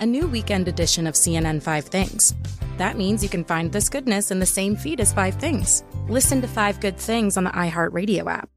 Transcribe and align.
a 0.00 0.06
new 0.06 0.26
weekend 0.26 0.68
edition 0.68 1.06
of 1.06 1.14
CNN 1.14 1.62
Five 1.62 1.84
Things. 1.84 2.34
That 2.78 2.96
means 2.96 3.22
you 3.22 3.28
can 3.28 3.44
find 3.44 3.72
this 3.72 3.88
goodness 3.88 4.30
in 4.30 4.40
the 4.40 4.46
same 4.46 4.76
feed 4.76 5.00
as 5.00 5.12
Five 5.12 5.34
Things. 5.36 5.84
Listen 6.08 6.40
to 6.42 6.48
Five 6.48 6.80
Good 6.80 6.96
Things 6.96 7.36
on 7.36 7.44
the 7.44 7.50
iHeartRadio 7.50 8.26
app. 8.30 8.48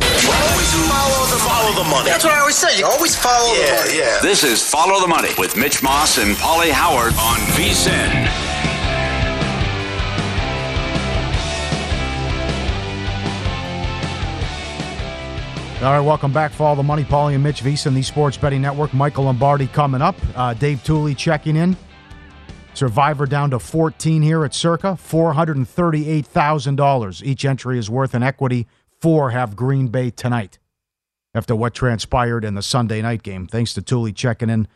Always 0.00 0.72
follow 0.88 1.26
the, 1.26 1.36
follow 1.44 1.84
the 1.84 1.90
money. 1.90 2.10
That's 2.10 2.24
what 2.24 2.34
I 2.34 2.40
always 2.40 2.56
say. 2.56 2.78
You 2.78 2.86
always 2.86 3.16
follow 3.16 3.52
yeah, 3.54 3.66
the 3.66 3.86
money. 3.86 3.98
Yeah. 3.98 4.18
This 4.22 4.44
is 4.44 4.62
Follow 4.62 5.00
the 5.00 5.08
Money 5.08 5.30
with 5.38 5.56
Mitch 5.56 5.82
Moss 5.82 6.18
and 6.18 6.36
Polly 6.36 6.70
Howard 6.70 7.12
on 7.14 7.38
VSIN. 7.56 8.51
All 15.82 15.90
right, 15.90 16.00
welcome 16.00 16.32
back. 16.32 16.52
for 16.52 16.62
all 16.62 16.76
the 16.76 16.82
money, 16.84 17.02
Paulie 17.02 17.34
and 17.34 17.42
Mitch 17.42 17.60
VSIN, 17.60 17.92
the 17.94 18.02
Sports 18.02 18.36
Betting 18.36 18.62
Network. 18.62 18.94
Michael 18.94 19.24
Lombardi 19.24 19.66
coming 19.66 20.00
up. 20.00 20.14
Uh, 20.36 20.54
Dave 20.54 20.78
Tuley 20.84 21.16
checking 21.16 21.56
in. 21.56 21.76
Survivor 22.74 23.26
down 23.26 23.50
to 23.50 23.58
14 23.58 24.22
here 24.22 24.44
at 24.44 24.54
Circa, 24.54 24.96
$438,000. 25.02 27.22
Each 27.24 27.44
entry 27.44 27.78
is 27.78 27.90
worth 27.90 28.14
an 28.14 28.22
equity. 28.22 28.68
Four 29.00 29.30
have 29.30 29.56
Green 29.56 29.88
Bay 29.88 30.10
tonight 30.10 30.60
after 31.34 31.56
what 31.56 31.74
transpired 31.74 32.44
in 32.44 32.54
the 32.54 32.62
Sunday 32.62 33.02
night 33.02 33.24
game. 33.24 33.48
Thanks 33.48 33.74
to 33.74 33.82
Tooley 33.82 34.12
checking 34.12 34.50
in 34.50 34.68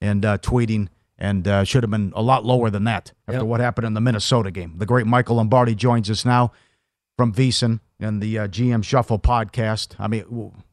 and 0.00 0.24
uh, 0.24 0.38
tweeting, 0.38 0.88
and 1.18 1.46
uh, 1.46 1.64
should 1.64 1.82
have 1.82 1.90
been 1.90 2.14
a 2.16 2.22
lot 2.22 2.46
lower 2.46 2.70
than 2.70 2.84
that 2.84 3.12
after 3.28 3.40
Yep. 3.40 3.46
what 3.46 3.60
happened 3.60 3.86
in 3.86 3.92
the 3.92 4.00
Minnesota 4.00 4.50
game. 4.50 4.72
The 4.78 4.86
great 4.86 5.06
Michael 5.06 5.36
Lombardi 5.36 5.74
joins 5.74 6.08
us 6.10 6.24
now 6.24 6.50
from 7.18 7.34
VSIN 7.34 7.80
and 8.00 8.22
the 8.22 8.38
uh, 8.38 8.48
GM 8.48 8.84
Shuffle 8.84 9.18
podcast. 9.18 9.94
I 9.98 10.08
mean, 10.08 10.22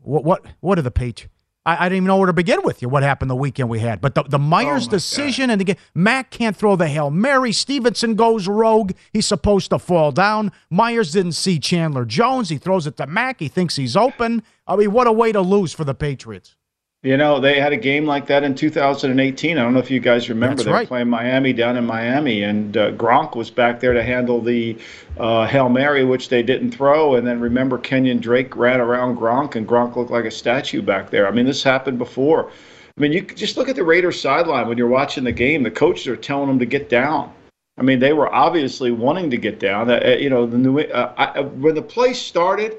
what 0.01 0.23
what 0.23 0.45
what 0.59 0.77
are 0.79 0.83
the 0.83 0.91
page? 0.91 1.27
I, 1.65 1.85
I 1.85 1.89
didn't 1.89 1.97
even 1.97 2.07
know 2.07 2.17
where 2.17 2.27
to 2.27 2.33
begin 2.33 2.61
with 2.63 2.81
you. 2.81 2.89
What 2.89 3.03
happened 3.03 3.31
the 3.31 3.35
weekend 3.35 3.69
we 3.69 3.79
had, 3.79 4.01
but 4.01 4.15
the 4.15 4.23
the 4.23 4.39
Meyers 4.39 4.87
decision 4.87 5.49
and 5.49 5.61
again, 5.61 5.77
Mac 5.93 6.29
can't 6.29 6.55
throw 6.55 6.75
the 6.75 6.87
hail 6.87 7.09
Mary. 7.09 7.51
Stevenson 7.51 8.15
goes 8.15 8.47
rogue. 8.47 8.91
He's 9.11 9.25
supposed 9.25 9.69
to 9.69 9.79
fall 9.79 10.11
down. 10.11 10.51
Meyers 10.69 11.11
didn't 11.11 11.33
see 11.33 11.59
Chandler 11.59 12.05
Jones. 12.05 12.49
He 12.49 12.57
throws 12.57 12.87
it 12.87 12.97
to 12.97 13.07
Mac. 13.07 13.39
He 13.39 13.47
thinks 13.47 13.75
he's 13.75 13.95
open. 13.95 14.43
I 14.67 14.75
mean, 14.75 14.91
what 14.91 15.07
a 15.07 15.11
way 15.11 15.31
to 15.31 15.41
lose 15.41 15.73
for 15.73 15.83
the 15.83 15.93
Patriots. 15.93 16.55
You 17.03 17.17
know, 17.17 17.41
they 17.41 17.59
had 17.59 17.73
a 17.73 17.77
game 17.77 18.05
like 18.05 18.27
that 18.27 18.43
in 18.43 18.55
2018. 18.55 19.57
I 19.57 19.61
don't 19.61 19.73
know 19.73 19.79
if 19.79 19.91
you 19.91 19.99
guys 19.99 20.29
remember. 20.29 20.55
That's 20.55 20.63
they 20.63 20.71
were 20.71 20.77
right. 20.77 20.87
playing 20.87 21.09
Miami 21.09 21.51
down 21.51 21.75
in 21.75 21.85
Miami, 21.85 22.43
and 22.43 22.77
uh, 22.77 22.91
Gronk 22.93 23.35
was 23.35 23.51
back 23.51 23.81
there 23.81 23.91
to 23.91 24.01
handle 24.01 24.39
the 24.39 24.77
uh, 25.17 25.45
Hail 25.45 25.67
Mary, 25.67 26.05
which 26.05 26.29
they 26.29 26.41
didn't 26.41 26.71
throw. 26.71 27.15
And 27.15 27.27
then 27.27 27.41
remember, 27.41 27.77
Kenyan 27.77 28.21
Drake 28.21 28.55
ran 28.55 28.79
around 28.79 29.17
Gronk, 29.17 29.55
and 29.55 29.67
Gronk 29.67 29.97
looked 29.97 30.11
like 30.11 30.23
a 30.23 30.31
statue 30.31 30.81
back 30.81 31.09
there. 31.09 31.27
I 31.27 31.31
mean, 31.31 31.45
this 31.45 31.61
happened 31.61 31.97
before. 31.97 32.49
I 32.97 33.01
mean, 33.01 33.11
you 33.11 33.21
just 33.21 33.57
look 33.57 33.67
at 33.67 33.75
the 33.75 33.83
Raiders 33.83 34.21
sideline 34.21 34.69
when 34.69 34.77
you're 34.77 34.87
watching 34.87 35.25
the 35.25 35.31
game. 35.33 35.61
The 35.61 35.71
coaches 35.71 36.07
are 36.07 36.15
telling 36.15 36.47
them 36.47 36.59
to 36.59 36.65
get 36.65 36.87
down. 36.87 37.33
I 37.77 37.81
mean, 37.81 37.99
they 37.99 38.13
were 38.13 38.33
obviously 38.33 38.91
wanting 38.91 39.29
to 39.31 39.37
get 39.37 39.59
down. 39.59 39.89
Uh, 39.89 39.99
uh, 40.05 40.09
you 40.11 40.29
know, 40.29 40.45
the 40.45 40.57
new 40.57 40.79
uh, 40.79 41.13
I, 41.17 41.39
uh, 41.39 41.43
when 41.43 41.75
the 41.75 41.81
play 41.81 42.13
started, 42.13 42.77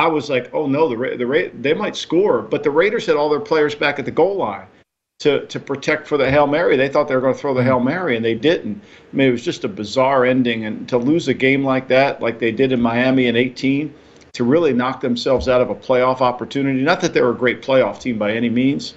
I 0.00 0.06
was 0.06 0.30
like, 0.30 0.48
oh 0.54 0.66
no, 0.66 0.88
the 0.88 0.96
Ra- 0.96 1.16
the 1.16 1.26
Ra- 1.26 1.52
they 1.60 1.74
might 1.74 1.94
score, 1.94 2.40
but 2.40 2.62
the 2.62 2.70
Raiders 2.70 3.04
had 3.04 3.16
all 3.16 3.28
their 3.28 3.38
players 3.38 3.74
back 3.74 3.98
at 3.98 4.06
the 4.06 4.10
goal 4.10 4.36
line 4.36 4.66
to 5.18 5.44
to 5.46 5.60
protect 5.60 6.08
for 6.08 6.16
the 6.16 6.30
hail 6.30 6.46
mary. 6.46 6.74
They 6.78 6.88
thought 6.88 7.06
they 7.06 7.14
were 7.14 7.20
going 7.20 7.34
to 7.34 7.40
throw 7.40 7.52
the 7.52 7.62
hail 7.62 7.80
mary, 7.80 8.16
and 8.16 8.24
they 8.24 8.34
didn't. 8.34 8.82
I 9.12 9.16
mean, 9.16 9.28
it 9.28 9.32
was 9.32 9.44
just 9.44 9.64
a 9.64 9.68
bizarre 9.68 10.24
ending, 10.24 10.64
and 10.64 10.88
to 10.88 10.96
lose 10.96 11.28
a 11.28 11.34
game 11.34 11.62
like 11.62 11.86
that, 11.88 12.22
like 12.22 12.38
they 12.38 12.50
did 12.50 12.72
in 12.72 12.80
Miami 12.80 13.26
in 13.26 13.36
18, 13.36 13.92
to 14.32 14.44
really 14.44 14.72
knock 14.72 15.02
themselves 15.02 15.48
out 15.48 15.60
of 15.60 15.68
a 15.68 15.74
playoff 15.74 16.22
opportunity. 16.22 16.80
Not 16.80 17.02
that 17.02 17.12
they 17.12 17.20
were 17.20 17.32
a 17.32 17.42
great 17.44 17.60
playoff 17.60 18.00
team 18.00 18.18
by 18.18 18.32
any 18.32 18.48
means, 18.48 18.94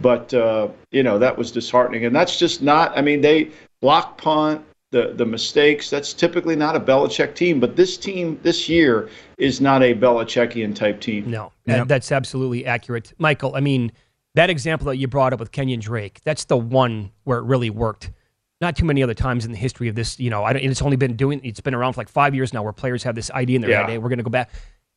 but 0.00 0.32
uh, 0.32 0.68
you 0.90 1.02
know 1.02 1.18
that 1.18 1.36
was 1.36 1.52
disheartening, 1.52 2.06
and 2.06 2.16
that's 2.16 2.38
just 2.38 2.62
not. 2.62 2.96
I 2.96 3.02
mean, 3.02 3.20
they 3.20 3.50
block 3.82 4.16
punt. 4.16 4.64
The, 4.92 5.12
the 5.16 5.26
mistakes 5.26 5.90
that's 5.90 6.12
typically 6.12 6.54
not 6.54 6.76
a 6.76 6.80
Belichick 6.80 7.34
team, 7.34 7.58
but 7.58 7.74
this 7.74 7.96
team 7.98 8.38
this 8.44 8.68
year 8.68 9.10
is 9.36 9.60
not 9.60 9.82
a 9.82 9.92
Belichickian 9.94 10.76
type 10.76 11.00
team. 11.00 11.28
No, 11.28 11.50
that- 11.64 11.88
that's 11.88 12.12
absolutely 12.12 12.64
accurate. 12.66 13.12
Michael, 13.18 13.56
I 13.56 13.60
mean, 13.60 13.90
that 14.36 14.48
example 14.48 14.86
that 14.86 14.96
you 14.96 15.08
brought 15.08 15.32
up 15.32 15.40
with 15.40 15.50
Kenyan 15.50 15.80
Drake, 15.80 16.20
that's 16.24 16.44
the 16.44 16.56
one 16.56 17.10
where 17.24 17.38
it 17.38 17.44
really 17.44 17.68
worked. 17.68 18.12
Not 18.60 18.76
too 18.76 18.84
many 18.84 19.02
other 19.02 19.12
times 19.12 19.44
in 19.44 19.50
the 19.50 19.58
history 19.58 19.88
of 19.88 19.96
this, 19.96 20.20
you 20.20 20.30
know, 20.30 20.44
I 20.44 20.52
don't, 20.52 20.62
it's 20.62 20.80
only 20.80 20.96
been 20.96 21.16
doing, 21.16 21.40
it's 21.42 21.60
been 21.60 21.74
around 21.74 21.94
for 21.94 22.00
like 22.02 22.08
five 22.08 22.32
years 22.34 22.52
now 22.54 22.62
where 22.62 22.72
players 22.72 23.02
have 23.02 23.16
this 23.16 23.30
idea 23.32 23.56
in 23.56 23.62
their 23.62 23.70
Yeah. 23.72 23.80
head, 23.80 23.90
hey, 23.90 23.98
we're 23.98 24.08
going 24.08 24.18
to 24.18 24.24
go 24.24 24.30
back. 24.30 24.50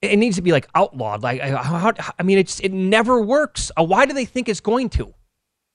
It 0.04 0.18
needs 0.18 0.36
to 0.36 0.44
be 0.44 0.52
like 0.52 0.68
outlawed. 0.76 1.24
Like, 1.24 1.42
I- 1.42 1.50
how, 1.64 1.78
how- 1.80 2.14
I 2.20 2.24
mean, 2.24 2.38
it's 2.38 2.60
it 2.60 2.72
never 2.72 3.20
works. 3.22 3.72
Uh, 3.78 3.84
Why 3.84 4.06
do 4.06 4.14
they 4.14 4.26
think 4.26 4.48
it's 4.50 4.62
going 4.62 4.90
to? 4.92 5.14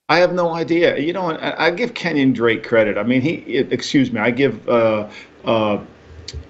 I 0.07 0.17
have 0.19 0.33
no 0.33 0.53
idea. 0.53 0.97
You 0.97 1.13
know, 1.13 1.31
I 1.31 1.67
I 1.67 1.71
give 1.71 1.93
Kenyan 1.93 2.33
Drake 2.33 2.63
credit. 2.63 2.97
I 2.97 3.03
mean, 3.03 3.21
he, 3.21 3.57
excuse 3.57 4.11
me, 4.11 4.19
I 4.19 4.29
give 4.31 4.67
uh, 4.69 5.09
uh, 5.45 5.83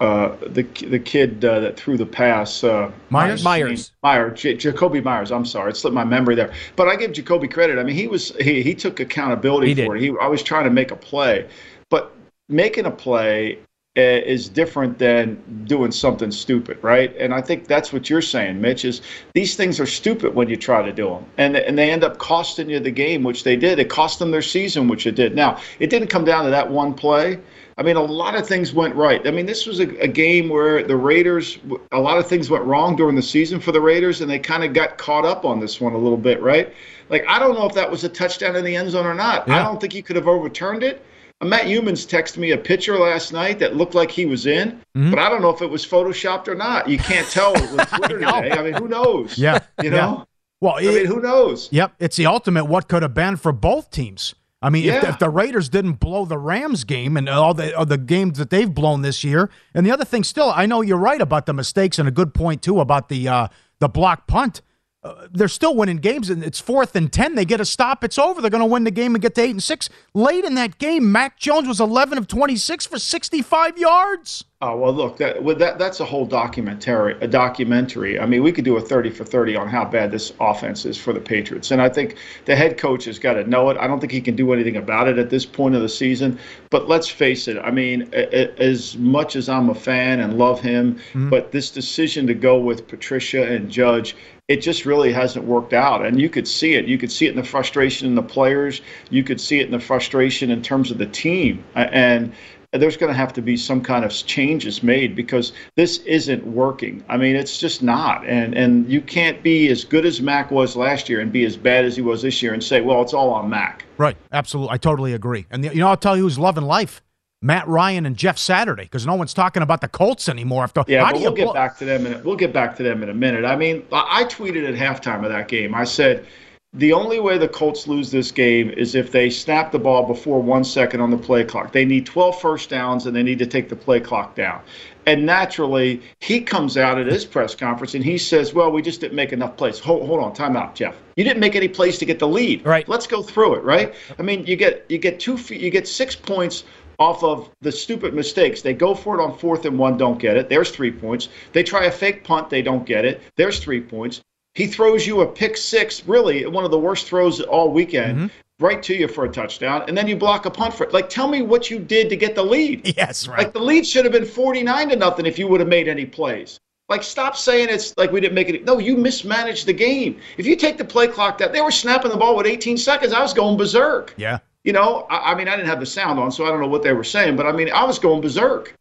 uh, 0.02 0.36
the 0.48 0.64
the 0.90 1.00
kid 1.00 1.44
uh, 1.46 1.62
that 1.62 1.78
threw 1.78 1.96
the 1.98 2.06
pass, 2.06 2.64
uh, 2.64 2.92
Meyers? 3.10 3.44
Meyers. 3.44 3.92
Meyers, 4.04 4.40
J- 4.42 4.56
Jakobi 4.58 5.02
Meyers. 5.02 5.32
I'm 5.32 5.46
sorry, 5.46 5.72
it 5.72 5.78
slipped 5.78 5.94
my 5.96 6.04
memory 6.04 6.36
there. 6.36 6.54
But 6.76 6.90
I 6.90 6.96
give 6.98 7.12
Jakobi 7.12 7.50
credit. 7.52 7.80
I 7.80 7.84
mean, 7.84 7.96
he 7.96 8.08
was 8.08 8.36
he, 8.42 8.62
he 8.62 8.76
took 8.76 9.00
accountability 9.00 9.74
He 9.74 9.86
for 9.86 9.94
did. 9.94 10.04
it. 10.04 10.12
He 10.12 10.18
I 10.20 10.28
was 10.28 10.44
trying 10.44 10.66
to 10.66 10.70
make 10.70 10.92
a 10.92 10.96
play, 10.98 11.48
but 11.90 12.14
making 12.50 12.86
a 12.86 12.92
play 12.92 13.60
Uh, 13.98 14.02
is 14.26 14.50
different 14.50 15.00
than 15.00 15.42
doing 15.64 15.90
something 15.90 16.30
stupid, 16.30 16.78
right? 16.82 17.16
And 17.18 17.34
I 17.34 17.40
think 17.40 17.66
that's 17.66 17.94
what 17.94 18.10
you're 18.10 18.22
saying, 18.22 18.60
Mitch. 18.60 18.84
Is 18.84 19.02
these 19.34 19.56
things 19.56 19.80
are 19.80 19.86
stupid 19.86 20.36
when 20.36 20.50
you 20.50 20.58
try 20.58 20.82
to 20.82 20.92
do 20.92 21.08
them, 21.08 21.26
and 21.38 21.56
and 21.56 21.78
they 21.78 21.92
end 21.92 22.04
up 22.04 22.18
costing 22.18 22.70
you 22.70 22.82
the 22.82 22.92
game, 22.92 23.24
which 23.24 23.46
they 23.46 23.56
did. 23.56 23.80
It 23.80 23.90
cost 23.90 24.20
them 24.20 24.32
their 24.32 24.42
season, 24.42 24.90
which 24.90 25.08
it 25.08 25.16
did. 25.16 25.34
Now 25.34 25.62
it 25.80 25.90
didn't 25.90 26.10
come 26.10 26.26
down 26.26 26.44
to 26.44 26.50
that 26.50 26.70
one 26.70 26.94
play. 26.94 27.40
I 27.78 27.84
mean, 27.84 27.96
a 27.96 28.02
lot 28.02 28.36
of 28.36 28.46
things 28.46 28.74
went 28.74 28.96
right. 28.96 29.26
I 29.26 29.32
mean, 29.32 29.46
this 29.46 29.66
was 29.66 29.80
a, 29.80 29.88
a 30.02 30.10
game 30.10 30.50
where 30.50 30.84
the 30.84 30.98
Raiders, 30.98 31.58
a 31.94 32.00
lot 32.00 32.18
of 32.18 32.28
things 32.28 32.50
went 32.50 32.66
wrong 32.66 32.98
during 32.98 33.16
the 33.16 33.22
season 33.22 33.62
for 33.62 33.72
the 33.72 33.82
Raiders, 33.82 34.20
and 34.20 34.30
they 34.30 34.40
kind 34.40 34.66
of 34.66 34.74
got 34.74 34.98
caught 34.98 35.24
up 35.24 35.46
on 35.46 35.62
this 35.62 35.80
one 35.80 35.94
a 35.94 35.98
little 35.98 36.18
bit, 36.18 36.42
right? 36.42 36.74
Like 37.08 37.24
I 37.30 37.40
don't 37.40 37.56
know 37.56 37.66
if 37.66 37.76
that 37.76 37.90
was 37.90 38.04
a 38.04 38.10
touchdown 38.10 38.58
in 38.58 38.66
the 38.66 38.76
end 38.76 38.90
zone 38.92 39.06
or 39.06 39.16
not. 39.16 39.48
Yeah. 39.48 39.62
I 39.62 39.64
don't 39.64 39.80
think 39.80 39.96
you 39.96 40.04
could 40.04 40.18
have 40.18 40.28
overturned 40.28 40.84
it. 40.84 41.06
Matt 41.44 41.66
Youmans 41.66 42.08
texted 42.08 42.38
me 42.38 42.52
a 42.52 42.58
picture 42.58 42.98
last 42.98 43.34
night 43.34 43.60
that 43.60 43.76
looked 43.76 43.94
like 43.94 44.10
he 44.10 44.26
was 44.26 44.46
in, 44.46 44.72
mm-hmm. 44.96 45.10
but 45.10 45.20
I 45.20 45.30
don't 45.30 45.42
know 45.42 45.50
if 45.50 45.62
it 45.62 45.70
was 45.70 45.86
photoshopped 45.86 46.48
or 46.48 46.56
not. 46.56 46.88
You 46.88 46.98
can't 46.98 47.28
tell 47.28 47.54
with 47.54 47.90
Twitter 47.96 48.20
today. 48.20 48.52
I 48.52 48.64
mean, 48.64 48.74
who 48.74 48.88
knows? 48.88 49.38
Yeah, 49.38 49.60
you 49.84 49.90
know. 49.90 49.98
Yeah. 49.98 50.24
Well, 50.62 50.76
I 50.76 50.82
it, 50.82 50.94
mean, 50.94 51.06
who 51.06 51.20
knows? 51.20 51.70
Yep, 51.72 51.96
it's 52.00 52.16
the 52.16 52.26
ultimate. 52.26 52.66
What 52.66 52.88
could 52.88 53.02
have 53.02 53.14
been 53.14 53.36
for 53.36 53.52
both 53.52 53.92
teams? 53.92 54.34
I 54.62 54.70
mean, 54.70 54.86
yeah. 54.86 54.98
if, 54.98 55.04
if, 55.04 55.20
the 55.20 55.30
Raiders 55.30 55.70
didn't 55.70 56.00
blow 56.00 56.26
the 56.26 56.38
Rams 56.38 56.86
game 56.86 57.18
and 57.18 57.28
all 57.28 57.54
the 57.54 57.78
all 57.78 57.86
the 57.86 57.98
games 57.98 58.38
that 58.38 58.50
they've 58.50 58.74
blown 58.74 59.02
this 59.02 59.24
year, 59.24 59.50
and 59.74 59.86
the 59.86 59.92
other 59.92 60.06
thing, 60.06 60.24
still, 60.24 60.52
I 60.56 60.66
know 60.66 60.82
you're 60.82 60.98
right 60.98 61.22
about 61.22 61.46
the 61.46 61.54
mistakes, 61.54 62.00
and 62.00 62.08
a 62.08 62.12
good 62.12 62.34
point 62.34 62.62
too 62.62 62.80
about 62.80 63.10
the 63.10 63.28
uh, 63.28 63.48
the 63.80 63.90
block 63.90 64.26
punt 64.26 64.62
uh, 65.06 65.28
they're 65.32 65.48
still 65.48 65.76
winning 65.76 65.98
games, 65.98 66.32
and 66.32 66.44
it's 66.44 66.60
fourth 66.60 66.96
and 66.96 67.14
ten. 67.14 67.36
They 67.36 67.46
get 67.46 67.62
a 67.62 67.66
stop, 67.66 68.04
it's 68.04 68.18
over. 68.18 68.42
They're 68.42 68.50
going 68.50 68.62
to 68.62 68.66
win 68.66 68.86
the 68.86 68.92
game 68.92 69.14
and 69.14 69.22
get 69.22 69.36
to 69.36 69.42
eight 69.42 69.52
and 69.52 69.62
six. 69.62 69.88
Late 70.16 70.44
in 70.44 70.56
that 70.56 70.80
game, 70.80 71.12
Mac 71.12 71.38
Jones 71.38 71.68
was 71.68 71.80
eleven 71.80 72.18
of 72.18 72.28
twenty 72.28 72.56
six 72.56 72.88
for 72.88 72.98
sixty 72.98 73.44
five 73.44 73.78
yards. 73.78 74.46
Oh 74.62 74.76
well, 74.78 74.94
look, 74.94 75.18
that, 75.18 75.46
that 75.60 75.78
that's 75.78 76.00
a 76.00 76.06
whole 76.06 76.26
documentary. 76.26 77.16
A 77.22 77.28
documentary. 77.28 78.20
I 78.20 78.26
mean, 78.26 78.42
we 78.42 78.52
could 78.52 78.66
do 78.66 78.78
a 78.78 78.82
thirty 78.82 79.12
for 79.12 79.24
thirty 79.24 79.56
on 79.56 79.68
how 79.68 79.86
bad 79.86 80.10
this 80.10 80.34
offense 80.40 80.86
is 80.86 80.98
for 80.98 81.14
the 81.14 81.20
Patriots, 81.20 81.70
and 81.70 81.84
I 81.84 81.90
think 81.90 82.16
the 82.46 82.56
head 82.56 82.80
coach 82.80 83.06
has 83.06 83.20
got 83.20 83.34
to 83.34 83.48
know 83.48 83.70
it. 83.70 83.78
I 83.78 83.86
don't 83.86 84.00
think 84.00 84.12
he 84.12 84.22
can 84.22 84.36
do 84.36 84.54
anything 84.54 84.78
about 84.78 85.08
it 85.08 85.20
at 85.20 85.30
this 85.30 85.46
point 85.46 85.76
of 85.76 85.84
the 85.84 85.90
season. 85.90 86.40
But 86.72 86.88
let's 86.88 87.08
face 87.08 87.48
it. 87.48 87.58
I 87.60 87.70
mean, 87.70 88.12
as 88.14 88.98
much 88.98 89.36
as 89.36 89.50
I'm 89.50 89.70
a 89.70 89.76
fan 89.76 90.20
and 90.20 90.38
love 90.38 90.62
him, 90.62 90.96
mm-hmm. 90.96 91.30
but 91.30 91.52
this 91.52 91.70
decision 91.70 92.26
to 92.26 92.34
go 92.34 92.58
with 92.58 92.88
Patricia 92.88 93.44
and 93.44 93.70
Judge 93.70 94.16
it 94.48 94.58
just 94.58 94.86
really 94.86 95.12
hasn't 95.12 95.46
worked 95.46 95.74
out. 95.74 96.06
And 96.06 96.22
you 96.22 96.30
could 96.30 96.48
see 96.48 96.76
it. 96.76 96.86
You 96.86 96.98
could 96.98 97.12
see 97.12 97.26
it 97.26 97.32
in 97.32 97.36
the 97.36 97.44
frustration 97.44 98.08
in 98.08 98.16
the 98.16 98.24
players. 98.24 98.82
You 99.10 99.24
could 99.24 99.42
see 99.42 99.60
it 99.60 99.66
in 99.66 99.72
the 99.72 99.80
frustration 99.80 100.52
in 100.52 100.62
terms 100.62 100.92
of 100.92 100.98
the 100.98 101.08
team. 101.08 101.64
And 101.74 102.32
there's 102.72 102.98
going 102.98 103.12
to 103.12 103.18
have 103.18 103.34
to 103.34 103.42
be 103.42 103.58
some 103.58 103.82
kind 103.82 104.04
of 104.06 104.12
changes 104.12 104.84
made 104.84 105.16
because 105.16 105.54
this 105.76 106.00
isn't 106.00 106.46
working. 106.46 107.04
I 107.08 107.18
mean, 107.18 107.36
it's 107.36 107.58
just 107.58 107.82
not. 107.82 108.26
And 108.28 108.54
and 108.54 108.92
you 108.92 109.02
can't 109.02 109.42
be 109.42 109.70
as 109.70 109.84
good 109.84 110.06
as 110.06 110.22
Mac 110.22 110.52
was 110.52 110.76
last 110.76 111.10
year 111.10 111.22
and 111.22 111.32
be 111.32 111.46
as 111.46 111.58
bad 111.58 111.86
as 111.86 111.96
he 111.96 112.02
was 112.02 112.22
this 112.22 112.42
year 112.42 112.54
and 112.54 112.64
say, 112.64 112.82
well, 112.82 113.02
it's 113.02 113.14
all 113.14 113.32
on 113.32 113.50
Mac. 113.50 113.86
Right. 113.98 114.18
Absolutely. 114.32 114.74
I 114.74 114.78
totally 114.78 115.14
agree. 115.14 115.46
And 115.50 115.64
you 115.64 115.76
know, 115.76 115.88
I'll 115.88 115.98
tell 115.98 116.18
you 116.18 116.24
who's 116.24 116.38
loving 116.38 116.66
life. 116.66 117.02
Matt 117.46 117.68
Ryan 117.68 118.08
and 118.08 118.18
Jeff 118.18 118.40
Saturday 118.40 118.84
because 118.84 119.06
no 119.06 119.14
one's 119.14 119.34
talking 119.34 119.62
about 119.62 119.82
the 119.82 119.88
Colts 119.88 120.28
anymore. 120.28 120.64
After 120.64 120.84
yeah, 120.88 121.12
but 121.12 121.22
we'll 121.22 121.32
get 121.32 121.54
back 121.54 121.78
to 121.78 121.86
them. 121.86 122.08
In 122.08 122.14
a, 122.14 122.18
we'll 122.24 122.36
get 122.36 122.52
back 122.52 122.76
to 122.78 122.84
them 122.84 123.04
in 123.04 123.10
a 123.10 123.14
minute. 123.14 123.46
I 123.46 123.56
mean, 123.56 123.86
I 123.92 124.24
tweeted 124.24 124.68
at 124.68 124.74
halftime 124.74 125.24
of 125.24 125.30
that 125.30 125.48
game. 125.48 125.76
I 125.76 125.84
said 125.84 126.26
the 126.74 126.92
only 126.92 127.20
way 127.20 127.38
the 127.38 127.48
Colts 127.48 127.88
lose 127.88 128.10
this 128.10 128.32
game 128.32 128.72
is 128.72 128.96
if 128.96 129.12
they 129.12 129.30
snap 129.30 129.72
the 129.72 129.80
ball 129.80 130.08
before 130.08 130.42
one 130.42 130.64
second 130.64 131.02
on 131.02 131.12
the 131.12 131.18
play 131.18 131.44
clock. 131.44 131.72
They 131.72 131.86
need 131.86 132.08
12 132.08 132.42
first 132.42 132.70
downs 132.70 133.06
and 133.06 133.16
they 133.16 133.24
need 133.24 133.40
to 133.40 133.46
take 133.46 133.70
the 133.70 133.76
play 133.76 134.00
clock 134.00 134.36
down. 134.36 134.60
And 135.06 135.24
naturally, 135.24 136.02
he 136.20 136.42
comes 136.42 136.78
out 136.78 136.98
at 136.98 137.06
his 137.06 137.26
press 137.26 137.54
conference 137.54 137.94
and 137.94 138.04
he 138.04 138.18
says, 138.18 138.56
"Well, 138.56 138.72
we 138.72 138.82
just 138.82 139.02
didn't 139.02 139.16
make 139.16 139.32
enough 139.32 139.56
plays." 139.56 139.78
Hold, 139.78 140.08
hold 140.08 140.20
on, 140.20 140.34
time 140.34 140.58
out, 140.58 140.74
Jeff. 140.74 140.96
You 141.16 141.24
didn't 141.24 141.40
make 141.40 141.56
any 141.56 141.68
plays 141.68 142.00
to 142.00 142.06
get 142.06 142.18
the 142.18 142.28
lead. 142.28 142.66
Right. 142.66 142.90
Let's 142.90 143.06
go 143.06 143.22
through 143.22 143.56
it. 143.56 143.64
Right. 143.64 143.94
I 144.18 144.24
mean, 144.24 144.48
you 144.48 144.56
get 144.56 144.84
you 144.90 144.98
get 144.98 145.20
two 145.20 145.38
you 145.54 145.70
get 145.70 145.88
six 145.88 146.16
points 146.16 146.64
off 147.00 147.24
of 147.24 147.50
the 147.62 147.72
stupid 147.72 148.14
mistakes. 148.14 148.62
They 148.62 148.74
go 148.74 148.94
for 148.96 149.20
it 149.20 149.24
on 149.24 149.38
fourth 149.38 149.66
and 149.66 149.78
one, 149.78 149.98
don't 149.98 150.20
get 150.20 150.38
it. 150.38 150.50
There's 150.50 150.72
three 150.72 150.92
points. 150.92 151.30
They 151.54 151.64
try 151.64 151.86
a 151.86 151.92
fake 151.92 152.24
punt, 152.24 152.50
they 152.50 152.62
don't 152.62 152.86
get 152.86 153.06
it. 153.06 153.22
There's 153.36 153.60
three 153.60 153.82
points. 153.82 154.22
He 154.54 154.68
throws 154.68 155.06
you 155.06 155.22
a 155.22 155.28
pick 155.28 155.58
six, 155.58 156.06
really 156.08 156.46
one 156.46 156.64
of 156.64 156.72
the 156.72 156.80
worst 156.80 157.08
throws 157.08 157.42
all 157.42 157.72
weekend, 157.72 158.18
mm-hmm. 158.18 158.66
right 158.66 158.82
to 158.84 158.96
you 158.96 159.10
for 159.10 159.26
a 159.26 159.30
touchdown, 159.30 159.84
and 159.88 159.98
then 159.98 160.08
you 160.08 160.16
block 160.16 160.46
a 160.46 160.50
punt 160.50 160.74
for 160.74 160.86
it. 160.86 160.94
Like, 160.94 161.10
tell 161.10 161.28
me 161.28 161.42
what 161.42 161.70
you 161.70 161.78
did 161.78 162.10
to 162.10 162.16
get 162.16 162.36
the 162.36 162.44
lead. 162.44 162.94
Yes, 162.98 163.28
right. 163.28 163.40
Like 163.40 163.54
the 163.54 163.60
lead 163.60 163.86
should 163.86 164.06
have 164.06 164.14
been 164.14 164.26
49 164.26 164.90
to 164.90 164.96
nothing 164.96 165.26
if 165.26 165.38
you 165.38 165.48
would 165.50 165.60
have 165.60 165.68
made 165.68 165.90
any 165.90 166.06
plays. 166.06 166.60
Like, 166.88 167.04
stop 167.04 167.36
saying 167.36 167.68
it's 167.70 167.98
like 167.98 168.12
we 168.12 168.22
didn't 168.22 168.36
make 168.36 168.48
it. 168.48 168.64
No, 168.64 168.78
you 168.80 168.96
mismanaged 168.96 169.66
the 169.66 169.74
game. 169.74 170.20
If 170.38 170.46
you 170.46 170.56
take 170.56 170.78
the 170.78 170.86
play 170.86 171.08
clock 171.08 171.38
that 171.40 171.52
they 171.52 171.60
were 171.60 171.72
snapping 171.72 172.12
the 172.12 172.18
ball 172.18 172.38
with 172.38 172.46
18 172.46 172.78
seconds, 172.78 173.12
I 173.12 173.22
was 173.22 173.34
going 173.34 173.58
berserk. 173.58 174.14
Yeah 174.16 174.40
you 174.66 174.74
know, 174.74 175.06
I, 175.10 175.32
I, 175.32 175.36
mean, 175.36 175.48
I 175.48 175.56
didn't 175.56 175.70
have 175.70 175.80
the 175.80 175.86
sound 175.86 176.20
on, 176.20 176.32
so 176.32 176.46
I 176.46 176.50
don't 176.50 176.60
know 176.60 176.68
what 176.68 176.84
they 176.84 176.92
were 176.92 177.04
saying, 177.04 177.38
but 177.38 177.46
I 177.46 177.52
mean, 177.52 177.72
I 177.72 177.84
was 177.86 178.00
going 178.00 178.20
berserk. 178.20 178.76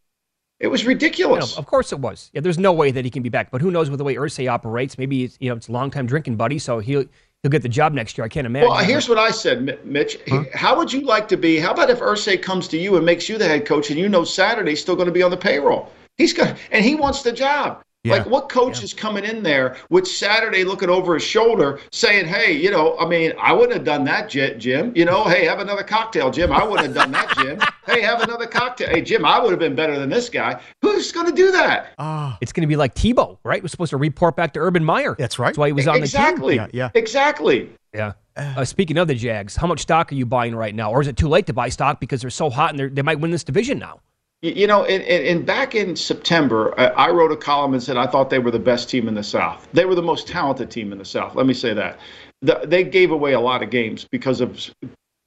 It 0.59 0.69
was 0.69 0.87
ridiculous. 0.87 1.51
You 1.51 1.57
know, 1.57 1.59
of 1.59 1.67
course 1.67 1.93
it 1.93 1.99
was. 1.99 2.31
Yeah, 2.33 2.41
there's 2.41 2.59
no 2.59 2.73
way 2.73 2.91
that 2.91 3.05
he 3.05 3.11
can 3.11 3.23
be 3.23 3.29
back. 3.29 3.51
But 3.51 3.61
who 3.61 3.71
knows 3.71 3.91
with 3.91 3.99
the 3.99 4.05
way 4.05 4.15
Irsay 4.15 4.51
operates? 4.51 4.97
Maybe 4.97 5.25
it's, 5.25 5.37
you 5.41 5.51
know 5.51 5.57
it's 5.57 5.69
a 5.69 5.73
longtime 5.73 6.07
drinking 6.07 6.37
buddy, 6.37 6.59
so 6.59 6.79
he'll 6.79 7.05
he'll 7.43 7.51
get 7.51 7.61
the 7.61 7.69
job 7.69 7.93
next 7.93 8.17
year. 8.17 8.25
I 8.25 8.29
can't 8.29 8.47
imagine. 8.47 8.71
Well, 8.71 8.83
here's 8.83 9.09
what 9.09 9.19
I 9.19 9.31
said, 9.31 9.85
Mitch. 9.85 10.19
Huh? 10.29 10.45
How 10.55 10.79
would 10.79 10.91
you 10.91 11.03
like 11.03 11.29
to 11.29 11.37
be? 11.37 11.59
How 11.59 11.73
about 11.73 11.91
if 11.91 11.99
Irsay 11.99 12.41
comes 12.41 12.67
to 12.69 12.79
you 12.79 12.97
and 12.97 13.05
makes 13.05 13.29
you 13.29 13.37
the 13.37 13.47
head 13.47 13.67
coach, 13.67 13.91
and 13.91 13.99
you 13.99 14.09
know 14.09 14.25
Saturday's 14.25 14.81
still 14.81 14.97
going 14.97 15.07
to 15.07 15.13
be 15.13 15.23
on 15.23 15.31
the 15.31 15.37
payroll? 15.37 15.93
He's 16.17 16.33
going 16.33 16.55
and 16.71 16.85
he 16.85 16.95
wants 16.95 17.23
the 17.23 17.33
job. 17.33 17.83
Yeah. 18.05 18.17
Like, 18.17 18.27
what 18.27 18.51
coach 18.51 18.79
yeah. 18.79 18.85
is 18.85 18.93
coming 18.93 19.25
in 19.25 19.43
there 19.43 19.77
with 19.89 20.07
Saturday 20.07 20.63
looking 20.63 20.91
over 20.91 21.15
his 21.15 21.23
shoulder 21.23 21.81
saying, 21.91 22.27
hey, 22.27 22.53
you 22.53 22.71
know, 22.71 22.99
I 22.99 23.09
mean, 23.09 23.33
I 23.39 23.55
wouldn't 23.55 23.73
have 23.73 23.85
done 23.85 24.05
that, 24.05 24.29
Jim. 24.29 24.93
You 24.95 25.07
know, 25.07 25.25
hey, 25.25 25.47
have 25.47 25.59
another 25.59 25.83
cocktail, 25.83 26.31
Jim. 26.31 26.53
I 26.53 26.65
wouldn't 26.65 26.89
have 26.89 26.95
done 26.95 27.13
that, 27.13 27.35
Jim. 27.39 27.59
hey, 27.87 28.03
have 28.03 28.21
another 28.21 28.47
cocktail. 28.47 28.91
Hey, 28.91 29.01
Jim, 29.01 29.25
I 29.25 29.41
would 29.41 29.51
have 29.53 29.59
been 29.59 29.75
better 29.75 29.99
than 29.99 30.11
this 30.11 30.29
guy. 30.29 30.61
Who's 30.83 31.13
going 31.13 31.27
to 31.27 31.33
do 31.33 31.51
that? 31.53 31.95
Uh, 31.97 32.37
it's 32.43 32.53
going 32.53 32.61
to 32.61 32.67
be 32.67 32.77
like 32.77 32.95
Tebow, 32.95 33.39
right? 33.43 33.63
We're 33.63 33.69
supposed 33.69 33.91
to 33.91 33.97
report 33.97 34.37
back 34.37 34.53
to 34.53 34.61
Urban 34.61 34.85
Meyer. 34.85 35.17
That's 35.19 35.39
right. 35.39 35.49
That's 35.49 35.59
why 35.59 35.69
he 35.69 35.73
was 35.73 35.89
on 35.89 35.97
exactly. 35.97 36.59
the 36.59 36.65
team. 36.65 36.71
Yeah, 36.75 36.91
yeah. 36.95 37.01
Exactly. 37.01 37.71
Yeah. 37.95 38.13
Uh, 38.37 38.65
speaking 38.67 38.99
of 38.99 39.09
the 39.09 39.15
Jags, 39.15 39.57
how 39.57 39.67
much 39.67 39.81
stock 39.81 40.13
are 40.13 40.15
you 40.15 40.27
buying 40.27 40.55
right 40.55 40.75
now? 40.75 40.91
Or 40.91 41.01
is 41.01 41.07
it 41.07 41.17
too 41.17 41.29
late 41.29 41.47
to 41.47 41.55
buy 41.55 41.71
stock 41.71 42.01
because 42.01 42.21
they're 42.21 42.31
so 42.31 42.51
hot 42.51 42.79
and 42.79 42.95
they 42.95 43.03
might 43.03 43.21
win 43.21 43.31
this 43.31 43.45
division 43.45 43.79
now? 43.79 44.01
You 44.45 44.67
know, 44.67 44.85
in, 44.85 45.01
in, 45.01 45.43
back 45.43 45.75
in 45.75 45.97
September, 45.97 46.79
I, 46.79 47.09
wrote 47.09 47.33
a 47.33 47.37
column 47.37 47.73
and 47.73 47.83
said 47.83 47.97
I 47.97 48.07
thought 48.07 48.29
they 48.29 48.39
were 48.39 48.51
the 48.51 48.59
best 48.59 48.91
team 48.91 49.09
in 49.09 49.15
the 49.15 49.23
South. 49.23 49.67
They 49.73 49.87
were 49.87 49.95
the 49.95 50.03
most 50.03 50.29
talented 50.29 50.71
team 50.71 50.93
in 50.93 50.99
the 50.99 51.05
South. 51.07 51.35
Let 51.35 51.47
me 51.47 51.55
say 51.55 51.73
that. 51.73 51.99
The, 52.43 52.61
they 52.63 52.85
gave 52.85 53.11
away 53.11 53.33
a 53.33 53.41
lot 53.41 53.63
of 53.63 53.71
games 53.71 54.07
because 54.11 54.43
of 54.43 54.71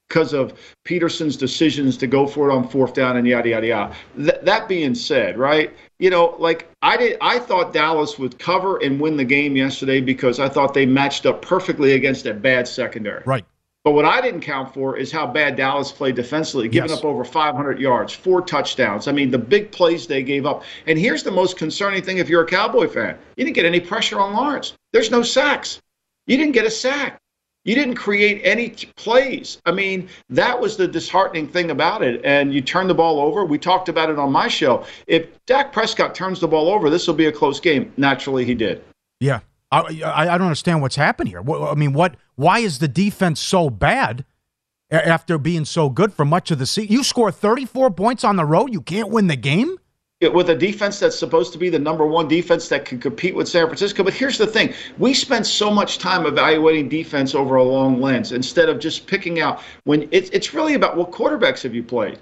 because 0.08 0.34
of 0.34 0.54
Pederson's 0.86 1.36
decisions 1.36 1.98
to 1.98 2.06
go 2.06 2.28
for 2.28 2.52
it 2.52 2.54
on 2.54 2.68
fourth 2.68 2.94
down 2.94 3.18
and 3.18 3.28
yada 3.28 3.50
yada 3.50 3.66
yada. 3.66 3.96
Th- 4.18 4.40
that 4.44 4.68
being 4.68 4.94
said, 4.94 5.36
right? 5.40 5.74
You 5.98 6.12
know, 6.12 6.36
like 6.38 6.70
I 6.84 6.96
did, 6.96 7.18
I 7.20 7.40
thought 7.40 7.74
Dallas 7.74 8.20
would 8.20 8.38
cover 8.38 8.78
and 8.84 9.02
win 9.02 9.18
the 9.18 9.26
game 9.26 9.56
yesterday 9.56 10.00
because 10.00 10.40
I 10.40 10.48
thought 10.48 10.76
they 10.76 10.86
matched 10.86 11.26
up 11.26 11.42
perfectly 11.42 11.94
against 11.94 12.28
a 12.28 12.36
bad 12.36 12.68
secondary. 12.68 13.24
Right. 13.26 13.46
But 13.88 13.94
what 13.94 14.04
I 14.04 14.20
didn't 14.20 14.42
count 14.42 14.74
for 14.74 14.98
is 14.98 15.14
how 15.14 15.26
bad 15.26 15.56
Dallas 15.56 15.94
played 15.94 16.16
defensively, 16.16 16.68
giving 16.68 16.90
yes. 16.90 17.00
up 17.00 17.06
over 17.06 17.24
500 17.24 17.80
yards, 17.80 18.12
four 18.12 18.42
touchdowns. 18.42 19.08
I 19.08 19.14
mean, 19.14 19.32
the 19.32 19.38
big 19.38 19.72
plays 19.72 20.06
they 20.06 20.24
gave 20.24 20.46
up. 20.46 20.66
And 20.88 21.00
here's 21.00 21.24
the 21.24 21.32
most 21.32 21.58
concerning 21.58 22.04
thing 22.04 22.18
if 22.18 22.28
you're 22.28 22.44
a 22.44 22.46
Cowboy 22.46 22.90
fan 22.90 23.18
you 23.38 23.46
didn't 23.46 23.56
get 23.56 23.64
any 23.64 23.80
pressure 23.80 24.20
on 24.20 24.34
Lawrence. 24.34 24.74
There's 24.92 25.10
no 25.10 25.22
sacks. 25.22 25.82
You 26.26 26.36
didn't 26.36 26.52
get 26.52 26.66
a 26.66 26.70
sack. 26.70 27.22
You 27.64 27.76
didn't 27.76 27.96
create 27.96 28.42
any 28.44 28.72
plays. 28.98 29.62
I 29.66 29.72
mean, 29.72 30.10
that 30.32 30.60
was 30.60 30.76
the 30.76 30.86
disheartening 30.86 31.48
thing 31.48 31.72
about 31.72 32.02
it. 32.02 32.20
And 32.26 32.54
you 32.54 32.60
turn 32.60 32.90
the 32.90 32.94
ball 32.94 33.22
over. 33.22 33.46
We 33.46 33.58
talked 33.58 33.88
about 33.88 34.10
it 34.10 34.20
on 34.20 34.34
my 34.34 34.50
show. 34.50 34.84
If 35.08 35.30
Dak 35.46 35.72
Prescott 35.72 36.14
turns 36.14 36.42
the 36.42 36.48
ball 36.50 36.68
over, 36.68 36.90
this 36.90 37.08
will 37.08 37.14
be 37.14 37.28
a 37.28 37.32
close 37.32 37.62
game. 37.62 37.94
Naturally, 37.96 38.44
he 38.44 38.54
did. 38.54 38.84
Yeah. 39.22 39.40
I, 39.72 40.02
I, 40.04 40.22
I 40.34 40.38
don't 40.38 40.48
understand 40.48 40.82
what's 40.82 40.96
happened 40.96 41.30
here. 41.30 41.44
I 41.50 41.76
mean, 41.76 41.94
what? 41.94 42.16
Why 42.36 42.60
is 42.60 42.80
the 42.80 42.88
defense 42.88 43.40
so 43.40 43.70
bad 43.70 44.26
after 44.90 45.38
being 45.38 45.66
so 45.66 45.90
good 45.90 46.14
for 46.14 46.26
much 46.26 46.52
of 46.52 46.60
the 46.60 46.66
season? 46.66 46.94
You 46.94 47.04
score 47.04 47.32
34 47.32 47.92
points 47.92 48.24
on 48.24 48.36
the 48.36 48.46
road, 48.46 48.74
you 48.74 48.82
can't 48.82 49.10
win 49.10 49.28
the 49.28 49.36
game. 49.36 49.78
With 50.20 50.50
a 50.50 50.56
defense 50.56 51.00
that's 51.00 51.18
supposed 51.18 51.54
to 51.54 51.60
be 51.60 51.70
the 51.70 51.78
number 51.78 52.04
one 52.04 52.28
defense 52.28 52.70
that 52.70 52.86
can 52.86 53.00
compete 53.00 53.36
with 53.36 53.48
San 53.48 53.68
Francisco. 53.68 54.04
But 54.04 54.16
here's 54.16 54.40
the 54.40 54.48
thing 54.48 54.74
we 54.98 55.14
spend 55.14 55.46
so 55.46 55.70
much 55.70 56.00
time 56.00 56.26
evaluating 56.26 56.90
defense 56.90 57.36
over 57.36 57.58
a 57.58 57.64
long 57.64 58.02
lens 58.02 58.32
instead 58.32 58.68
of 58.68 58.80
just 58.80 59.06
picking 59.06 59.42
out 59.42 59.62
when 59.84 60.08
it's, 60.12 60.32
it's 60.32 60.56
really 60.56 60.74
about 60.74 60.98
what 60.98 61.12
quarterbacks 61.12 61.62
have 61.62 61.76
you 61.76 61.84
played? 61.84 62.18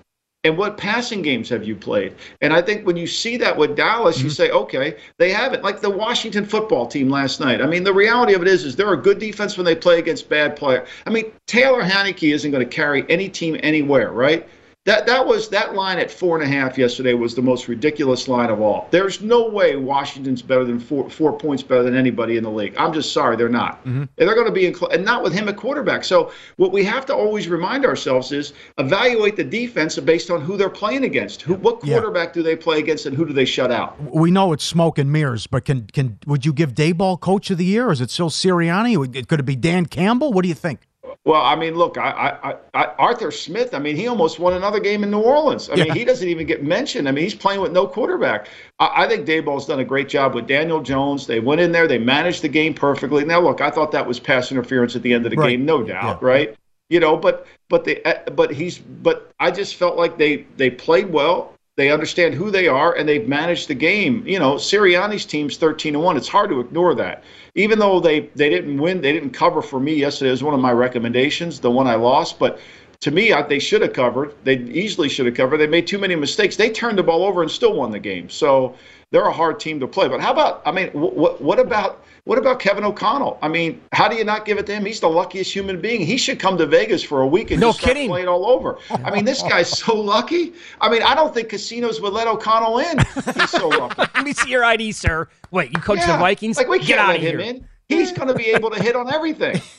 And 0.46 0.56
what 0.56 0.78
passing 0.78 1.24
games 1.24 1.50
have 1.50 1.64
you 1.64 1.75
played? 1.75 2.14
And 2.40 2.54
I 2.54 2.62
think 2.62 2.86
when 2.86 2.96
you 2.96 3.08
see 3.08 3.36
that 3.38 3.58
with 3.58 3.75
Dallas, 3.75 4.18
mm-hmm. 4.18 4.25
you 4.25 4.30
say, 4.30 4.52
okay, 4.52 4.96
they 5.18 5.32
haven't. 5.32 5.64
Like 5.64 5.82
the 5.82 5.90
Washington 5.90 6.46
football 6.46 6.86
team 6.86 7.10
last 7.10 7.40
night. 7.40 7.62
I 7.62 7.66
mean, 7.66 7.84
the 7.84 7.94
reality 7.94 8.36
of 8.36 8.44
it 8.44 8.48
is, 8.48 8.64
is 8.64 8.75
they're 8.75 8.94
a 8.94 9.02
good 9.02 9.18
defense 9.18 9.58
when 9.58 9.66
they 9.66 9.75
play 9.75 9.98
against 9.98 10.30
bad 10.30 10.56
players. 10.56 10.88
I 11.08 11.10
mean, 11.10 11.32
Taylor 11.48 11.82
Heinicke 11.82 12.32
isn't 12.32 12.52
going 12.52 12.64
to 12.64 12.70
carry 12.70 13.10
any 13.10 13.28
team 13.28 13.60
anywhere, 13.64 14.12
right? 14.12 14.48
That 14.86 15.08
that 15.08 15.25
was 15.25 15.50
that 15.50 15.74
line 15.74 15.98
at 15.98 16.12
four 16.12 16.39
and 16.39 16.46
a 16.46 16.48
half 16.48 16.77
yesterday 16.77 17.15
was 17.15 17.34
the 17.34 17.42
most 17.42 17.68
ridiculous 17.68 18.27
line 18.27 18.51
of 18.51 18.62
all. 18.62 18.88
There's 18.92 19.20
no 19.20 19.50
way 19.50 19.75
Washington's 19.75 20.44
better 20.44 20.63
than 20.63 20.80
four 20.80 21.10
four 21.10 21.36
points 21.36 21.63
better 21.63 21.82
than 21.82 21.96
anybody 21.96 22.38
in 22.38 22.44
the 22.44 22.51
league. 22.51 22.75
I'm 22.77 22.94
just 22.94 23.12
sorry 23.12 23.36
they're 23.36 23.50
not. 23.50 23.84
Mm-hmm. 23.86 24.04
They're 24.15 24.36
going 24.36 24.46
to 24.46 24.51
be 24.51 24.68
in 24.68 24.75
and 24.92 25.04
not 25.04 25.24
with 25.24 25.34
him 25.34 25.50
at 25.50 25.58
quarterback. 25.58 26.04
So 26.04 26.32
what 26.58 26.72
we 26.72 26.84
have 26.84 27.04
to 27.08 27.15
always 27.15 27.48
remind 27.48 27.84
ourselves 27.84 28.32
is 28.32 28.54
evaluate 28.77 29.36
the 29.38 29.44
defense 29.44 29.98
based 29.98 30.30
on 30.30 30.39
who 30.39 30.56
they're 30.56 30.70
playing 30.70 31.04
against. 31.04 31.42
Who 31.42 31.56
what 31.56 31.80
quarterback 31.80 32.32
do 32.32 32.44
they 32.44 32.56
play 32.56 32.77
against 32.77 33.08
and 33.08 33.18
who 33.18 33.25
do 33.25 33.34
they 33.34 33.46
shut 33.46 33.72
out? 33.72 34.00
We 34.13 34.30
know 34.30 34.54
it's 34.54 34.63
smoke 34.63 35.00
and 35.00 35.12
mirrors, 35.12 35.48
but 35.48 35.65
can 35.65 35.88
can 35.88 36.20
would 36.27 36.46
you 36.46 36.54
give 36.54 36.75
Daboll 36.75 37.20
coach 37.20 37.50
of 37.50 37.58
the 37.58 37.65
year? 37.65 37.88
Or 37.88 37.92
is 37.92 38.01
it 38.01 38.12
still 38.12 38.30
Sirianni? 38.30 39.27
Could 39.27 39.39
it 39.39 39.44
be 39.48 39.56
Dan 39.56 39.88
Campbell? 39.88 40.32
What 40.32 40.44
do 40.44 40.48
you 40.50 40.54
think? 40.54 40.82
Well, 41.24 41.41
I 41.41 41.55
mean, 41.55 41.75
look, 41.75 41.98
I, 41.98 42.38
I, 42.43 42.55
I, 42.74 42.86
Arthur 43.00 43.31
Smith. 43.31 43.74
I 43.74 43.79
mean, 43.79 43.95
he 43.95 44.07
almost 44.07 44.38
won 44.39 44.53
another 44.53 44.79
game 44.79 45.03
in 45.03 45.10
New 45.12 45.22
Orleans. 45.22 45.69
I 45.69 45.75
Yeah. 45.75 45.86
mean, 45.86 45.93
he 45.93 46.05
doesn't 46.05 46.27
even 46.27 46.45
get 46.45 46.63
mentioned. 46.63 47.07
I 47.07 47.12
mean, 47.12 47.24
he's 47.24 47.34
playing 47.36 47.62
with 47.62 47.72
no 47.72 47.88
quarterback. 47.88 48.48
I, 48.79 49.05
I 49.05 49.07
think 49.07 49.25
Daboll's 49.25 49.65
done 49.65 49.79
a 49.79 49.86
great 49.86 50.07
job 50.10 50.36
with 50.36 50.45
Daniel 50.48 50.81
Jones. 50.81 51.25
They 51.25 51.39
went 51.39 51.62
in 51.62 51.72
there, 51.72 51.88
they 51.88 51.98
managed 51.98 52.41
the 52.43 52.48
game 52.50 52.74
perfectly. 52.74 53.25
Now, 53.25 53.39
look, 53.41 53.62
I 53.62 53.72
thought 53.72 53.91
that 53.93 54.05
was 54.07 54.19
pass 54.19 54.51
interference 54.51 54.95
at 54.95 55.01
the 55.01 55.13
end 55.13 55.25
of 55.25 55.31
the 55.31 55.38
Right. 55.38 55.51
game, 55.51 55.65
no 55.65 55.81
doubt, 55.84 56.22
right? 56.22 56.55
You 56.89 57.00
know, 57.00 57.17
but 57.17 57.48
but 57.69 57.84
they 57.86 58.03
uh, 58.03 58.29
but 58.31 58.51
he's 58.51 58.77
but 58.77 59.31
I 59.39 59.50
just 59.50 59.75
felt 59.75 59.98
like 59.98 60.19
they 60.19 60.45
they 60.57 60.69
played 60.69 61.10
well. 61.12 61.54
They 61.77 61.91
understand 61.91 62.34
who 62.34 62.51
they 62.51 62.70
are 62.70 62.94
and 62.94 63.08
they've 63.08 63.27
managed 63.27 63.67
the 63.67 63.75
game. 63.75 64.25
You 64.25 64.39
know, 64.39 64.53
Sirianni's 64.53 65.25
team's 65.25 65.58
13 65.58 65.94
to 65.94 66.00
1. 66.00 66.15
It's 66.15 66.27
hard 66.27 66.50
to 66.51 66.62
ignore 66.62 66.96
that. 66.96 67.24
Even 67.55 67.79
though 67.79 68.00
they 68.00 68.22
they 68.36 68.50
didn't 68.50 68.77
win, 68.77 69.01
they 69.01 69.12
didn't 69.12 69.32
cover 69.32 69.62
for 69.62 69.79
me 69.79 69.96
yesterday. 69.96 70.29
It 70.29 70.32
was 70.32 70.44
one 70.44 70.53
of 70.53 70.62
my 70.62 70.72
recommendations, 70.72 71.60
the 71.60 71.72
one 71.72 71.88
I 71.88 71.96
lost, 71.96 72.39
but 72.39 72.60
to 73.01 73.12
me, 73.12 73.34
they 73.50 73.60
should 73.60 73.82
have 73.82 73.94
covered. 73.94 74.34
They 74.46 74.58
easily 74.58 75.10
should 75.10 75.25
have 75.25 75.36
covered. 75.36 75.58
They 75.58 75.67
made 75.67 75.86
too 75.86 76.00
many 76.00 76.15
mistakes. 76.15 76.55
They 76.55 76.70
turned 76.70 76.98
the 76.98 77.03
ball 77.03 77.24
over 77.24 77.41
and 77.41 77.51
still 77.51 77.74
won 77.74 77.91
the 77.91 78.00
game. 78.00 78.29
So 78.29 78.75
they're 79.15 79.25
a 79.27 79.31
hard 79.31 79.62
team 79.62 79.79
to 79.79 79.88
play. 79.88 80.10
But 80.10 80.19
how 80.19 80.34
about? 80.34 80.62
I 80.65 80.74
mean, 80.74 80.89
what 80.89 81.41
what 81.41 81.57
about 81.57 82.03
what 82.25 82.38
about 82.38 82.60
Kevin 82.60 82.84
O'Connell? 82.84 83.39
I 83.41 83.48
mean, 83.48 83.81
how 83.93 84.10
do 84.10 84.17
you 84.17 84.25
not 84.25 84.43
give 84.45 84.57
it 84.57 84.65
to 84.65 84.74
him? 84.74 84.84
He's 84.84 85.00
the 85.00 85.07
luckiest 85.07 85.53
human 85.53 85.79
being. 85.79 86.01
He 86.05 86.17
should 86.17 86.38
come 86.38 86.57
to 86.57 86.65
Vegas 86.65 87.01
for 87.01 87.22
a 87.22 87.27
week 87.27 87.51
and 87.51 87.62
No 87.62 87.69
just 87.69 87.79
start 87.79 87.93
kidding. 87.95 88.10
playing 88.10 88.27
all 88.27 88.45
over. 88.45 88.77
I 88.89 89.12
mean, 89.12 89.24
this 89.24 89.41
guy's 89.41 89.69
so 89.69 89.95
lucky. 89.95 90.51
I 90.81 90.89
mean, 90.89 91.01
I 91.01 91.15
don't 91.15 91.34
think 91.34 91.48
casinos 91.48 92.01
would 92.01 92.12
let 92.12 92.27
O'Connell 92.27 92.79
in. 92.79 92.98
He's 93.39 93.51
so 93.51 93.69
lucky. 93.69 93.95
Let 94.15 94.25
me 94.25 94.34
see 94.34 94.50
your 94.50 94.65
ID, 94.65 94.91
sir. 94.91 95.29
Wait, 95.51 95.72
you 95.72 95.79
coach 95.79 96.00
the 96.05 96.17
Vikings? 96.17 96.57
Like 96.57 96.67
we 96.67 96.79
Get 96.79 96.88
can't 96.88 97.00
out 97.00 97.07
let 97.10 97.22
him 97.22 97.39
here. 97.39 97.39
in. 97.39 97.65
He's 97.88 98.12
going 98.12 98.27
to 98.27 98.34
be 98.36 98.48
able 98.48 98.69
to 98.72 98.84
hit 98.84 98.95
on 98.98 99.13
everything. 99.13 99.62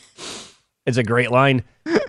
It's 0.87 0.99
a 0.99 1.02
great 1.02 1.33
line. 1.33 1.64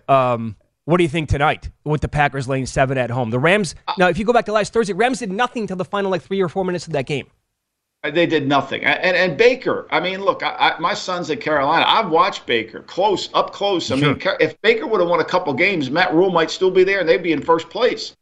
Um, 0.07 0.55
what 0.87 0.97
do 0.97 1.03
you 1.03 1.09
think 1.09 1.27
tonight 1.27 1.69
with 1.83 1.99
the 1.99 2.07
Packers 2.07 2.47
laying 2.47 2.65
seven 2.65 2.97
at 2.97 3.09
home? 3.09 3.29
The 3.29 3.39
Rams. 3.39 3.75
Uh, 3.89 3.93
now, 3.97 4.07
if 4.07 4.17
you 4.17 4.23
go 4.23 4.31
back 4.31 4.45
to 4.45 4.53
last 4.53 4.71
Thursday, 4.71 4.93
Rams 4.93 5.19
did 5.19 5.29
nothing 5.29 5.67
till 5.67 5.75
the 5.75 5.83
final 5.83 6.09
like 6.09 6.21
three 6.21 6.41
or 6.41 6.47
four 6.47 6.63
minutes 6.63 6.87
of 6.87 6.93
that 6.93 7.05
game. 7.05 7.27
Uh, 8.05 8.11
they 8.11 8.25
did 8.25 8.47
nothing. 8.47 8.85
And 8.85 8.97
and, 9.01 9.17
and 9.17 9.37
Baker, 9.37 9.85
I 9.91 9.99
mean, 9.99 10.21
look, 10.21 10.43
I, 10.43 10.55
I, 10.77 10.79
my 10.79 10.93
son's 10.93 11.29
at 11.29 11.41
Carolina. 11.41 11.83
I've 11.85 12.09
watched 12.09 12.45
Baker 12.45 12.83
close, 12.83 13.29
up 13.33 13.51
close. 13.51 13.91
I 13.91 13.95
mean, 13.95 14.17
if 14.39 14.61
Baker 14.61 14.87
would 14.87 15.01
have 15.01 15.09
won 15.09 15.19
a 15.19 15.25
couple 15.25 15.53
games, 15.53 15.91
Matt 15.91 16.13
Rhule 16.13 16.31
might 16.31 16.49
still 16.49 16.71
be 16.71 16.85
there 16.85 17.01
and 17.01 17.09
they'd 17.09 17.21
be 17.21 17.33
in 17.33 17.41
first 17.41 17.69
place. 17.69 18.15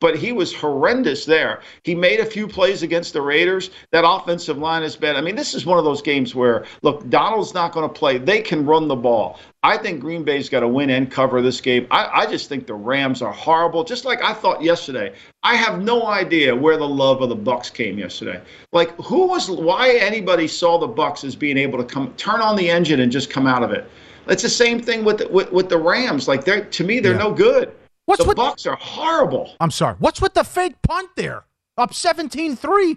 But 0.00 0.16
he 0.16 0.32
was 0.32 0.54
horrendous 0.54 1.24
there. 1.26 1.60
He 1.84 1.94
made 1.94 2.20
a 2.20 2.24
few 2.24 2.48
plays 2.48 2.82
against 2.82 3.12
the 3.12 3.20
Raiders. 3.22 3.70
That 3.92 4.04
offensive 4.06 4.56
line 4.58 4.82
is 4.82 4.96
bad. 4.96 5.16
I 5.16 5.20
mean, 5.20 5.36
this 5.36 5.54
is 5.54 5.66
one 5.66 5.78
of 5.78 5.84
those 5.84 6.00
games 6.00 6.34
where, 6.34 6.64
look, 6.82 7.08
Donald's 7.10 7.52
not 7.52 7.72
going 7.72 7.86
to 7.86 7.92
play. 7.92 8.16
They 8.18 8.40
can 8.40 8.64
run 8.64 8.88
the 8.88 8.96
ball. 8.96 9.38
I 9.62 9.76
think 9.76 10.00
Green 10.00 10.24
Bay's 10.24 10.48
got 10.48 10.60
to 10.60 10.68
win 10.68 10.88
and 10.88 11.10
cover 11.10 11.42
this 11.42 11.60
game. 11.60 11.86
I, 11.90 12.22
I 12.22 12.26
just 12.26 12.48
think 12.48 12.66
the 12.66 12.74
Rams 12.74 13.20
are 13.20 13.32
horrible. 13.32 13.84
Just 13.84 14.06
like 14.06 14.22
I 14.22 14.32
thought 14.32 14.62
yesterday. 14.62 15.14
I 15.42 15.54
have 15.54 15.82
no 15.82 16.06
idea 16.06 16.56
where 16.56 16.78
the 16.78 16.88
love 16.88 17.20
of 17.20 17.28
the 17.28 17.36
Bucks 17.36 17.68
came 17.68 17.98
yesterday. 17.98 18.40
Like 18.72 18.90
who 19.02 19.26
was 19.26 19.50
why 19.50 19.90
anybody 19.96 20.48
saw 20.48 20.78
the 20.78 20.86
Bucks 20.86 21.24
as 21.24 21.36
being 21.36 21.58
able 21.58 21.78
to 21.78 21.84
come 21.84 22.14
turn 22.14 22.40
on 22.40 22.56
the 22.56 22.70
engine 22.70 23.00
and 23.00 23.12
just 23.12 23.28
come 23.28 23.46
out 23.46 23.62
of 23.62 23.70
it. 23.70 23.84
It's 24.28 24.42
the 24.42 24.48
same 24.48 24.80
thing 24.80 25.04
with 25.04 25.18
the, 25.18 25.28
with, 25.28 25.52
with 25.52 25.68
the 25.68 25.78
Rams. 25.78 26.26
Like 26.26 26.44
they're 26.44 26.64
to 26.64 26.84
me 26.84 27.00
they're 27.00 27.12
Yeah. 27.12 27.18
no 27.18 27.32
good. 27.34 27.72
What's 28.10 28.22
the 28.24 28.28
with- 28.28 28.36
Bucks 28.36 28.66
are 28.66 28.76
horrible. 28.76 29.54
I'm 29.60 29.70
sorry. 29.70 29.94
What's 30.00 30.20
with 30.20 30.34
the 30.34 30.42
fake 30.42 30.82
punt 30.82 31.10
there? 31.14 31.44
Up 31.78 31.92
17-3. 31.92 32.96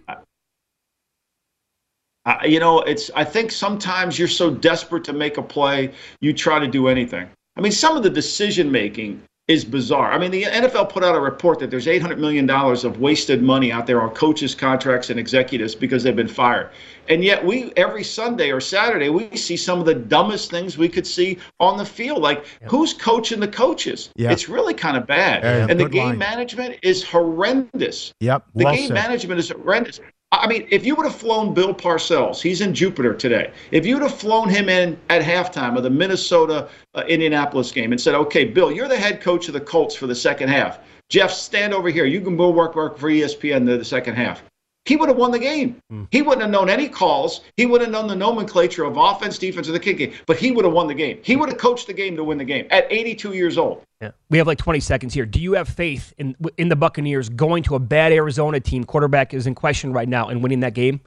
Uh, 2.25 2.35
you 2.43 2.59
know, 2.59 2.81
it's. 2.81 3.11
I 3.15 3.23
think 3.23 3.51
sometimes 3.51 4.17
you're 4.17 4.27
so 4.27 4.49
desperate 4.49 5.03
to 5.03 5.13
make 5.13 5.37
a 5.37 5.41
play, 5.43 5.93
you 6.21 6.33
try 6.33 6.57
to 6.57 6.67
do 6.67 6.87
anything. 6.87 7.29
I 7.55 7.61
mean, 7.61 7.71
some 7.71 7.95
of 7.95 8.01
the 8.01 8.09
decision 8.09 8.71
making 8.71 9.21
is 9.49 9.65
bizarre. 9.65 10.11
I 10.13 10.17
mean, 10.17 10.31
the 10.31 10.43
NFL 10.43 10.89
put 10.89 11.03
out 11.03 11.15
a 11.15 11.19
report 11.19 11.59
that 11.59 11.69
there's 11.69 11.87
800 11.87 12.17
million 12.17 12.45
dollars 12.45 12.85
of 12.85 12.99
wasted 12.99 13.43
money 13.43 13.73
out 13.73 13.85
there 13.85 14.01
on 14.01 14.11
coaches' 14.11 14.55
contracts 14.55 15.09
and 15.09 15.19
executives 15.19 15.75
because 15.75 16.01
they've 16.01 16.15
been 16.15 16.29
fired. 16.29 16.69
And 17.09 17.23
yet, 17.23 17.45
we 17.45 17.73
every 17.75 18.05
Sunday 18.05 18.51
or 18.51 18.61
Saturday 18.61 19.09
we 19.09 19.35
see 19.35 19.57
some 19.57 19.79
of 19.79 19.85
the 19.85 19.95
dumbest 19.95 20.49
things 20.49 20.77
we 20.77 20.87
could 20.87 21.05
see 21.05 21.39
on 21.59 21.77
the 21.77 21.85
field. 21.85 22.21
Like, 22.21 22.45
who's 22.69 22.93
coaching 22.93 23.41
the 23.41 23.47
coaches? 23.47 24.09
Yeah. 24.15 24.31
It's 24.31 24.47
really 24.47 24.73
kind 24.73 24.95
of 24.95 25.05
bad. 25.05 25.43
Yeah, 25.43 25.67
and 25.69 25.77
the 25.77 25.89
game 25.89 26.05
line. 26.05 26.17
management 26.17 26.79
is 26.81 27.03
horrendous. 27.03 28.13
Yep. 28.21 28.45
The 28.55 28.63
well 28.63 28.73
game 28.75 28.87
said. 28.87 28.93
management 28.93 29.39
is 29.41 29.49
horrendous. 29.49 29.99
I 30.41 30.47
mean, 30.47 30.67
if 30.71 30.83
you 30.83 30.95
would 30.95 31.05
have 31.05 31.15
flown 31.15 31.53
Bill 31.53 31.75
Parcells, 31.75 32.41
he's 32.41 32.61
in 32.61 32.73
Jupiter 32.73 33.13
today. 33.13 33.51
If 33.69 33.85
you 33.85 33.95
would 33.95 34.03
have 34.03 34.17
flown 34.17 34.49
him 34.49 34.67
in 34.67 34.97
at 35.09 35.21
halftime 35.21 35.77
of 35.77 35.83
the 35.83 35.91
Minnesota 35.91 36.69
uh, 36.95 37.03
Indianapolis 37.07 37.71
game 37.71 37.91
and 37.91 38.01
said, 38.01 38.15
"Okay, 38.15 38.43
Bill, 38.43 38.71
you're 38.71 38.87
the 38.87 38.97
head 38.97 39.21
coach 39.21 39.47
of 39.47 39.53
the 39.53 39.61
Colts 39.61 39.95
for 39.95 40.07
the 40.07 40.15
second 40.15 40.49
half. 40.49 40.79
Jeff, 41.09 41.31
stand 41.31 41.73
over 41.73 41.89
here. 41.89 42.05
You 42.05 42.19
can 42.19 42.35
go 42.35 42.49
work 42.49 42.75
work 42.75 42.97
for 42.97 43.09
ESPN 43.09 43.65
the, 43.65 43.77
the 43.77 43.85
second 43.85 44.15
half." 44.15 44.41
He 44.85 44.97
would 44.97 45.07
have 45.07 45.17
won 45.17 45.31
the 45.31 45.39
game. 45.39 45.81
Hmm. 45.89 46.03
He 46.11 46.21
wouldn't 46.21 46.41
have 46.41 46.51
known 46.51 46.69
any 46.69 46.89
calls. 46.89 47.41
He 47.55 47.65
wouldn't 47.65 47.93
have 47.93 48.01
known 48.01 48.09
the 48.09 48.15
nomenclature 48.15 48.83
of 48.83 48.97
offense, 48.97 49.37
defense, 49.37 49.69
or 49.69 49.71
the 49.71 49.79
kick 49.79 49.97
game. 49.97 50.13
But 50.25 50.37
he 50.37 50.51
would 50.51 50.65
have 50.65 50.73
won 50.73 50.87
the 50.87 50.93
game. 50.93 51.19
He 51.23 51.37
would 51.37 51.47
have 51.49 51.57
coached 51.57 51.87
the 51.87 51.93
game 51.93 52.17
to 52.17 52.23
win 52.23 52.37
the 52.37 52.43
game 52.43 52.67
at 52.69 52.85
82 52.91 53.33
years 53.33 53.57
old. 53.57 53.83
Yeah. 54.01 54.11
We 54.29 54.37
have 54.37 54.47
like 54.47 54.57
20 54.57 54.81
seconds 54.81 55.13
here. 55.13 55.25
Do 55.25 55.39
you 55.39 55.53
have 55.53 55.69
faith 55.69 56.13
in 56.17 56.35
in 56.57 56.67
the 56.67 56.75
Buccaneers 56.75 57.29
going 57.29 57.63
to 57.63 57.75
a 57.75 57.79
bad 57.79 58.11
Arizona 58.11 58.59
team? 58.59 58.83
Quarterback 58.83 59.33
is 59.33 59.47
in 59.47 59.55
question 59.55 59.93
right 59.93 60.09
now 60.09 60.27
and 60.27 60.43
winning 60.43 60.59
that 60.59 60.73
game. 60.73 60.99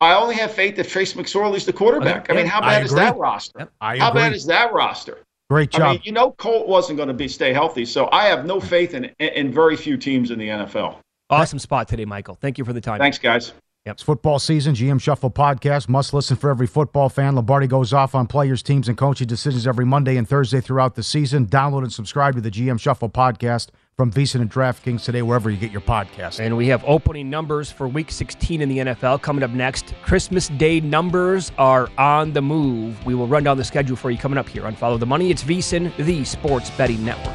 I 0.00 0.14
only 0.14 0.34
have 0.36 0.52
faith 0.52 0.74
that 0.76 0.88
Trace 0.88 1.12
McSorley's 1.12 1.64
the 1.64 1.72
quarterback. 1.72 2.28
I 2.28 2.34
mean, 2.34 2.46
how 2.46 2.60
I 2.60 2.78
bad 2.78 2.84
is 2.86 2.92
that 2.94 3.16
roster? 3.18 3.68
I 3.80 3.98
How 3.98 4.10
agree. 4.10 4.22
bad 4.22 4.32
is 4.32 4.46
that 4.46 4.72
roster? 4.72 5.18
Great 5.48 5.72
I 5.74 5.78
job. 5.78 5.92
mean, 5.92 6.00
you 6.04 6.12
know, 6.12 6.32
Colt 6.32 6.66
wasn't 6.66 6.96
going 6.96 7.08
to 7.08 7.14
be 7.14 7.28
stay 7.28 7.52
healthy, 7.52 7.84
so 7.84 8.08
I 8.10 8.24
have 8.24 8.44
no 8.46 8.58
faith 8.58 8.94
in 8.94 9.04
in 9.20 9.52
very 9.52 9.76
few 9.76 9.96
teams 9.96 10.30
in 10.30 10.38
the 10.38 10.48
NFL. 10.48 10.96
Awesome 11.32 11.58
spot 11.58 11.88
today, 11.88 12.04
Michael. 12.04 12.34
Thank 12.34 12.58
you 12.58 12.64
for 12.64 12.72
the 12.72 12.80
time. 12.80 12.98
Thanks, 12.98 13.18
guys. 13.18 13.52
Yep. 13.84 13.94
It's 13.94 14.02
football 14.04 14.38
season. 14.38 14.76
GM 14.76 15.00
Shuffle 15.00 15.30
podcast 15.30 15.88
must 15.88 16.14
listen 16.14 16.36
for 16.36 16.50
every 16.50 16.68
football 16.68 17.08
fan. 17.08 17.34
Lombardi 17.34 17.66
goes 17.66 17.92
off 17.92 18.14
on 18.14 18.28
players, 18.28 18.62
teams, 18.62 18.86
and 18.86 18.96
coaching 18.96 19.26
decisions 19.26 19.66
every 19.66 19.84
Monday 19.84 20.16
and 20.16 20.28
Thursday 20.28 20.60
throughout 20.60 20.94
the 20.94 21.02
season. 21.02 21.46
Download 21.46 21.82
and 21.82 21.92
subscribe 21.92 22.36
to 22.36 22.40
the 22.40 22.50
GM 22.50 22.78
Shuffle 22.78 23.08
podcast 23.08 23.70
from 23.96 24.12
VSiN 24.12 24.40
and 24.40 24.50
DraftKings 24.52 25.02
today, 25.02 25.22
wherever 25.22 25.50
you 25.50 25.56
get 25.56 25.72
your 25.72 25.80
podcast. 25.80 26.38
And 26.38 26.56
we 26.56 26.68
have 26.68 26.84
opening 26.86 27.28
numbers 27.28 27.72
for 27.72 27.88
week 27.88 28.12
16 28.12 28.60
in 28.62 28.68
the 28.68 28.78
NFL 28.78 29.20
coming 29.20 29.42
up 29.42 29.50
next. 29.50 29.94
Christmas 30.02 30.46
Day 30.46 30.78
numbers 30.78 31.50
are 31.58 31.88
on 31.98 32.32
the 32.34 32.42
move. 32.42 33.04
We 33.04 33.16
will 33.16 33.26
run 33.26 33.42
down 33.42 33.56
the 33.56 33.64
schedule 33.64 33.96
for 33.96 34.12
you 34.12 34.18
coming 34.18 34.38
up 34.38 34.48
here 34.48 34.64
on 34.64 34.76
Follow 34.76 34.96
the 34.96 35.06
Money. 35.06 35.32
It's 35.32 35.42
VSiN, 35.42 35.92
the 35.96 36.24
sports 36.24 36.70
betting 36.70 37.04
network. 37.04 37.34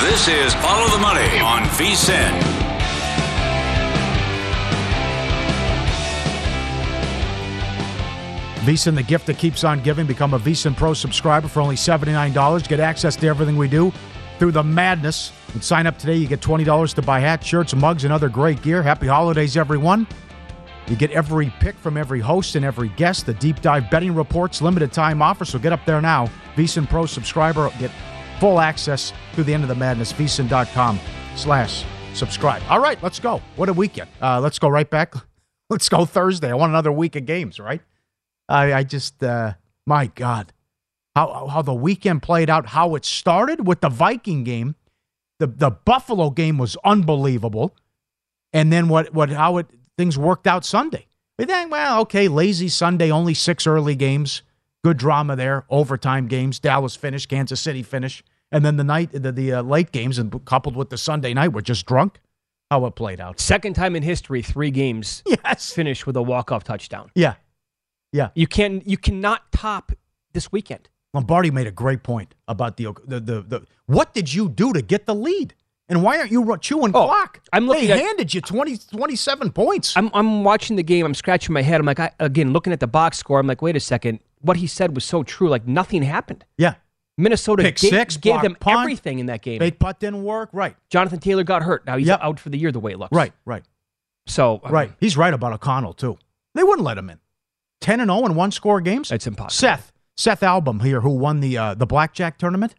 This 0.00 0.28
is 0.28 0.54
Follow 0.54 0.88
the 0.90 0.98
Money 0.98 1.38
on 1.38 1.62
VSIN. 1.62 2.40
VSIN, 8.64 8.94
the 8.96 9.02
gift 9.02 9.26
that 9.26 9.38
keeps 9.38 9.62
on 9.62 9.82
giving. 9.82 10.06
Become 10.06 10.34
a 10.34 10.38
VSIN 10.38 10.76
Pro 10.76 10.94
subscriber 10.94 11.48
for 11.48 11.60
only 11.60 11.76
$79. 11.76 12.68
Get 12.68 12.80
access 12.80 13.14
to 13.16 13.26
everything 13.26 13.56
we 13.56 13.68
do 13.68 13.92
through 14.38 14.52
the 14.52 14.64
madness. 14.64 15.32
And 15.52 15.62
sign 15.62 15.86
up 15.86 15.96
today. 15.96 16.16
You 16.16 16.26
get 16.26 16.40
$20 16.40 16.94
to 16.94 17.02
buy 17.02 17.20
hats, 17.20 17.46
shirts, 17.46 17.74
mugs, 17.74 18.04
and 18.04 18.12
other 18.12 18.28
great 18.28 18.62
gear. 18.62 18.82
Happy 18.82 19.06
holidays, 19.06 19.56
everyone. 19.56 20.06
You 20.88 20.96
get 20.96 21.12
every 21.12 21.52
pick 21.60 21.76
from 21.76 21.96
every 21.96 22.20
host 22.20 22.56
and 22.56 22.64
every 22.64 22.88
guest, 22.90 23.24
the 23.26 23.34
deep 23.34 23.62
dive 23.62 23.88
betting 23.90 24.14
reports, 24.14 24.60
limited 24.60 24.92
time 24.92 25.22
offer. 25.22 25.44
So 25.44 25.58
get 25.58 25.72
up 25.72 25.84
there 25.86 26.02
now. 26.02 26.28
VSIN 26.56 26.88
Pro 26.88 27.06
subscriber. 27.06 27.70
Get 27.78 27.90
full 28.40 28.60
access 28.60 29.12
through 29.32 29.44
the 29.44 29.54
end 29.54 29.62
of 29.62 29.68
the 29.68 29.74
madness. 29.74 30.12
VSIN.com 30.12 31.00
slash 31.36 31.84
subscribe. 32.14 32.62
All 32.68 32.80
right, 32.80 33.02
let's 33.02 33.20
go. 33.20 33.40
What 33.56 33.68
a 33.68 33.72
weekend. 33.72 34.10
Uh, 34.20 34.40
let's 34.40 34.58
go 34.58 34.68
right 34.68 34.88
back. 34.88 35.14
Let's 35.70 35.88
go 35.88 36.04
Thursday. 36.04 36.50
I 36.50 36.54
want 36.54 36.70
another 36.70 36.92
week 36.92 37.16
of 37.16 37.24
games, 37.24 37.58
right? 37.58 37.80
I, 38.50 38.74
I 38.74 38.82
just, 38.84 39.24
uh, 39.24 39.54
my 39.86 40.08
God, 40.14 40.52
how 41.14 41.46
how 41.46 41.62
the 41.62 41.74
weekend 41.74 42.22
played 42.22 42.50
out, 42.50 42.66
how 42.66 42.94
it 42.96 43.04
started 43.04 43.66
with 43.66 43.80
the 43.80 43.88
Viking 43.88 44.44
game, 44.44 44.74
the 45.38 45.46
the 45.46 45.70
Buffalo 45.70 46.30
game 46.30 46.58
was 46.58 46.76
unbelievable, 46.84 47.74
and 48.52 48.72
then 48.72 48.88
what 48.88 49.14
what 49.14 49.30
how 49.30 49.58
it 49.58 49.66
things 49.96 50.18
worked 50.18 50.46
out 50.46 50.64
Sunday. 50.64 51.06
We 51.38 51.46
think, 51.46 51.70
well, 51.70 52.00
okay, 52.02 52.28
lazy 52.28 52.68
Sunday, 52.68 53.10
only 53.10 53.34
six 53.34 53.66
early 53.66 53.96
games, 53.96 54.42
good 54.84 54.96
drama 54.98 55.34
there, 55.34 55.64
overtime 55.70 56.28
games, 56.28 56.60
Dallas 56.60 56.94
finish, 56.94 57.26
Kansas 57.26 57.58
City 57.60 57.82
finish, 57.82 58.22
and 58.52 58.64
then 58.64 58.76
the 58.76 58.84
night 58.84 59.10
the 59.12 59.32
the 59.32 59.54
uh, 59.54 59.62
late 59.62 59.90
games 59.90 60.18
and 60.18 60.44
coupled 60.44 60.76
with 60.76 60.90
the 60.90 60.98
Sunday 60.98 61.34
night 61.34 61.52
were 61.52 61.62
just 61.62 61.86
drunk. 61.86 62.20
How 62.70 62.86
it 62.86 62.94
played 62.94 63.20
out. 63.20 63.40
Second 63.40 63.74
time 63.74 63.94
in 63.96 64.02
history, 64.02 64.42
three 64.42 64.70
games 64.70 65.22
yes. 65.26 65.72
finished 65.72 66.06
with 66.06 66.16
a 66.16 66.22
walk-off 66.22 66.64
touchdown. 66.64 67.10
Yeah, 67.14 67.34
yeah. 68.12 68.28
You 68.34 68.46
can 68.46 68.82
you 68.84 68.96
cannot 68.96 69.50
top 69.52 69.92
this 70.32 70.52
weekend. 70.52 70.88
Lombardi 71.14 71.50
made 71.50 71.66
a 71.66 71.70
great 71.72 72.02
point 72.02 72.34
about 72.46 72.76
the 72.76 72.86
the 73.06 73.20
the, 73.20 73.42
the 73.42 73.66
what 73.86 74.12
did 74.14 74.32
you 74.32 74.48
do 74.48 74.72
to 74.72 74.82
get 74.82 75.06
the 75.06 75.14
lead? 75.14 75.54
And 75.90 76.02
why 76.02 76.18
aren't 76.18 76.30
you 76.32 76.56
chewing 76.62 76.92
Oh, 76.96 77.04
clock? 77.04 77.40
I'm 77.52 77.66
looking 77.66 77.88
They 77.88 77.92
at- 77.92 77.98
handed 78.00 78.32
you 78.32 78.40
20, 78.40 78.78
27 78.78 79.52
points. 79.52 79.94
I'm 79.96 80.10
I'm 80.14 80.42
watching 80.42 80.76
the 80.76 80.82
game. 80.82 81.04
I'm 81.04 81.12
scratching 81.14 81.52
my 81.52 81.60
head. 81.60 81.78
I'm 81.78 81.86
like, 81.86 82.00
I, 82.00 82.10
again, 82.20 82.52
looking 82.54 82.72
at 82.72 82.80
the 82.80 82.86
box 82.86 83.18
score. 83.18 83.38
I'm 83.38 83.46
like, 83.46 83.60
wait 83.60 83.76
a 83.76 83.80
second. 83.80 84.20
What 84.44 84.58
he 84.58 84.66
said 84.66 84.94
was 84.94 85.04
so 85.04 85.22
true. 85.22 85.48
Like 85.48 85.66
nothing 85.66 86.02
happened. 86.02 86.44
Yeah. 86.58 86.74
Minnesota 87.16 87.62
Pick 87.62 87.76
gave, 87.76 87.90
six, 87.90 88.16
gave 88.16 88.42
them 88.42 88.56
punt, 88.58 88.80
everything 88.80 89.20
in 89.20 89.26
that 89.26 89.40
game. 89.40 89.58
Fake 89.60 89.78
putt 89.78 90.00
didn't 90.00 90.24
work. 90.24 90.50
Right. 90.52 90.76
Jonathan 90.90 91.20
Taylor 91.20 91.44
got 91.44 91.62
hurt. 91.62 91.86
Now 91.86 91.96
he's 91.96 92.08
Yep. 92.08 92.20
out 92.22 92.40
for 92.40 92.50
the 92.50 92.58
year. 92.58 92.72
The 92.72 92.80
way 92.80 92.92
it 92.92 92.98
looks. 92.98 93.12
Right. 93.12 93.32
Right. 93.44 93.62
So 94.26 94.60
I 94.64 94.70
Right. 94.70 94.88
mean, 94.90 94.96
He's 95.00 95.16
right 95.16 95.32
about 95.32 95.52
O'Connell 95.52 95.94
too. 95.94 96.18
They 96.54 96.62
wouldn't 96.62 96.84
let 96.84 96.98
him 96.98 97.08
in. 97.10 97.20
Ten 97.80 98.00
and 98.00 98.10
zero 98.10 98.26
in 98.26 98.34
one 98.34 98.50
score 98.50 98.80
games. 98.80 99.12
It's 99.12 99.26
impossible. 99.26 99.52
Seth 99.52 99.92
Seth 100.16 100.42
Album 100.42 100.80
here, 100.80 101.00
who 101.02 101.10
won 101.10 101.40
the 101.40 101.56
uh, 101.58 101.74
the 101.74 101.86
blackjack 101.86 102.38
tournament, 102.38 102.74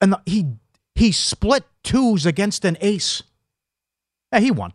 and 0.00 0.12
the, 0.12 0.20
he 0.26 0.46
he 0.94 1.12
split 1.12 1.64
twos 1.82 2.26
against 2.26 2.64
an 2.64 2.76
ace. 2.80 3.22
Yeah, 4.32 4.40
he 4.40 4.50
won. 4.50 4.72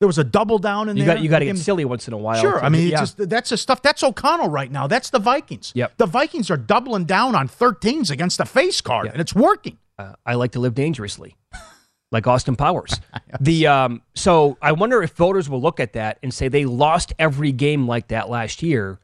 There 0.00 0.06
was 0.06 0.18
a 0.18 0.24
double 0.24 0.58
down 0.58 0.88
in 0.90 0.96
you 0.98 1.04
there. 1.04 1.14
got 1.14 1.22
you 1.22 1.30
got 1.30 1.38
to 1.38 1.46
get 1.46 1.56
silly 1.58 1.84
once 1.86 2.06
in 2.06 2.12
a 2.12 2.18
while. 2.18 2.38
Sure, 2.40 2.62
I 2.62 2.68
mean, 2.68 2.82
it's 2.82 2.92
yeah. 2.92 2.98
just 3.00 3.28
that's 3.30 3.48
the 3.50 3.56
stuff. 3.56 3.80
That's 3.80 4.02
O'Connell 4.02 4.50
right 4.50 4.70
now. 4.70 4.86
That's 4.86 5.08
the 5.10 5.18
Vikings. 5.18 5.72
Yep. 5.74 5.94
The 5.96 6.06
Vikings 6.06 6.50
are 6.50 6.56
doubling 6.58 7.04
down 7.06 7.34
on 7.34 7.48
13s 7.48 8.10
against 8.10 8.36
the 8.38 8.44
face 8.44 8.80
card, 8.82 9.06
and 9.08 9.20
it's 9.20 9.34
working. 9.34 9.78
uh, 9.98 10.12
I 10.26 10.34
like 10.34 10.52
to 10.52 10.60
live 10.60 10.74
dangerously, 10.74 11.36
like 12.12 12.26
Austin 12.26 12.56
Powers. 12.56 13.00
The 13.40 13.66
um, 13.66 14.02
so 14.14 14.56
I 14.62 14.72
wonder 14.72 15.02
if 15.02 15.12
voters 15.12 15.48
will 15.50 15.60
look 15.60 15.78
at 15.80 15.92
that 15.94 16.18
and 16.22 16.32
say 16.32 16.48
they 16.48 16.64
lost 16.64 17.12
every 17.18 17.52
game 17.52 17.86
like 17.86 18.08
that 18.08 18.30
last 18.30 18.62
year. 18.62 18.98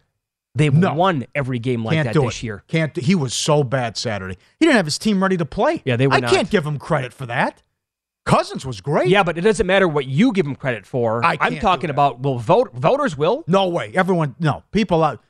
They've 0.55 0.72
No. 0.72 0.92
won 0.94 1.26
every 1.35 1.59
game 1.59 1.85
like 1.85 1.94
Can't 1.94 2.12
that 2.12 2.20
this 2.20 2.37
it. 2.38 2.42
year. 2.44 2.62
Can't. 2.68 2.94
He 2.96 3.14
was 3.14 3.33
so 3.35 3.62
bad 3.64 3.96
Saturday. 3.96 4.37
He 4.59 4.66
didn't 4.66 4.76
have 4.76 4.85
his 4.87 4.98
team 4.98 5.22
ready 5.22 5.37
to 5.38 5.44
play. 5.46 5.83
Yeah, 5.85 5.96
they 5.96 6.07
were 6.07 6.14
I 6.14 6.20
not. 6.20 6.31
can't 6.31 6.48
give 6.50 6.64
him 6.66 6.78
credit 6.78 7.12
for 7.14 7.26
that. 7.26 7.62
Cousins 8.24 8.64
was 8.64 8.80
great. 8.80 9.08
Yeah, 9.08 9.22
but 9.24 9.37
it 9.37 9.40
doesn't 9.40 9.66
matter 9.66 9.88
what 9.88 10.06
you 10.06 10.32
give 10.32 10.44
them 10.44 10.54
credit 10.54 10.87
for. 10.87 11.24
I 11.24 11.50
do 11.50 11.58
talking 11.58 11.90
about 11.90 12.20
well, 12.20 12.38
vote 12.38 12.72
voters 12.72 13.16
will. 13.16 13.44
No 13.46 13.68
way. 13.68 13.92
Everyone. 13.94 14.37
No. 14.38 14.62
People 14.70 15.02
out. 15.02 15.22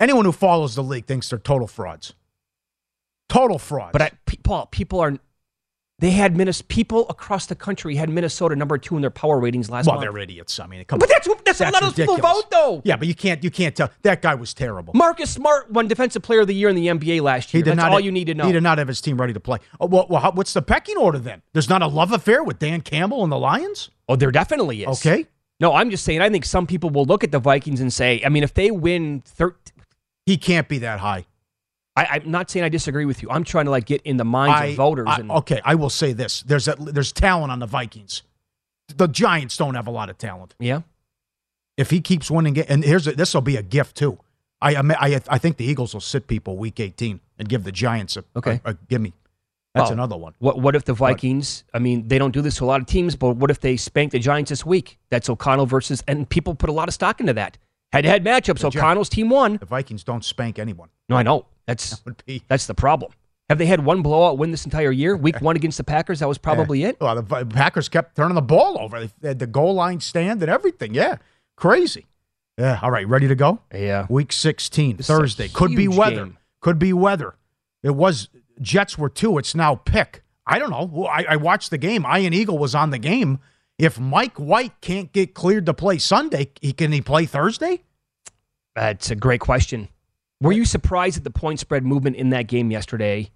Anyone 0.00 0.24
who 0.24 0.32
follows 0.32 0.74
the 0.74 0.82
league 0.82 1.06
thinks 1.06 1.28
they're 1.28 1.38
total 1.38 1.66
frauds. 1.66 2.14
Total 3.28 3.58
frauds. 3.58 3.92
But 3.92 4.02
I, 4.02 4.10
Paul, 4.42 4.66
people 4.66 5.00
are. 5.00 5.18
They 6.00 6.10
had 6.10 6.36
Minnes 6.36 6.62
people 6.62 7.08
across 7.08 7.46
the 7.46 7.56
country 7.56 7.96
had 7.96 8.08
Minnesota 8.08 8.54
number 8.54 8.78
two 8.78 8.94
in 8.94 9.00
their 9.00 9.10
power 9.10 9.40
ratings 9.40 9.68
last 9.68 9.86
well, 9.86 9.96
month. 9.96 10.04
they're 10.04 10.18
idiots. 10.18 10.60
I 10.60 10.68
mean, 10.68 10.80
it 10.80 10.86
come 10.86 11.00
But 11.00 11.10
on. 11.10 11.16
that's 11.16 11.58
that's 11.58 11.60
a 11.60 11.70
lot 11.70 11.82
of 11.82 11.96
people 11.96 12.16
vote, 12.18 12.50
though. 12.50 12.82
Yeah, 12.84 12.96
but 12.96 13.08
you 13.08 13.16
can't. 13.16 13.42
You 13.42 13.50
can't 13.50 13.74
tell. 13.74 13.90
That 14.02 14.22
guy 14.22 14.36
was 14.36 14.54
terrible. 14.54 14.92
Marcus 14.94 15.30
Smart 15.30 15.72
won 15.72 15.88
Defensive 15.88 16.22
Player 16.22 16.40
of 16.40 16.46
the 16.46 16.54
Year 16.54 16.68
in 16.68 16.76
the 16.76 16.86
NBA 16.86 17.20
last 17.20 17.52
year. 17.52 17.58
He 17.58 17.62
did 17.64 17.70
That's 17.72 17.78
not. 17.78 17.92
all 17.92 18.00
you 18.00 18.12
need 18.12 18.26
to 18.26 18.34
know. 18.34 18.46
He 18.46 18.52
did 18.52 18.62
not 18.62 18.78
have 18.78 18.86
his 18.86 19.00
team 19.00 19.20
ready 19.20 19.32
to 19.32 19.40
play. 19.40 19.58
Oh, 19.80 19.86
well, 19.86 20.06
well 20.08 20.30
what's 20.34 20.52
the 20.52 20.62
pecking 20.62 20.96
order 20.96 21.18
then? 21.18 21.42
There's 21.52 21.68
not 21.68 21.82
a 21.82 21.88
love 21.88 22.12
affair 22.12 22.44
with 22.44 22.60
Dan 22.60 22.80
Campbell 22.80 23.24
and 23.24 23.32
the 23.32 23.38
Lions. 23.38 23.90
Oh, 24.08 24.14
there 24.14 24.30
definitely 24.30 24.84
is. 24.84 25.04
Okay. 25.04 25.26
No, 25.60 25.74
I'm 25.74 25.90
just 25.90 26.04
saying. 26.04 26.20
I 26.20 26.30
think 26.30 26.44
some 26.44 26.66
people 26.68 26.90
will 26.90 27.06
look 27.06 27.24
at 27.24 27.32
the 27.32 27.40
Vikings 27.40 27.80
and 27.80 27.92
say, 27.92 28.22
I 28.24 28.28
mean, 28.28 28.44
if 28.44 28.54
they 28.54 28.70
win 28.70 29.22
13, 29.26 29.56
He 30.26 30.36
can't 30.36 30.68
be 30.68 30.78
that 30.78 31.00
high. 31.00 31.26
I, 32.02 32.06
I'm 32.16 32.30
not 32.30 32.50
saying 32.50 32.64
I 32.64 32.68
disagree 32.68 33.04
with 33.04 33.22
you. 33.22 33.30
I'm 33.30 33.44
trying 33.44 33.64
to 33.66 33.70
like 33.70 33.86
get 33.86 34.02
in 34.02 34.16
the 34.16 34.24
minds 34.24 34.60
I- 34.60 34.64
of 34.66 34.76
voters. 34.76 35.06
I- 35.08 35.16
and 35.20 35.30
okay, 35.30 35.60
I 35.64 35.74
will 35.74 35.90
say 35.90 36.12
this: 36.12 36.42
there's 36.42 36.68
a, 36.68 36.74
there's 36.78 37.12
talent 37.12 37.50
on 37.52 37.58
the 37.58 37.66
Vikings. 37.66 38.22
The 38.96 39.08
Giants 39.08 39.56
don't 39.56 39.74
have 39.74 39.86
a 39.86 39.90
lot 39.90 40.08
of 40.10 40.16
talent. 40.18 40.54
yeah, 40.58 40.80
If 41.76 41.90
he 41.90 42.00
keeps 42.00 42.30
winning, 42.30 42.58
and 42.58 42.82
here's 42.84 43.04
this 43.04 43.34
will 43.34 43.42
be 43.42 43.56
a 43.56 43.62
gift 43.62 43.96
too. 43.96 44.18
I 44.60 44.74
I 44.76 45.20
I, 45.28 45.38
think 45.38 45.56
the 45.56 45.64
Eagles 45.64 45.94
will 45.94 46.00
sit 46.00 46.26
people 46.26 46.56
week 46.56 46.80
18 46.80 47.20
and 47.38 47.48
give 47.48 47.62
the 47.64 47.70
Giants 47.72 48.16
a 48.16 48.24
Okay. 48.34 48.60
a, 48.64 48.70
a 48.70 48.74
gimme. 48.88 49.12
That's 49.74 49.84
Well, 49.90 49.92
another 49.92 50.16
one. 50.16 50.34
What 50.38 50.58
what 50.60 50.74
if 50.74 50.84
the 50.84 50.94
Vikings? 50.94 51.62
I 51.74 51.78
mean, 51.78 52.08
they 52.08 52.18
don't 52.18 52.32
do 52.32 52.40
this 52.42 52.56
to 52.56 52.64
a 52.64 52.66
lot 52.66 52.80
of 52.80 52.86
teams, 52.86 53.14
but 53.14 53.36
what 53.36 53.50
if 53.50 53.60
they 53.60 53.76
spank 53.76 54.12
the 54.12 54.18
Giants 54.18 54.48
this 54.48 54.64
week? 54.66 54.98
That's 55.10 55.28
O'Connell 55.28 55.66
versus, 55.66 56.02
and 56.08 56.28
people 56.28 56.54
put 56.54 56.70
a 56.70 56.72
lot 56.72 56.88
of 56.88 56.94
stock 56.94 57.20
into 57.20 57.34
that. 57.34 57.58
Head 57.92 58.02
to 58.02 58.08
head 58.08 58.24
matchups. 58.24 58.64
O'Connell's 58.64 59.08
team 59.08 59.28
won. 59.28 59.58
The 59.58 59.66
Vikings 59.66 60.02
don't 60.02 60.24
spank 60.24 60.58
anyone. 60.58 60.88
No, 61.08 61.16
I 61.16 61.22
know. 61.22 61.46
That's 61.68 62.04
Would 62.04 62.24
be 62.26 62.42
that's 62.48 62.66
the 62.66 62.74
problem. 62.74 63.12
Have 63.48 63.58
they 63.58 63.66
had 63.66 63.84
one 63.84 64.02
blowout 64.02 64.38
win 64.38 64.50
this 64.50 64.64
entire 64.64 64.90
year? 64.90 65.16
Week 65.16 65.36
one 65.40 65.54
against 65.54 65.78
the 65.78 65.84
packers. 65.84 66.20
That 66.20 66.28
was 66.28 66.38
probably 66.38 66.82
it. 66.84 66.96
Well, 67.00 67.22
the 67.22 67.46
Packers 67.46 67.88
kept 67.88 68.16
turning 68.16 68.34
the 68.34 68.42
ball 68.42 68.78
over. 68.80 69.06
They 69.20 69.28
had 69.28 69.38
the 69.38 69.46
goal 69.46 69.74
line 69.74 70.00
stand 70.00 70.42
and 70.42 70.50
everything. 70.50 70.94
Yeah, 70.94 71.16
crazy. 71.56 72.06
Yeah. 72.58 72.80
All 72.82 72.90
right, 72.90 73.06
ready 73.06 73.28
to 73.28 73.34
go? 73.36 73.60
Yeah. 73.72 74.06
Week 74.08 74.32
16, 74.32 74.96
This 74.96 75.06
Thursday. 75.06 75.48
Could 75.48 75.76
be 75.76 75.86
weather. 75.86 76.24
game. 76.24 76.38
Could 76.60 76.78
be 76.78 76.92
weather. 76.92 77.36
It 77.82 77.94
was 77.94 78.28
Jets 78.60 78.98
were 78.98 79.08
two. 79.08 79.38
It's 79.38 79.54
now 79.54 79.76
pick. 79.76 80.22
I 80.46 80.58
don't 80.58 80.70
know. 80.70 81.04
I, 81.06 81.24
I 81.30 81.36
watched 81.36 81.70
the 81.70 81.78
game. 81.78 82.04
Ian 82.04 82.32
Eagle 82.32 82.58
was 82.58 82.74
on 82.74 82.90
the 82.90 82.98
game. 82.98 83.38
If 83.78 84.00
Mike 84.00 84.36
White 84.38 84.80
can't 84.80 85.12
get 85.12 85.34
cleared 85.34 85.66
to 85.66 85.74
play 85.74 85.98
Sunday, 85.98 86.50
he 86.60 86.72
can 86.72 86.90
he 86.90 87.00
play 87.00 87.26
Thursday? 87.26 87.82
That's 88.74 89.10
a 89.10 89.14
great 89.14 89.40
question. 89.40 89.88
Were 90.40 90.52
you 90.52 90.64
surprised 90.64 91.16
at 91.18 91.24
the 91.24 91.30
point 91.30 91.58
spread 91.60 91.84
movement 91.84 92.16
in 92.16 92.30
that 92.30 92.46
game 92.46 92.70
yesterday? 92.70 93.30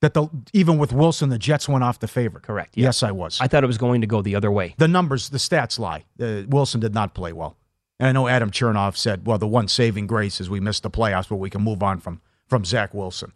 That 0.00 0.14
the 0.14 0.28
even 0.52 0.78
with 0.78 0.92
Wilson, 0.92 1.28
the 1.28 1.38
Jets 1.38 1.68
went 1.68 1.82
off 1.82 1.98
the 1.98 2.06
favorite. 2.06 2.44
Correct. 2.44 2.76
yeah. 2.76 2.84
Yes, 2.86 3.02
I 3.02 3.10
was. 3.10 3.40
I 3.40 3.48
thought 3.48 3.64
it 3.64 3.66
was 3.66 3.78
going 3.78 4.00
to 4.00 4.06
go 4.06 4.22
the 4.22 4.36
other 4.36 4.50
way. 4.50 4.74
the 4.78 4.86
numbers, 4.86 5.28
the 5.30 5.38
stats 5.38 5.78
lie. 5.78 6.04
Uh, 6.20 6.42
Wilson 6.48 6.80
did 6.80 6.94
not 6.94 7.14
play 7.14 7.32
well. 7.32 7.56
And 7.98 8.08
I 8.08 8.12
know 8.12 8.28
Adam 8.28 8.52
Chernoff 8.52 8.96
said, 8.96 9.26
well, 9.26 9.38
the 9.38 9.48
one 9.48 9.66
saving 9.66 10.06
grace 10.06 10.40
is 10.40 10.48
we 10.48 10.60
missed 10.60 10.84
the 10.84 10.90
playoffs, 10.90 11.28
but 11.28 11.36
we 11.36 11.50
can 11.50 11.62
move 11.62 11.82
on 11.82 11.98
from 11.98 12.20
from 12.46 12.64
Zach 12.64 12.94
Wilson. 12.94 13.32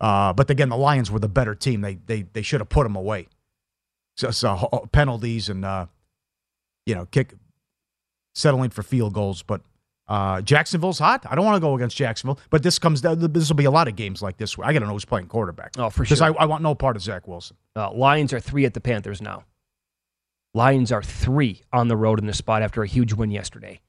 Uh, 0.00 0.34
but 0.34 0.50
again, 0.50 0.68
the 0.68 0.76
Lions 0.76 1.10
were 1.10 1.18
the 1.18 1.28
better 1.28 1.54
team. 1.54 1.80
They 1.80 1.94
they 1.94 2.22
they 2.22 2.42
should 2.42 2.60
have 2.60 2.68
put 2.68 2.84
him 2.84 2.94
away. 2.94 3.28
So, 4.18 4.30
so 4.30 4.86
penalties 4.92 5.48
and 5.48 5.64
uh, 5.64 5.86
you 6.84 6.94
know 6.94 7.06
kick 7.06 7.32
settling 8.34 8.68
for 8.68 8.82
field 8.82 9.14
goals. 9.14 9.42
But 9.42 9.62
uh, 10.08 10.40
Jacksonville's 10.42 10.98
hot. 10.98 11.24
I 11.30 11.34
don't 11.34 11.44
want 11.44 11.56
to 11.56 11.60
go 11.60 11.74
against 11.74 11.96
Jacksonville, 11.96 12.38
but 12.50 12.62
this 12.62 12.78
comes 12.78 13.00
down. 13.00 13.18
This 13.32 13.48
will 13.48 13.56
be 13.56 13.64
a 13.64 13.70
lot 13.70 13.88
of 13.88 13.96
games 13.96 14.20
like 14.22 14.36
this. 14.36 14.56
I 14.58 14.72
got 14.72 14.80
to 14.80 14.86
know 14.86 14.92
who's 14.92 15.04
playing 15.04 15.28
quarterback. 15.28 15.72
Oh, 15.78 15.90
for 15.90 16.02
Because 16.02 16.18
sure. 16.18 16.34
I, 16.38 16.42
I 16.42 16.44
want 16.46 16.62
no 16.62 16.74
part 16.74 16.96
of 16.96 17.02
Zach 17.02 17.26
Wilson. 17.28 17.56
Uh, 17.76 17.92
Lions 17.92 18.32
are 18.32 18.40
three 18.40 18.64
at 18.64 18.74
the 18.74 18.80
Panthers 18.80 19.22
now. 19.22 19.44
Lions 20.54 20.92
are 20.92 21.02
three 21.02 21.62
on 21.72 21.88
the 21.88 21.96
road 21.96 22.18
in 22.18 22.26
this 22.26 22.36
spot 22.38 22.62
after 22.62 22.82
a 22.82 22.86
huge 22.86 23.12
win 23.14 23.30
yesterday. 23.30 23.80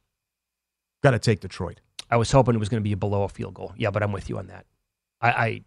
Got 1.04 1.12
to 1.12 1.20
take 1.20 1.42
Detroit. 1.42 1.82
I 2.10 2.16
was 2.18 2.32
hoping 2.32 2.56
it 2.56 2.60
was 2.60 2.70
going 2.70 2.82
to 2.82 2.88
be 2.90 2.94
below 2.96 3.24
a 3.24 3.30
field 3.30 3.54
goal. 3.54 3.74
Yeah, 3.76 3.90
but 3.92 4.02
I'm 4.04 4.12
with 4.14 4.30
you 4.30 4.38
on 4.38 4.48
that. 4.48 4.66
I, 5.20 5.30
I 5.32 5.62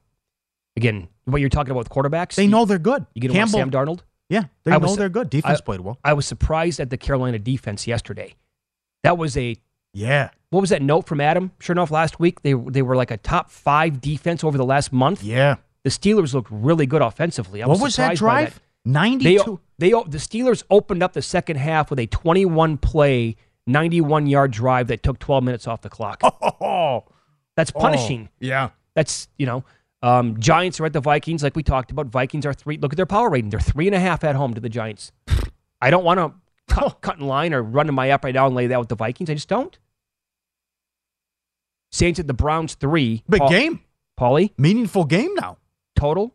again, 0.76 1.08
what 1.24 1.40
you're 1.40 1.50
talking 1.50 1.72
about 1.72 1.80
with 1.80 1.90
quarterbacks, 1.90 2.36
They 2.36 2.44
you- 2.44 2.50
know 2.50 2.64
they're 2.64 2.78
good. 2.78 3.04
You 3.14 3.20
get 3.20 3.32
Sam 3.32 3.48
Campbell, 3.48 3.78
Darnold. 3.78 4.00
Yeah, 4.30 4.44
they 4.64 4.72
I 4.72 4.78
know 4.78 4.86
was- 4.88 4.96
they're 4.96 5.08
good. 5.10 5.28
Defense 5.28 5.58
I- 5.60 5.64
played 5.64 5.80
well. 5.80 5.98
I 6.02 6.14
was 6.14 6.24
surprised 6.24 6.80
at 6.80 6.88
the 6.90 6.96
Carolina 6.96 7.38
defense 7.38 7.86
yesterday. 7.86 8.34
That 9.02 9.18
was 9.18 9.36
a 9.36 9.56
Yeah. 9.96 10.30
what 10.50 10.60
was 10.60 10.70
that 10.70 10.82
note 10.82 11.06
from 11.06 11.20
Adam? 11.20 11.52
Sure 11.58 11.72
enough, 11.72 11.90
last 11.90 12.20
week 12.20 12.42
they 12.42 12.52
they 12.52 12.82
were 12.82 12.96
like 12.96 13.10
a 13.10 13.16
top 13.16 13.50
five 13.50 14.00
defense 14.00 14.44
over 14.44 14.58
the 14.58 14.64
last 14.64 14.92
month. 14.92 15.22
Yeah. 15.22 15.56
The 15.84 15.90
Steelers 15.90 16.34
looked 16.34 16.50
really 16.50 16.84
good 16.84 17.00
offensively. 17.00 17.62
I 17.62 17.66
What 17.66 17.80
was 17.80 17.96
that 17.96 18.16
drive? 18.16 18.60
92. 18.84 19.60
They, 19.78 19.88
they 19.88 19.90
the 19.90 20.18
Steelers 20.18 20.62
opened 20.70 21.02
up 21.02 21.12
the 21.12 21.22
second 21.22 21.56
half 21.56 21.90
with 21.90 21.98
a 21.98 22.06
21 22.06 22.78
play, 22.78 23.36
91 23.66 24.26
yard 24.26 24.50
drive 24.50 24.88
that 24.88 25.02
took 25.02 25.18
12 25.18 25.44
minutes 25.44 25.66
off 25.66 25.82
the 25.82 25.88
clock. 25.88 26.20
Oh, 26.60 27.04
That's 27.54 27.70
punishing. 27.70 28.28
yeah. 28.40 28.70
That's 28.94 29.28
you 29.38 29.46
know, 29.46 29.64
um, 30.02 30.38
Giants 30.40 30.80
are 30.80 30.86
at 30.86 30.92
the 30.92 31.00
Vikings, 31.00 31.42
like 31.42 31.54
we 31.54 31.62
talked 31.62 31.90
about. 31.90 32.06
Vikings 32.06 32.46
are 32.46 32.54
three. 32.54 32.78
Look 32.78 32.92
at 32.92 32.96
their 32.96 33.06
power 33.06 33.28
rating; 33.28 33.50
they're 33.50 33.60
three 33.60 33.86
and 33.86 33.94
a 33.94 34.00
half 34.00 34.24
at 34.24 34.34
home 34.36 34.54
to 34.54 34.60
the 34.60 34.68
Giants. 34.70 35.12
I 35.80 35.90
don't 35.90 36.04
want 36.04 36.18
to 36.18 36.32
cut, 36.74 37.00
cut 37.02 37.18
in 37.18 37.26
line 37.26 37.52
or 37.52 37.62
run 37.62 37.88
in 37.88 37.94
my 37.94 38.10
up 38.10 38.24
right 38.24 38.34
now 38.34 38.46
and 38.46 38.54
lay 38.54 38.66
that 38.68 38.78
with 38.78 38.88
the 38.88 38.96
Vikings. 38.96 39.28
I 39.30 39.34
just 39.34 39.48
don't. 39.48 39.78
Saints 41.96 42.20
at 42.20 42.26
the 42.26 42.34
Browns 42.34 42.74
three. 42.74 43.24
Big 43.28 43.40
Paul- 43.40 43.50
game. 43.50 43.80
Paulie 44.18 44.52
Meaningful 44.56 45.04
game 45.04 45.34
now. 45.34 45.58
total. 45.94 46.34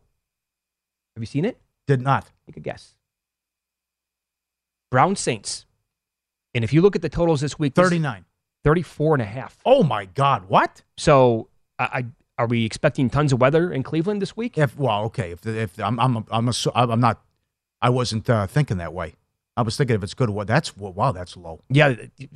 Have 1.16 1.22
you 1.22 1.26
seen 1.26 1.44
it? 1.44 1.58
Did 1.86 2.00
not. 2.00 2.30
Take 2.46 2.56
a 2.56 2.60
guess. 2.60 2.94
Brown 4.90 5.16
Saints. 5.16 5.66
And 6.54 6.62
if 6.64 6.72
you 6.72 6.80
look 6.80 6.94
at 6.94 7.02
the 7.02 7.08
totals 7.08 7.40
this 7.40 7.58
week, 7.58 7.74
this 7.74 7.84
39. 7.84 8.24
34 8.64 9.14
and 9.16 9.22
a 9.22 9.26
half. 9.26 9.58
Oh, 9.66 9.82
my 9.82 10.04
God. 10.04 10.44
What? 10.48 10.82
So 10.96 11.48
I, 11.78 11.84
I 11.84 12.04
are 12.38 12.46
we 12.46 12.64
expecting 12.64 13.10
tons 13.10 13.32
of 13.32 13.40
weather 13.40 13.72
in 13.72 13.82
Cleveland 13.82 14.22
this 14.22 14.36
week? 14.36 14.56
If 14.58 14.78
Well, 14.78 15.04
okay. 15.06 15.32
If, 15.32 15.46
if 15.46 15.78
I'm, 15.78 15.98
I'm, 15.98 16.24
I'm, 16.30 16.48
a, 16.48 16.52
I'm 16.74 17.00
not, 17.00 17.22
I 17.80 17.90
wasn't 17.90 18.28
uh, 18.30 18.46
thinking 18.46 18.78
that 18.78 18.92
way. 18.92 19.14
I 19.56 19.62
was 19.62 19.76
thinking 19.76 19.94
if 19.96 20.02
it's 20.02 20.14
good, 20.14 20.30
what 20.30 20.46
that's, 20.46 20.74
wow, 20.76 21.12
that's 21.12 21.36
low. 21.36 21.60
Yeah, 21.68 21.94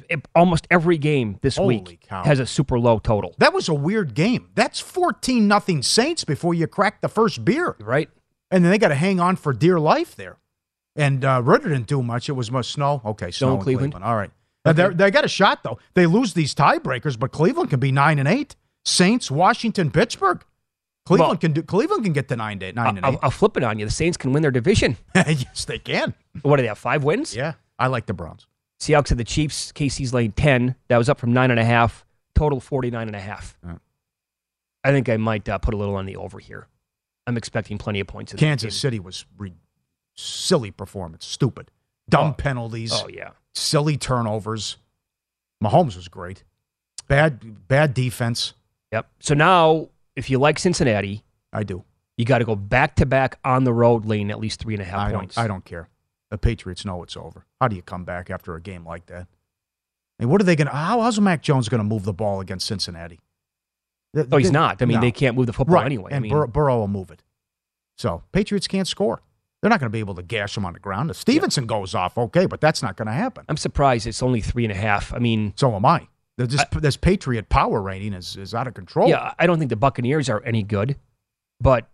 it- 0.09 0.27
almost 0.35 0.67
every 0.71 0.99
game 0.99 1.39
this 1.41 1.57
Holy 1.57 1.79
week 1.79 2.07
cow. 2.09 2.23
has 2.25 2.39
a 2.39 2.47
super 2.47 2.79
low 2.79 2.99
total. 2.99 3.35
That 3.39 3.55
was 3.55 3.69
a 3.71 3.75
weird 3.75 4.15
game. 4.15 4.51
That's 4.55 4.81
14 4.81 5.49
nothing 5.49 5.83
Saints 5.83 6.25
before 6.25 6.53
you 6.53 6.67
crack 6.67 7.01
the 7.01 7.09
first 7.09 7.43
beer. 7.45 7.75
Right. 7.81 8.11
And 8.51 8.63
then 8.65 8.71
they 8.71 8.79
got 8.79 8.89
to 8.89 8.95
hang 8.95 9.19
on 9.19 9.37
for 9.37 9.53
dear 9.55 9.81
life 9.81 10.15
there. 10.15 10.37
And 10.95 11.25
uh, 11.25 11.41
Ritter 11.43 11.69
didn't 11.71 11.87
do 11.89 12.03
much. 12.03 12.29
It 12.29 12.33
was 12.33 12.51
much 12.51 12.73
snow. 12.73 13.01
Okay, 13.05 13.31
snow, 13.31 13.49
in 13.53 13.55
in 13.57 13.63
Cleveland. 13.63 13.95
All 14.05 14.15
right. 14.17 14.31
They're- 14.65 14.93
They 14.95 15.11
got 15.11 15.25
a 15.25 15.29
shot 15.29 15.63
though. 15.63 15.79
They 15.95 16.07
lose 16.07 16.35
these 16.35 16.55
tiebreakers, 16.55 17.19
but 17.19 17.33
Cleveland 17.33 17.71
can 17.71 17.81
be 17.81 17.93
nine 17.93 18.19
and 18.19 18.29
eight. 18.29 18.57
Saints, 18.85 19.31
Washington, 19.31 19.91
Pittsburgh. 19.91 20.45
Cleveland 21.07 21.29
Well- 21.31 21.37
can 21.39 21.53
do. 21.53 21.63
Cleveland 21.63 22.05
can 22.05 22.13
get 22.13 22.29
to 22.29 22.37
nine 22.37 22.59
to 22.59 22.73
nine 22.73 23.01
I'll. 23.03 23.19
I'll 23.23 23.31
flip 23.31 23.57
it 23.57 23.63
on 23.63 23.79
you. 23.79 23.87
The 23.87 23.91
Saints 23.93 24.17
can 24.19 24.33
win 24.33 24.43
their 24.43 24.51
division. 24.51 24.97
yes, 25.15 25.65
they 25.65 25.79
can. 25.79 26.13
What 26.43 26.57
do 26.57 26.63
they 26.63 26.69
have? 26.69 26.79
Five 26.79 27.05
wins? 27.05 27.35
Yeah, 27.35 27.55
I 27.79 27.87
like 27.87 28.07
the 28.07 28.13
Browns. 28.13 28.47
Seahawks 28.81 29.11
at 29.13 29.17
the 29.17 29.25
Chiefs. 29.25 29.73
KC's 29.73 30.13
lane 30.13 30.33
10. 30.33 30.75
That 30.89 30.99
was 30.99 31.09
up 31.09 31.19
from 31.19 31.33
nine 31.33 31.51
and 31.51 31.59
a 31.59 31.65
half. 31.65 32.05
Total 32.35 32.61
49 32.61 33.07
and 33.07 33.17
a 33.17 33.21
half. 33.21 33.57
I 34.85 34.91
think 34.91 35.09
I 35.09 35.17
might 35.17 35.49
uh, 35.49 35.57
put 35.59 35.73
a 35.73 35.77
little 35.79 35.97
on 35.97 36.05
the 36.07 36.17
over 36.17 36.39
here. 36.39 36.67
I'm 37.27 37.37
expecting 37.37 37.79
plenty 37.79 38.01
of 38.01 38.07
points. 38.07 38.33
Kansas. 38.35 38.79
City 38.79 39.01
was 39.01 39.25
re- 39.39 39.55
silly 40.17 40.71
performance, 40.71 41.25
stupid, 41.27 41.71
dumb 42.09 42.35
penalties, 42.35 42.93
Oh, 42.95 43.09
yeah. 43.09 43.31
silly 43.55 43.97
turnovers. 43.97 44.77
Mahomes 45.63 45.97
was 45.97 46.09
great. 46.09 46.45
Bad, 47.09 47.67
bad 47.69 47.95
defense. 47.95 48.53
Yep. 48.93 49.09
So 49.21 49.35
now, 49.35 49.89
if 50.17 50.31
you 50.31 50.39
like 50.39 50.59
Cincinnati, 50.59 51.23
I 51.53 51.63
do. 51.63 51.85
you 52.17 52.25
got 52.25 52.39
to 52.39 52.45
go 52.45 52.57
back 52.57 52.97
to 52.97 53.07
back 53.07 53.39
on 53.45 53.65
the 53.65 53.73
road, 53.73 54.05
lane 54.07 54.31
at 54.31 54.39
least 54.41 54.61
three 54.61 54.75
and 54.75 54.83
a 54.83 54.87
half 54.87 54.99
I 55.09 55.13
points. 55.13 55.35
don't. 55.37 55.45
I 55.45 55.49
don't 55.49 55.65
care. 55.65 55.89
The 56.31 56.39
Patriots 56.39 56.85
know 56.85 57.03
it's 57.03 57.17
over. 57.17 57.47
How 57.61 57.69
do 57.69 57.77
you 57.77 57.83
come 57.83 58.05
back 58.05 58.31
after 58.31 58.55
a 58.57 58.61
game 58.61 58.85
like 58.85 59.07
that? 59.07 59.27
I 60.19 60.23
mean, 60.25 60.31
what 60.31 60.41
are 60.41 60.45
they 60.45 60.57
going 60.57 60.67
to? 60.69 60.73
How, 60.75 61.01
how's 61.03 61.21
Mac 61.21 61.43
Jones 61.43 61.69
going 61.69 61.79
to 61.81 61.85
move 61.85 62.05
the 62.05 62.13
ball 62.13 62.41
against 62.41 62.67
Cincinnati? 62.67 63.21
Th- 64.15 64.27
Oh, 64.33 64.39
he's 64.39 64.51
not. 64.51 64.81
I 64.83 64.87
mean, 64.87 64.97
no. 64.97 65.01
they 65.03 65.13
can't 65.13 65.37
move 65.37 65.47
the 65.47 65.53
football 65.53 65.77
right. 65.77 65.87
anyway. 65.87 66.11
I 66.13 66.17
And 66.17 66.23
mean, 66.23 66.33
Bur- 66.33 66.47
Burrow 66.47 66.79
will 66.79 66.89
move 66.89 67.11
it. 67.11 67.23
So 67.99 68.23
Patriots 68.33 68.67
can't 68.67 68.89
score. 68.89 69.23
They're 69.63 69.69
not 69.71 69.79
going 69.81 69.91
to 69.91 69.93
be 69.93 70.01
able 70.01 70.15
to 70.17 70.23
gash 70.23 70.55
them 70.55 70.65
on 70.65 70.73
the 70.73 70.79
ground. 70.81 71.11
If 71.11 71.17
Stevenson 71.17 71.67
goes 71.67 71.95
off, 71.95 72.17
okay, 72.19 72.47
but 72.47 72.61
that's 72.61 72.83
not 72.83 72.97
going 72.97 73.07
to 73.07 73.13
happen. 73.13 73.45
I'm 73.49 73.57
surprised 73.57 74.07
it's 74.07 74.23
only 74.23 74.41
three 74.41 74.65
and 74.65 74.73
a 74.73 74.77
half. 74.77 75.13
I 75.15 75.19
mean, 75.19 75.53
So 75.57 75.75
am 75.75 75.85
I. 75.85 76.09
This, 76.39 76.49
this, 76.49 76.65
this 76.81 76.97
Patriot 76.97 77.49
power 77.49 77.81
rating 77.81 78.13
is, 78.13 78.37
is 78.37 78.55
out 78.55 78.67
of 78.67 78.75
control. 78.75 79.09
yeah, 79.09 79.33
I 79.39 79.47
don't 79.47 79.59
think 79.59 79.71
the 79.71 79.77
Buccaneers 79.77 80.29
are 80.29 80.43
any 80.45 80.63
good, 80.63 80.97
but 81.61 81.89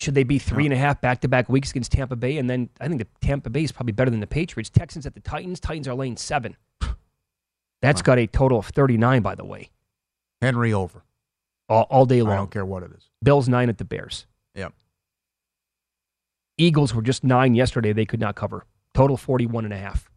should 0.00 0.14
they 0.14 0.22
be 0.22 0.38
three 0.38 0.64
and 0.64 0.72
a 0.72 0.76
half 0.76 1.00
back 1.00 1.20
to 1.22 1.28
back 1.28 1.48
weeks 1.48 1.70
against 1.70 1.90
Tampa 1.90 2.14
Bay? 2.14 2.38
And 2.38 2.48
then 2.48 2.68
I 2.80 2.86
think 2.86 3.00
the 3.00 3.08
Tampa 3.20 3.50
Bay 3.50 3.64
is 3.64 3.72
probably 3.72 3.92
better 3.92 4.10
than 4.10 4.20
the 4.20 4.28
Patriots. 4.28 4.70
Texans 4.70 5.04
at 5.06 5.14
the 5.14 5.20
Titans. 5.20 5.58
Titans 5.58 5.88
are 5.88 5.94
lane 5.94 6.16
seven. 6.16 6.56
That's 7.82 8.02
got 8.02 8.18
a 8.18 8.26
total 8.28 8.58
of 8.60 8.66
39, 8.66 9.22
by 9.22 9.34
the 9.34 9.44
way, 9.44 9.70
Henry 10.40 10.72
over. 10.72 11.02
all, 11.68 11.82
all 11.90 12.06
day 12.06 12.22
long. 12.22 12.32
I 12.32 12.36
don't 12.36 12.50
care 12.50 12.64
what 12.64 12.84
it 12.84 12.92
is. 12.96 13.10
Bills 13.22 13.48
nine 13.48 13.68
at 13.68 13.78
the 13.78 13.84
Bears. 13.84 14.26
Yep. 14.54 14.72
Eagles 16.56 16.94
were 16.94 17.02
just 17.02 17.24
nine 17.24 17.54
yesterday. 17.56 17.92
They 17.92 18.06
could 18.06 18.20
not 18.20 18.36
cover. 18.36 18.64
Total 18.94 19.16
41 19.16 19.64
and 19.64 19.74
a 19.74 19.78
half. 19.78 20.08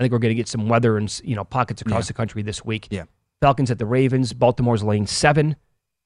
I 0.00 0.02
think 0.02 0.12
we're 0.12 0.18
going 0.18 0.30
to 0.30 0.34
get 0.36 0.48
some 0.48 0.66
weather 0.66 0.96
and 0.96 1.20
you 1.22 1.36
know 1.36 1.44
pockets 1.44 1.82
across 1.82 2.04
Yeah. 2.06 2.08
the 2.08 2.14
country 2.14 2.42
this 2.42 2.64
week. 2.64 2.88
Yeah. 2.90 3.04
Falcons 3.42 3.70
at 3.70 3.78
the 3.78 3.84
Ravens. 3.86 4.32
Baltimore's 4.32 4.82
laying 4.82 5.06
seven. 5.06 5.56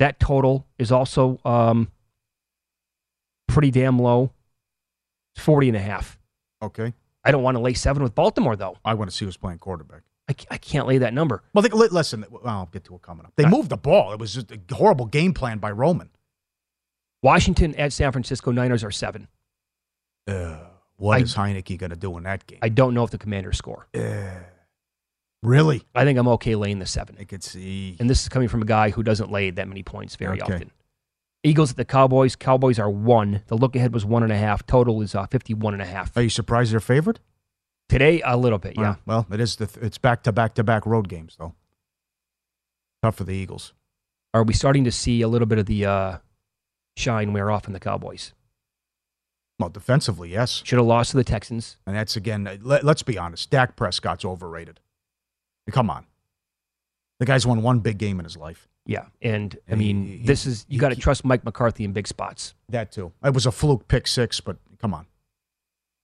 That 0.01 0.19
total 0.19 0.67
is 0.79 0.91
also 0.91 1.39
um, 1.45 1.91
pretty 3.49 3.71
damn 3.71 3.99
low. 3.99 4.33
It's 5.37 5.45
40 5.45 5.69
and 5.69 5.77
a 5.77 5.81
half. 5.81 6.19
Okay. 6.61 6.93
I 7.25 7.31
don't 7.31 7.43
want 7.43 7.57
to 7.57 7.61
lay 7.61 7.75
seven 7.75 8.03
with 8.03 8.15
Baltimore 8.17 8.57
though. 8.57 8.77
I 8.85 8.95
want 8.95 9.11
to 9.11 9.17
see 9.17 9.25
who's 9.25 9.37
playing 9.37 9.59
quarterback. 9.59 10.03
I, 10.29 10.35
I 10.51 10.59
can't 10.59 10.87
lay 10.89 10.99
that 10.99 11.15
number. 11.15 11.43
Well, 11.53 11.63
they, 11.63 11.69
listen, 11.69 12.25
well, 12.31 12.43
I'll 12.45 12.67
get 12.67 12.85
to 12.85 12.95
it 12.97 13.03
coming 13.03 13.27
up. 13.27 13.33
They 13.37 13.47
moved 13.47 13.69
the 13.69 13.77
ball. 13.77 14.13
It 14.13 14.19
was 14.19 14.35
just 14.35 14.51
a 14.51 14.59
horrible 14.75 15.07
game 15.07 15.35
plan 15.35 15.59
by 15.59 15.71
Roman. 15.71 16.11
Washington 17.23 17.75
at 17.77 17.93
San 17.93 18.11
Francisco 18.11 18.51
Niners 18.51 18.83
are 18.83 18.91
seven. 18.91 19.29
Uh, 20.27 20.59
what 20.97 21.19
I- 21.19 21.23
is 21.23 21.35
Heinicke 21.35 21.77
going 21.79 21.91
to 21.91 21.97
do 21.97 22.17
in 22.19 22.25
that 22.25 22.47
game? 22.47 22.59
I 22.63 22.69
don't 22.69 22.95
know 22.95 23.05
if 23.05 23.11
the 23.11 23.19
Commanders 23.19 23.59
score. 23.59 23.87
Really? 25.43 25.83
I 25.95 26.05
think 26.05 26.19
I'm 26.19 26.29
okay 26.29 26.55
laying 26.55 26.79
the 26.79 26.87
seven. 26.87 27.17
I 27.21 27.25
could 27.25 27.43
see. 27.43 27.97
And 28.01 28.09
this 28.09 28.23
is 28.23 28.29
coming 28.31 28.49
from 28.49 28.63
a 28.63 28.65
guy 28.65 28.91
who 28.91 29.03
doesn't 29.03 29.31
lay 29.31 29.51
that 29.51 29.69
many 29.69 29.83
points 29.83 30.17
very 30.17 30.41
Okay. 30.41 30.55
often. 30.55 30.71
Eagles 31.43 31.73
at 31.73 31.77
the 31.77 31.85
Cowboys. 31.85 32.35
Cowboys 32.35 32.79
are 32.79 32.89
one. 32.89 33.43
The 33.49 33.57
look 33.57 33.77
ahead 33.77 33.93
was 33.93 34.07
one 34.07 34.23
and 34.23 34.33
a 34.33 34.39
half. 34.39 34.67
Total 34.67 35.03
is 35.03 35.15
uh, 35.15 35.27
51 35.27 35.75
and 35.75 35.83
a 35.83 35.87
half. 35.87 36.17
Are 36.17 36.23
you 36.23 36.31
surprised 36.31 36.73
they're 36.73 36.81
favored? 36.81 37.21
Today, 37.91 38.23
a 38.25 38.39
little 38.39 38.57
bit, 38.59 38.77
yeah. 38.79 38.93
Uh, 38.93 38.95
well, 39.05 39.27
it 39.31 39.41
is. 39.41 39.57
The 39.57 39.67
th- 39.67 39.85
it's 39.85 39.99
back 39.99 40.23
to 40.23 40.33
back 40.33 40.55
to 40.55 40.65
back 40.65 40.87
road 40.87 41.07
games 41.11 41.37
though. 41.39 41.55
Tough 43.03 43.17
for 43.17 43.25
the 43.25 43.35
Eagles. 43.35 43.75
Are 44.33 44.43
we 44.43 44.55
starting 44.55 44.85
to 44.85 44.91
see 44.91 45.21
a 45.21 45.29
little 45.29 45.45
bit 45.47 45.59
of 45.59 45.67
the 45.67 45.85
uh, 45.85 46.19
shine 46.97 47.35
wear 47.35 47.51
off 47.51 47.67
in 47.67 47.75
the 47.75 47.79
Cowboys? 47.81 48.33
Well, 49.59 49.69
defensively, 49.69 50.31
yes. 50.31 50.63
Should 50.65 50.79
have 50.79 50.87
lost 50.87 51.13
to 51.13 51.17
the 51.17 51.25
Texans. 51.25 51.77
And 51.87 51.95
that's 51.97 52.17
again. 52.17 52.59
Let, 52.63 52.83
let's 52.85 53.03
be 53.03 53.17
honest. 53.17 53.51
Dak 53.51 53.77
Prescott's 53.77 54.25
overrated. 54.25 54.81
Come 55.71 55.89
on, 55.91 56.07
the 57.21 57.25
guy's 57.27 57.47
won 57.47 57.63
one 57.63 57.79
big 57.79 57.97
game 57.99 58.19
in 58.19 58.25
his 58.25 58.37
life. 58.37 58.69
Yeah, 58.85 59.07
and 59.23 59.57
I 59.71 59.77
mean, 59.77 60.05
he- 60.07 60.27
this 60.27 60.45
is 60.45 60.67
you 60.69 60.79
got 60.79 60.91
to 60.91 60.97
trust 60.97 61.25
Mike 61.25 61.45
McCarthy 61.45 61.85
in 61.85 61.93
big 61.93 62.07
spots. 62.07 62.55
That 62.69 62.93
too. 62.93 63.13
It 63.25 63.33
was 63.33 63.47
a 63.47 63.53
fluke 63.53 63.89
pick 63.89 64.07
six, 64.07 64.41
but 64.41 64.59
come 64.79 64.93
on, 64.93 65.07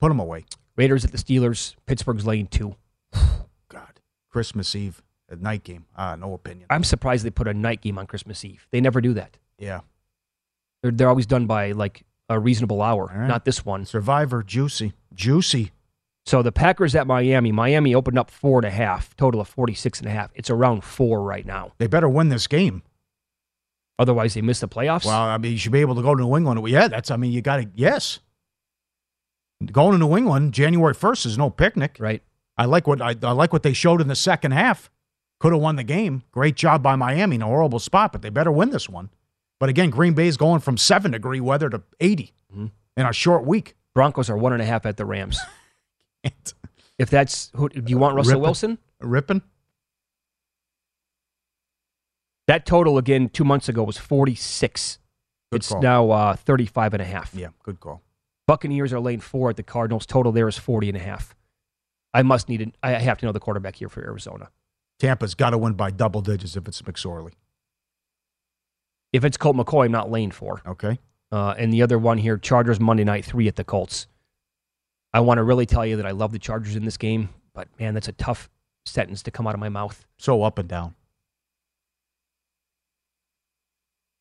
put 0.01 0.11
him 0.11 0.19
away. 0.21 0.47
Raiders 0.77 1.05
at 1.05 1.13
the 1.13 1.19
Steelers. 1.19 1.75
Pittsburgh's 1.85 2.27
lane 2.27 2.47
two. 2.47 2.77
God. 3.69 4.01
Christmas 4.31 4.75
Eve, 4.75 5.03
a 5.29 5.37
night 5.37 5.63
game. 5.65 5.85
Uh, 5.95 6.17
no 6.17 6.33
opinion. 6.33 6.67
I'm 6.71 6.85
surprised 6.85 7.25
they 7.27 7.31
put 7.31 7.49
a 7.49 7.53
night 7.53 7.83
game 7.83 7.99
on 7.99 8.07
Christmas 8.07 8.43
Eve. 8.45 8.67
They 8.71 8.81
never 8.81 9.03
do 9.03 9.13
that. 9.15 9.37
Yeah. 9.59 9.81
They're, 10.83 10.93
they're 10.93 11.09
always 11.11 11.27
done 11.27 11.47
by 11.47 11.73
like 11.73 12.05
a 12.31 12.39
reasonable 12.39 12.81
hour, 12.81 13.13
right. 13.15 13.27
not 13.27 13.45
this 13.45 13.67
one. 13.67 13.85
Survivor, 13.85 14.43
juicy, 14.43 14.95
juicy. 15.13 15.73
So 16.25 16.43
the 16.43 16.53
Packers 16.53 16.95
at 16.95 17.07
Miami. 17.07 17.51
Miami 17.51 17.95
opened 17.95 18.19
up 18.19 18.31
four 18.31 18.61
and 18.61 18.67
a 18.67 18.71
half, 18.71 19.17
total 19.17 19.41
of 19.41 19.49
46 19.49 19.99
and 19.99 20.09
a 20.09 20.13
half. 20.13 20.31
It's 20.35 20.49
around 20.49 20.85
four 20.85 21.23
right 21.23 21.45
now. 21.45 21.73
They 21.79 21.89
better 21.89 22.09
win 22.09 22.29
this 22.29 22.47
game. 22.47 22.83
Otherwise, 23.99 24.35
they 24.35 24.41
miss 24.41 24.61
the 24.61 24.69
playoffs. 24.69 25.05
Well, 25.05 25.21
I 25.21 25.37
mean, 25.39 25.53
you 25.53 25.59
should 25.59 25.73
be 25.73 25.81
able 25.81 25.97
to 25.97 26.03
go 26.03 26.15
to 26.15 26.23
New 26.23 26.37
England. 26.37 26.67
Yeah, 26.69 26.89
that's. 26.89 27.11
I 27.11 27.17
mean, 27.17 27.33
you 27.33 27.43
got 27.43 27.57
to. 27.57 27.69
Yes. 27.75 28.21
Going 29.73 29.93
to 29.93 29.99
New 29.99 30.17
England 30.17 30.55
January 30.55 30.95
first 30.95 31.27
is 31.27 31.37
no 31.37 31.51
picnic. 31.51 31.97
Right. 31.99 32.23
I 32.57 32.65
like 32.65 32.87
what 32.87 33.03
I, 33.03 33.15
I 33.23 33.33
like 33.33 33.53
what 33.53 33.63
they 33.63 33.75
showed 33.75 34.01
in 34.01 34.09
the 34.09 34.15
second 34.15 34.53
half. 34.53 34.89
Could 35.39 35.53
have 35.53 35.61
won 35.61 35.77
the 35.77 35.85
game. 35.85 36.23
Great 36.31 36.55
job 36.55 36.83
by 36.83 36.97
Miami. 36.97 37.37
In 37.37 37.43
a 37.43 37.47
horrible 37.47 37.79
spot, 37.79 38.13
but 38.13 38.23
they 38.23 38.31
better 38.31 38.53
win 38.53 38.71
this 38.71 38.89
one. 38.89 39.11
But 39.61 39.69
again, 39.69 39.91
Green 39.91 40.15
Bay's 40.15 40.37
going 40.37 40.61
from 40.61 40.77
seven 40.77 41.13
degree 41.13 41.41
weather 41.41 41.69
to 41.71 41.83
80 42.01 42.33
Mm-hmm. 42.53 42.67
in 42.97 43.07
a 43.07 43.13
short 43.13 43.47
week. 43.47 43.77
Broncos 43.95 44.29
are 44.29 44.37
one 44.37 44.53
and 44.53 44.61
a 44.61 44.65
half 44.65 44.85
at 44.87 44.97
the 44.97 45.05
Rams. 45.05 45.39
if 46.99 47.09
that's 47.09 47.53
who, 47.55 47.69
do 47.69 47.83
you 47.87 47.97
want 47.99 48.17
Russell 48.17 48.33
Ripping. 48.33 48.43
Wilson? 48.43 48.79
Ripping. 49.01 49.43
That 52.49 52.67
total 52.67 52.99
again 52.99 53.29
two 53.29 53.45
months 53.45 53.69
ago 53.69 53.85
was 53.85 53.97
46. 53.99 54.99
Good 55.53 55.57
it's 55.57 55.69
call. 55.69 55.81
now 55.83 56.11
uh, 56.11 56.35
35 56.37 56.95
and 56.95 57.03
a 57.03 57.05
half. 57.05 57.33
Yeah, 57.35 57.49
good 57.63 57.79
call. 57.81 58.03
Buccaneers 58.47 58.93
are 58.93 58.99
lane 59.01 59.21
four 59.21 59.51
at 59.51 59.57
the 59.57 59.63
Cardinals. 59.63 60.07
Total 60.07 60.33
there 60.33 60.49
is 60.49 60.59
40 60.59 60.89
and 60.89 60.97
a 60.97 61.01
half. 61.01 61.37
I 62.13 62.23
must 62.23 62.49
need 62.49 62.61
it. 62.63 62.75
I 62.83 62.93
have 62.93 63.19
to 63.19 63.27
know 63.27 63.33
the 63.33 63.39
quarterback 63.41 63.77
here 63.77 63.89
for 63.89 64.03
Arizona. 64.03 64.51
Tampa's 64.99 65.35
got 65.37 65.51
to 65.51 65.59
win 65.59 65.75
by 65.75 65.91
double 65.93 66.21
digits 66.21 66.57
if 66.57 66.67
it's 66.67 66.83
McSorley. 66.83 67.33
If 69.13 69.25
it's 69.25 69.37
Colt 69.37 69.57
McCoy, 69.57 69.87
I'm 69.87 69.93
not 69.93 70.11
laying 70.11 70.31
four. 70.31 70.63
Okay. 70.67 70.99
Uh, 71.33 71.55
and 71.59 71.73
the 71.73 71.83
other 71.83 71.99
one 71.99 72.19
here, 72.19 72.37
Chargers 72.39 72.81
Monday 72.81 73.05
night 73.05 73.25
three 73.25 73.49
at 73.49 73.57
the 73.57 73.65
Colts. 73.65 74.07
I 75.13 75.21
want 75.21 75.39
to 75.39 75.43
really 75.43 75.67
tell 75.67 75.85
you 75.85 75.97
that 75.97 76.07
I 76.07 76.13
love 76.13 76.33
the 76.33 76.39
Chargers 76.39 76.77
in 76.77 76.85
this 76.85 76.97
game, 76.97 77.31
but 77.53 77.69
man, 77.79 77.95
that's 77.95 78.09
a 78.09 78.13
tough 78.13 78.49
sentence 78.87 79.23
to 79.25 79.31
come 79.31 79.47
out 79.47 79.55
of 79.55 79.61
my 79.61 79.69
mouth. 79.69 80.07
So 80.19 80.43
up 80.43 80.59
and 80.59 80.69
down. 80.69 80.95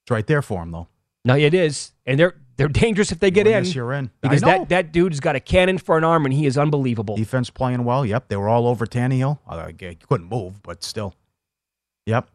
It's 0.03 0.11
right 0.11 0.25
there 0.25 0.41
for 0.41 0.63
him 0.63 0.71
though. 0.71 0.87
No, 1.25 1.35
it 1.35 1.53
is, 1.53 1.91
and 2.05 2.19
they're 2.19 2.35
they're 2.55 2.67
dangerous 2.67 3.11
if 3.11 3.19
they 3.19 3.29
get 3.29 3.45
in. 3.45 3.63
yes, 3.63 3.75
you're 3.75 3.93
in. 3.93 4.09
because 4.21 4.41
that 4.41 4.69
that 4.69 4.91
dude's 4.91 5.19
got 5.19 5.35
a 5.35 5.39
cannon 5.39 5.77
for 5.77 5.97
an 5.97 6.03
arm, 6.03 6.25
and 6.25 6.33
he 6.33 6.45
is 6.45 6.57
unbelievable. 6.57 7.15
Defense 7.15 7.49
playing 7.49 7.83
well. 7.83 8.05
Yep, 8.05 8.29
they 8.29 8.35
were 8.35 8.49
all 8.49 8.67
over 8.67 8.85
Tannehill. 8.85 9.39
Uh, 9.47 9.67
he 9.77 9.95
couldn't 9.95 10.29
move, 10.29 10.63
but 10.63 10.83
still. 10.83 11.13
Yep. 12.05 12.29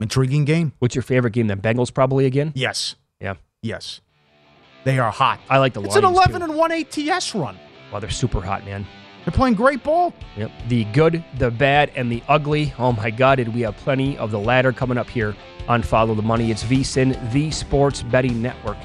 Intriguing 0.00 0.44
game. 0.44 0.72
What's 0.78 0.94
your 0.94 1.02
favorite 1.02 1.32
game? 1.32 1.48
Then 1.48 1.60
Bengals 1.60 1.92
probably 1.92 2.24
again. 2.26 2.52
Yes. 2.54 2.94
Yeah, 3.20 3.34
Yes. 3.62 4.00
They 4.84 4.98
are 5.00 5.10
hot. 5.10 5.40
I 5.50 5.58
like 5.58 5.74
the 5.74 5.82
It's 5.82 5.96
an 5.96 6.04
11 6.04 6.40
too. 6.40 6.44
and 6.44 6.54
1 6.56 6.72
ATS 6.72 7.34
run. 7.34 7.58
Well, 7.90 8.00
they're 8.00 8.08
super 8.10 8.40
hot, 8.40 8.64
man. 8.64 8.86
They're 9.24 9.32
playing 9.32 9.54
great 9.56 9.82
ball. 9.82 10.14
Yep. 10.36 10.50
The 10.68 10.84
good, 10.84 11.24
the 11.36 11.50
bad, 11.50 11.90
and 11.96 12.10
the 12.10 12.22
ugly. 12.28 12.72
Oh 12.78 12.92
my 12.92 13.10
God, 13.10 13.36
did 13.36 13.52
we 13.52 13.62
have 13.62 13.76
plenty 13.78 14.16
of 14.18 14.30
the 14.30 14.38
latter 14.38 14.72
coming 14.72 14.96
up 14.96 15.08
here 15.10 15.34
on 15.66 15.82
Follow 15.82 16.14
the 16.14 16.22
Money? 16.22 16.50
It's 16.52 16.62
VSIN, 16.62 17.32
the 17.32 17.50
Sports 17.50 18.02
Betting 18.04 18.40
Network. 18.40 18.78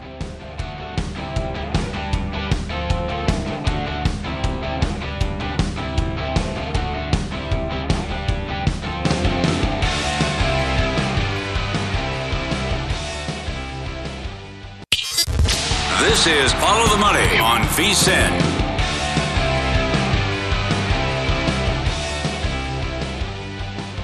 Money 17.78 17.94
on 17.94 18.54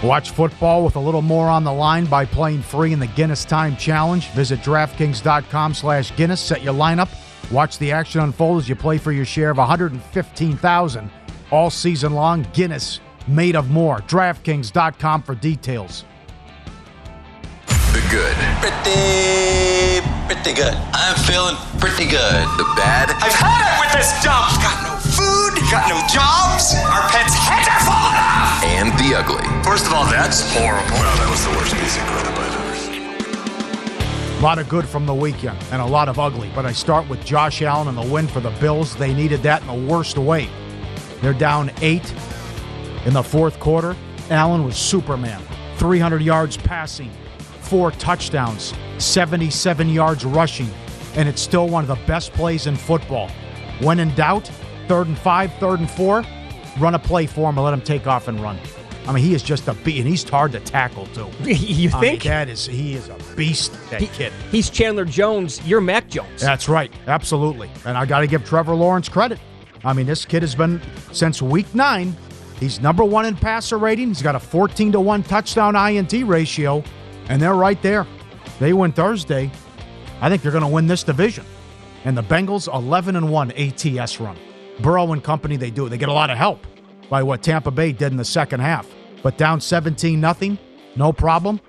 Watch 0.01 0.31
football 0.31 0.85
with 0.85 0.95
a 0.95 0.99
little 0.99 1.21
more 1.21 1.47
on 1.49 1.65
the 1.65 1.73
line 1.73 2.05
by 2.05 2.23
playing 2.25 2.61
free 2.61 2.93
in 2.93 2.99
the 2.99 3.07
Guinness 3.07 3.43
Time 3.43 3.75
Challenge. 3.75 4.29
Visit 4.29 4.61
DraftKings.com 4.61 5.73
slash 5.73 6.15
Guinness. 6.15 6.39
Set 6.39 6.63
your 6.63 6.73
lineup. 6.73 7.09
Watch 7.51 7.77
the 7.79 7.91
action 7.91 8.21
unfold 8.21 8.59
as 8.59 8.69
you 8.69 8.75
play 8.75 8.97
for 8.97 9.11
your 9.11 9.25
share 9.25 9.49
of 9.49 9.57
115000 9.57 11.11
all 11.51 11.69
season 11.69 12.13
long. 12.13 12.47
Guinness, 12.53 13.01
made 13.27 13.57
of 13.57 13.69
more. 13.69 13.99
DraftKings.com 13.99 15.23
for 15.23 15.35
details. 15.35 16.05
The 17.67 18.07
good. 18.09 18.35
Pretty, 18.61 20.08
pretty 20.29 20.53
good. 20.53 20.75
I'm 20.93 21.17
feeling 21.25 21.55
pretty 21.79 22.05
good. 22.05 22.45
The 22.61 22.65
bad. 22.77 23.09
I've 23.17 23.33
had 23.33 23.65
it 23.65 23.75
with 23.81 23.91
this 23.97 24.13
dump. 24.21 24.45
Got 24.61 24.77
no 24.85 24.93
food, 25.01 25.57
got 25.73 25.89
no 25.89 25.97
jobs. 26.05 26.77
Our 26.85 27.09
pets' 27.09 27.33
heads 27.33 27.65
are 27.65 27.81
falling 27.81 28.13
off. 28.13 28.61
And 28.63 28.93
the 29.01 29.17
ugly. 29.17 29.41
First 29.63 29.87
of 29.87 29.93
all, 29.93 30.05
that's 30.05 30.45
horrible. 30.53 30.85
Well, 30.93 31.17
that 31.17 31.29
was 31.29 31.43
the 31.45 31.51
worst 31.57 31.73
piece 31.73 31.97
of 31.97 32.03
credit 32.03 32.37
I've 32.37 32.61
ever 32.61 32.75
seen. 32.77 34.37
A 34.37 34.41
lot 34.41 34.59
of 34.59 34.69
good 34.69 34.87
from 34.87 35.07
the 35.07 35.15
weekend 35.15 35.57
and 35.71 35.81
a 35.81 35.85
lot 35.85 36.07
of 36.07 36.19
ugly, 36.19 36.51
but 36.53 36.65
I 36.65 36.73
start 36.73 37.09
with 37.09 37.25
Josh 37.25 37.63
Allen 37.63 37.87
and 37.87 37.97
the 37.97 38.13
win 38.13 38.27
for 38.27 38.39
the 38.39 38.51
Bills. 38.61 38.95
They 38.95 39.13
needed 39.13 39.41
that 39.43 39.61
in 39.61 39.67
the 39.67 39.91
worst 39.91 40.17
way. 40.19 40.47
They're 41.21 41.33
down 41.33 41.71
eight 41.81 42.13
in 43.05 43.13
the 43.13 43.23
fourth 43.23 43.59
quarter. 43.59 43.95
Allen 44.29 44.63
was 44.63 44.77
Superman. 44.77 45.41
300 45.77 46.21
yards 46.21 46.55
passing, 46.57 47.09
four 47.69 47.91
touchdowns, 47.91 48.73
77 48.97 49.89
yards 49.89 50.25
rushing, 50.25 50.69
and 51.15 51.29
it's 51.29 51.41
still 51.41 51.67
one 51.69 51.83
of 51.83 51.87
the 51.87 52.05
best 52.07 52.33
plays 52.33 52.67
in 52.67 52.75
football. 52.75 53.29
When 53.81 53.99
in 53.99 54.13
doubt, 54.15 54.47
third 54.87 55.07
and 55.07 55.17
five, 55.17 55.53
third 55.55 55.79
and 55.79 55.89
four, 55.89 56.23
run 56.79 56.95
a 56.95 56.99
play 56.99 57.27
for 57.27 57.49
him 57.49 57.57
and 57.57 57.65
let 57.65 57.73
him 57.73 57.81
take 57.81 58.07
off 58.07 58.27
and 58.27 58.39
run. 58.39 58.57
I 59.07 59.11
mean, 59.11 59.23
he 59.23 59.33
is 59.33 59.41
just 59.43 59.67
a 59.67 59.73
beast, 59.73 59.99
and 59.99 60.07
he's 60.07 60.27
hard 60.27 60.51
to 60.51 60.59
tackle 60.59 61.05
too. 61.07 61.29
you 61.43 61.89
I 61.91 62.01
mean, 62.01 62.11
think? 62.11 62.23
that 62.23 62.49
is 62.49 62.65
he 62.65 62.93
is 62.95 63.07
a 63.09 63.17
beast. 63.35 63.71
That 63.89 64.01
He- 64.01 64.07
kid. 64.07 64.33
He's 64.51 64.69
Chandler 64.69 65.05
Jones. 65.05 65.65
You're 65.65 65.81
Mac 65.81 66.09
Jones. 66.09 66.41
That's 66.41 66.67
right. 66.69 66.91
Absolutely. 67.07 67.69
And 67.85 67.97
I 67.97 68.05
got 68.05 68.19
to 68.19 68.27
give 68.27 68.43
Trevor 68.45 68.75
Lawrence 68.75 69.09
credit. 69.09 69.39
I 69.83 69.93
mean, 69.93 70.05
this 70.05 70.25
kid 70.25 70.43
has 70.43 70.53
been, 70.55 70.81
since 71.11 71.41
week 71.41 71.73
nine, 71.73 72.15
he's 72.59 72.81
number 72.81 73.03
one 73.03 73.25
in 73.25 73.35
passer 73.35 73.77
rating. 73.77 74.09
He's 74.09 74.21
got 74.21 74.35
a 74.35 74.39
14 74.39 74.91
to 74.91 74.99
1 74.99 75.23
touchdown 75.23 75.75
INT 75.75 76.13
ratio, 76.27 76.83
and 77.29 77.41
they're 77.41 77.53
right 77.53 77.81
there. 77.81 78.05
They 78.59 78.73
win 78.73 78.91
Thursday. 78.91 79.49
I 80.19 80.29
think 80.29 80.41
they're 80.41 80.51
going 80.51 80.63
to 80.63 80.67
win 80.67 80.87
this 80.87 81.03
division. 81.03 81.45
And 82.03 82.17
the 82.17 82.23
Bengals, 82.23 82.73
11 82.73 83.15
and 83.15 83.29
1 83.29 83.51
ATS 83.53 84.19
run. 84.19 84.37
Burrow 84.81 85.11
and 85.13 85.23
company, 85.23 85.55
they 85.55 85.71
do. 85.71 85.87
They 85.87 85.97
get 85.97 86.09
a 86.09 86.13
lot 86.13 86.29
of 86.29 86.37
help 86.37 86.65
by 87.09 87.23
what 87.23 87.41
Tampa 87.43 87.71
Bay 87.71 87.91
did 87.91 88.11
in 88.11 88.17
the 88.17 88.25
second 88.25 88.59
half. 88.59 88.87
But 89.21 89.37
down 89.37 89.61
17 89.61 90.19
nothing, 90.19 90.57
no 90.95 91.13
problem. 91.13 91.59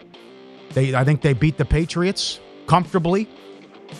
They, 0.70 0.94
I 0.94 1.04
think 1.04 1.20
they 1.20 1.32
beat 1.32 1.56
the 1.56 1.64
Patriots 1.64 2.40
comfortably. 2.66 3.28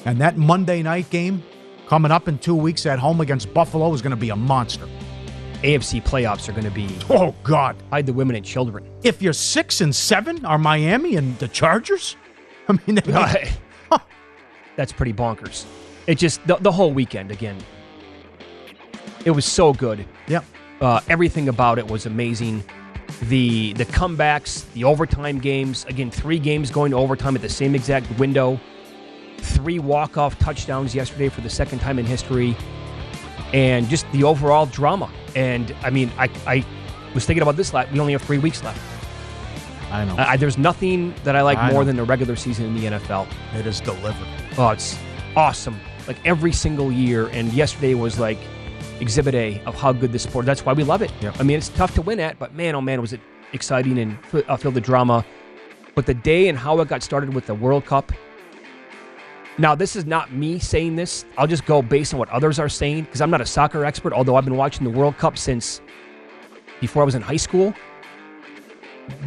And 0.04 0.20
that 0.20 0.36
Monday 0.36 0.82
night 0.82 1.10
game 1.10 1.42
coming 1.88 2.12
up 2.12 2.28
in 2.28 2.38
two 2.38 2.54
weeks 2.54 2.86
at 2.86 3.00
home 3.00 3.20
against 3.20 3.52
Buffalo 3.52 3.92
is 3.92 4.02
going 4.02 4.12
to 4.12 4.16
be 4.16 4.30
a 4.30 4.36
monster. 4.36 4.88
AFC 5.62 6.02
playoffs 6.02 6.48
are 6.48 6.52
going 6.52 6.64
to 6.64 6.70
be. 6.70 6.88
Oh 7.10 7.34
God! 7.42 7.76
Hide 7.90 8.06
the 8.06 8.12
women 8.12 8.36
and 8.36 8.44
children. 8.44 8.88
If 9.02 9.20
you're 9.20 9.32
six 9.34 9.80
and 9.80 9.94
seven, 9.94 10.44
are 10.44 10.58
Miami 10.58 11.16
and 11.16 11.38
the 11.38 11.48
Chargers? 11.48 12.16
I 12.68 12.78
mean, 12.86 12.96
they- 13.04 13.52
That's 14.76 14.92
pretty 14.92 15.12
bonkers. 15.12 15.66
It 16.06 16.16
just 16.16 16.44
the, 16.46 16.56
the 16.56 16.72
whole 16.72 16.92
weekend 16.92 17.30
again. 17.30 17.58
It 19.24 19.32
was 19.32 19.44
so 19.44 19.74
good. 19.74 20.06
Yep. 20.28 20.44
Uh, 20.80 21.00
everything 21.10 21.48
about 21.50 21.78
it 21.78 21.86
was 21.86 22.06
amazing. 22.06 22.64
The 23.24 23.74
the 23.74 23.84
comebacks, 23.84 24.70
the 24.72 24.84
overtime 24.84 25.38
games. 25.40 25.84
Again, 25.86 26.10
three 26.10 26.38
games 26.38 26.70
going 26.70 26.92
to 26.92 26.96
overtime 26.96 27.36
at 27.36 27.42
the 27.42 27.48
same 27.50 27.74
exact 27.74 28.08
window. 28.18 28.58
Three 29.38 29.78
walk 29.78 30.16
off 30.16 30.38
touchdowns 30.38 30.94
yesterday 30.94 31.28
for 31.28 31.42
the 31.42 31.50
second 31.50 31.80
time 31.80 31.98
in 31.98 32.06
history, 32.06 32.56
and 33.52 33.88
just 33.88 34.10
the 34.12 34.24
overall 34.24 34.64
drama. 34.66 35.10
And 35.34 35.74
I 35.82 35.90
mean, 35.90 36.10
I 36.18 36.28
I 36.46 36.64
was 37.14 37.24
thinking 37.24 37.42
about 37.42 37.56
this. 37.56 37.72
Last, 37.72 37.92
we 37.92 38.00
only 38.00 38.12
have 38.12 38.22
three 38.22 38.38
weeks 38.38 38.62
left. 38.62 38.80
I 39.90 40.04
know. 40.04 40.14
I, 40.16 40.36
there's 40.36 40.58
nothing 40.58 41.14
that 41.24 41.34
I 41.34 41.42
like 41.42 41.58
I 41.58 41.72
more 41.72 41.80
know. 41.80 41.86
than 41.86 41.96
the 41.96 42.04
regular 42.04 42.36
season 42.36 42.66
in 42.66 42.74
the 42.74 42.84
NFL. 42.98 43.26
It 43.56 43.66
is 43.66 43.80
delivered. 43.80 44.28
Oh, 44.56 44.68
it's 44.68 44.96
awesome. 45.36 45.80
Like 46.06 46.16
every 46.24 46.52
single 46.52 46.92
year. 46.92 47.26
And 47.28 47.52
yesterday 47.52 47.94
was 47.94 48.18
like 48.18 48.38
exhibit 49.00 49.34
A 49.34 49.60
of 49.64 49.74
how 49.74 49.92
good 49.92 50.12
this 50.12 50.22
sport. 50.22 50.46
That's 50.46 50.64
why 50.64 50.74
we 50.74 50.84
love 50.84 51.02
it. 51.02 51.10
I 51.38 51.42
mean, 51.42 51.58
it's 51.58 51.70
tough 51.70 51.94
to 51.96 52.02
win 52.02 52.20
at, 52.20 52.38
but 52.38 52.54
man, 52.54 52.74
oh 52.74 52.80
man, 52.80 53.00
was 53.00 53.12
it 53.12 53.20
exciting 53.52 53.98
and 53.98 54.16
f- 54.32 54.48
uh, 54.48 54.56
filled 54.56 54.74
the 54.74 54.80
drama. 54.80 55.24
But 55.96 56.06
the 56.06 56.14
day 56.14 56.48
and 56.48 56.56
how 56.56 56.78
it 56.80 56.88
got 56.88 57.02
started 57.02 57.34
with 57.34 57.46
the 57.46 57.54
World 57.54 57.84
Cup. 57.84 58.12
Now, 59.60 59.74
this 59.74 59.94
is 59.94 60.06
not 60.06 60.32
me 60.32 60.58
saying 60.58 60.96
this. 60.96 61.26
I'll 61.36 61.46
just 61.46 61.66
go 61.66 61.82
based 61.82 62.14
on 62.14 62.18
what 62.18 62.30
others 62.30 62.58
are 62.58 62.68
saying 62.70 63.04
because 63.04 63.20
I'm 63.20 63.28
not 63.28 63.42
a 63.42 63.46
soccer 63.46 63.84
expert, 63.84 64.14
although 64.14 64.36
I've 64.36 64.46
been 64.46 64.56
watching 64.56 64.84
the 64.84 64.90
World 64.98 65.18
Cup 65.18 65.36
since 65.36 65.82
before 66.80 67.02
I 67.02 67.04
was 67.04 67.14
in 67.14 67.20
high 67.20 67.36
school. 67.36 67.74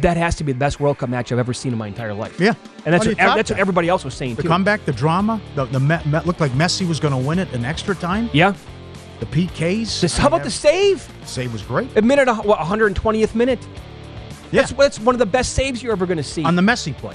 That 0.00 0.16
has 0.16 0.34
to 0.36 0.44
be 0.44 0.50
the 0.50 0.58
best 0.58 0.80
World 0.80 0.98
Cup 0.98 1.08
match 1.08 1.30
I've 1.30 1.38
ever 1.38 1.54
seen 1.54 1.70
in 1.70 1.78
my 1.78 1.86
entire 1.86 2.12
life. 2.12 2.40
Yeah. 2.40 2.54
And 2.84 2.92
that's 2.92 3.06
what, 3.06 3.16
that's 3.16 3.50
what 3.50 3.60
everybody 3.60 3.88
else 3.88 4.02
was 4.02 4.14
saying 4.14 4.34
The 4.34 4.42
too. 4.42 4.48
comeback, 4.48 4.84
the 4.84 4.92
drama, 4.92 5.40
the 5.54 5.66
the 5.66 5.78
Met, 5.78 6.04
Met 6.04 6.26
looked 6.26 6.40
like 6.40 6.50
Messi 6.52 6.88
was 6.88 6.98
going 6.98 7.12
to 7.12 7.28
win 7.28 7.38
it 7.38 7.52
in 7.52 7.64
extra 7.64 7.94
time. 7.94 8.28
Yeah. 8.32 8.54
The 9.20 9.26
PKs. 9.26 10.00
This- 10.00 10.18
how 10.18 10.26
about 10.26 10.42
the 10.42 10.50
save? 10.50 11.08
Save 11.24 11.52
was 11.52 11.62
great. 11.62 11.96
A 11.96 12.02
minute, 12.02 12.26
what, 12.44 12.58
120th 12.58 13.36
minute. 13.36 13.64
That's, 14.50 14.72
that's 14.72 14.98
one 14.98 15.14
of 15.14 15.20
the 15.20 15.26
best 15.26 15.52
saves 15.52 15.80
you're 15.80 15.92
ever 15.92 16.06
going 16.06 16.16
to 16.16 16.24
see. 16.24 16.42
On 16.42 16.56
the 16.56 16.62
Messi 16.62 16.92
play. 16.96 17.14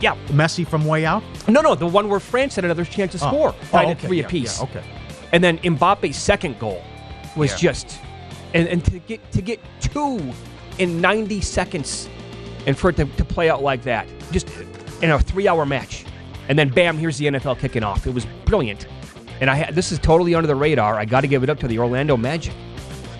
Yeah. 0.00 0.16
Messi 0.28 0.66
from 0.66 0.84
way 0.84 1.04
out? 1.06 1.22
No, 1.48 1.60
no, 1.60 1.74
the 1.74 1.86
one 1.86 2.08
where 2.08 2.20
France 2.20 2.56
had 2.56 2.64
another 2.64 2.84
chance 2.84 3.12
to 3.12 3.24
Oh. 3.24 3.28
score. 3.28 3.54
Oh, 3.54 3.66
Tied 3.70 3.88
at 3.88 3.96
okay, 3.98 4.06
three 4.06 4.18
yeah, 4.20 4.26
apiece. 4.26 4.58
yeah, 4.58 4.64
okay. 4.64 4.82
And 5.32 5.42
then 5.42 5.58
Mbappe's 5.58 6.16
second 6.16 6.58
goal 6.58 6.82
was 7.36 7.50
Yeah. 7.52 7.72
just 7.72 7.98
and, 8.54 8.68
and 8.68 8.84
to 8.86 8.98
get 9.00 9.32
to 9.32 9.42
get 9.42 9.60
two 9.80 10.20
in 10.78 11.00
90 11.00 11.40
seconds 11.40 12.08
and 12.66 12.76
for 12.78 12.90
it 12.90 12.96
to, 12.96 13.04
to 13.06 13.24
play 13.24 13.48
out 13.50 13.62
like 13.62 13.82
that. 13.82 14.06
Just 14.32 14.48
in 15.02 15.10
a 15.10 15.18
three 15.18 15.48
hour 15.48 15.64
match. 15.66 16.04
And 16.48 16.58
then 16.58 16.68
bam, 16.68 16.96
here's 16.96 17.18
the 17.18 17.26
NFL 17.26 17.58
kicking 17.58 17.82
off. 17.82 18.06
It 18.06 18.14
was 18.14 18.26
brilliant. 18.44 18.86
And 19.40 19.50
I 19.50 19.54
had 19.56 19.74
this 19.74 19.92
is 19.92 19.98
totally 19.98 20.34
under 20.34 20.46
the 20.46 20.54
radar. 20.54 20.96
I 20.98 21.04
got 21.04 21.22
to 21.22 21.26
give 21.26 21.42
it 21.42 21.50
up 21.50 21.58
to 21.60 21.68
the 21.68 21.78
Orlando 21.78 22.16
Magic. 22.16 22.54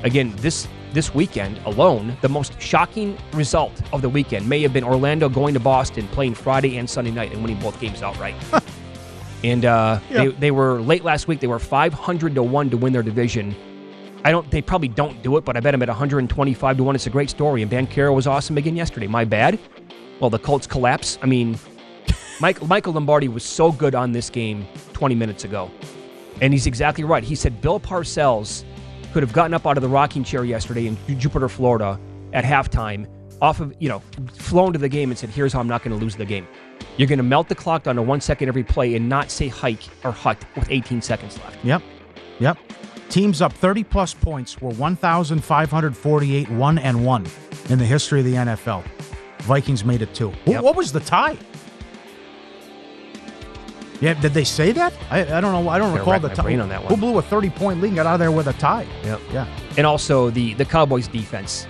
Again, 0.03 0.33
this 0.37 0.69
this 0.97 1.15
weekend 1.15 1.59
alone, 1.67 2.17
the 2.23 2.29
most 2.29 2.59
shocking 2.59 3.19
result 3.35 3.83
of 3.93 4.01
the 4.01 4.09
weekend 4.09 4.49
may 4.49 4.63
have 4.63 4.73
been 4.73 4.83
Orlando 4.83 5.29
going 5.29 5.53
to 5.53 5.61
Boston, 5.61 6.09
playing 6.09 6.33
Friday 6.35 6.79
and 6.79 6.89
Sunday 6.89 7.11
night, 7.11 7.33
and 7.33 7.43
winning 7.43 7.61
both 7.61 7.79
games 7.79 8.01
outright. 8.01 8.35
and 9.45 9.67
uh, 9.67 10.01
they, 10.11 10.29
they 10.29 10.51
were 10.51 10.81
late 10.81 11.05
last 11.05 11.29
week. 11.29 11.41
They 11.41 11.49
were 11.49 11.59
500 11.59 12.35
to 12.35 12.43
one 12.43 12.71
to 12.71 12.79
win 12.79 12.95
their 12.95 13.03
division. 13.03 13.55
I 14.25 14.31
don't. 14.31 14.51
They 14.51 14.63
probably 14.63 14.89
don't 14.89 15.23
do 15.23 15.37
it, 15.37 15.45
but 15.45 15.55
I 15.55 15.61
bet 15.61 15.73
them 15.73 15.83
at 15.83 15.89
125 15.89 16.77
to 16.79 16.83
one. 16.83 16.95
It's 16.95 17.07
a 17.07 17.11
great 17.11 17.29
story. 17.29 17.61
And 17.61 17.71
Banchero 17.71 18.15
was 18.15 18.27
awesome 18.27 18.57
again 18.57 18.75
yesterday. 18.75 19.07
My 19.07 19.27
bad. 19.27 19.59
Well, 20.19 20.31
the 20.31 20.39
Colts 20.39 20.67
collapse. 20.67 21.19
I 21.21 21.27
mean, 21.27 21.59
Mike, 22.41 22.67
Michael 22.67 22.95
Lombardi 22.95 23.29
was 23.29 23.45
so 23.45 23.71
good 23.71 23.95
on 23.95 24.13
this 24.13 24.31
game 24.31 24.67
20 24.95 25.15
minutes 25.15 25.45
ago, 25.45 25.71
and 26.41 26.55
he's 26.55 26.67
exactly 26.67 27.05
right. 27.05 27.23
He 27.23 27.35
said 27.35 27.61
Bill 27.61 27.79
Parcells 27.79 28.65
could 29.17 29.23
have 29.23 29.33
gotten 29.33 29.55
up 29.55 29.67
out 29.67 29.79
of 29.79 29.83
the 29.83 29.89
rocking 29.89 30.23
chair 30.23 30.45
yesterday 30.45 30.87
in 30.87 31.19
Jupiter, 31.19 31.49
Florida, 31.49 31.99
at 32.35 32.45
halftime, 32.45 33.09
off 33.41 33.61
of 33.61 33.75
you 33.79 33.89
know, 33.89 34.01
flown 34.35 34.75
to 34.75 34.79
the 34.79 34.91
game 34.91 35.11
and 35.11 35.19
said, 35.19 35.31
"Here's 35.31 35.55
how 35.55 35.61
I'm 35.61 35.67
not 35.67 35.83
going 35.83 35.99
to 35.99 36.05
lose 36.05 36.17
the 36.17 36.27
game. 36.27 36.47
You're 36.99 37.09
going 37.09 37.17
to 37.17 37.23
melt 37.23 37.49
the 37.49 37.55
clock 37.55 37.85
down 37.85 37.97
to 37.97 38.03
one 38.03 38.21
second 38.21 38.49
every 38.49 38.63
play 38.63 38.95
and 38.95 39.09
not 39.09 39.31
say 39.31 39.49
hike 39.49 39.85
or 40.05 40.13
hut 40.13 40.37
with 40.55 40.71
18 40.71 41.01
seconds 41.01 41.39
left." 41.39 41.65
Yep. 41.65 41.83
Yep. 42.41 42.59
Teams 43.09 43.41
up 43.41 43.55
30 43.55 43.85
plus 43.85 44.13
points 44.13 44.61
were 44.61 44.73
1,548 44.73 46.51
1 46.51 46.79
and 46.79 47.07
1 47.07 47.27
in 47.71 47.79
the 47.79 47.87
history 47.87 48.21
of 48.21 48.27
the 48.27 48.35
NFL. 48.35 48.85
Vikings 49.45 49.83
made 49.83 50.03
it 50.03 50.13
two. 50.13 50.31
Yep. 50.45 50.63
What 50.63 50.77
was 50.77 50.93
the 50.93 51.01
tie? 51.01 51.39
Yeah, 54.01 54.15
did 54.15 54.35
they 54.35 54.45
say 54.45 54.73
that? 54.73 54.93
I, 55.11 55.21
I 55.23 55.41
don't 55.41 55.53
know. 55.53 55.69
I 55.71 55.79
don't 55.79 55.95
recall 55.95 56.19
the 56.21 56.29
tie. 56.29 56.59
on 56.59 56.69
that 56.69 56.83
one. 56.83 56.93
Who 56.93 56.97
blew 57.01 57.19
a 57.19 57.23
30 57.23 57.51
point 57.51 57.81
lead 57.81 57.89
and 57.89 57.97
got 57.97 58.07
out 58.07 58.15
of 58.15 58.21
there 58.21 58.31
with 58.31 58.47
a 58.49 58.53
tie? 58.55 58.87
Yep. 59.05 59.21
Yeah. 59.33 59.47
And 59.79 59.87
also 59.87 60.31
the 60.31 60.55
the 60.55 60.65
Cowboys 60.65 61.09
defense. 61.09 61.67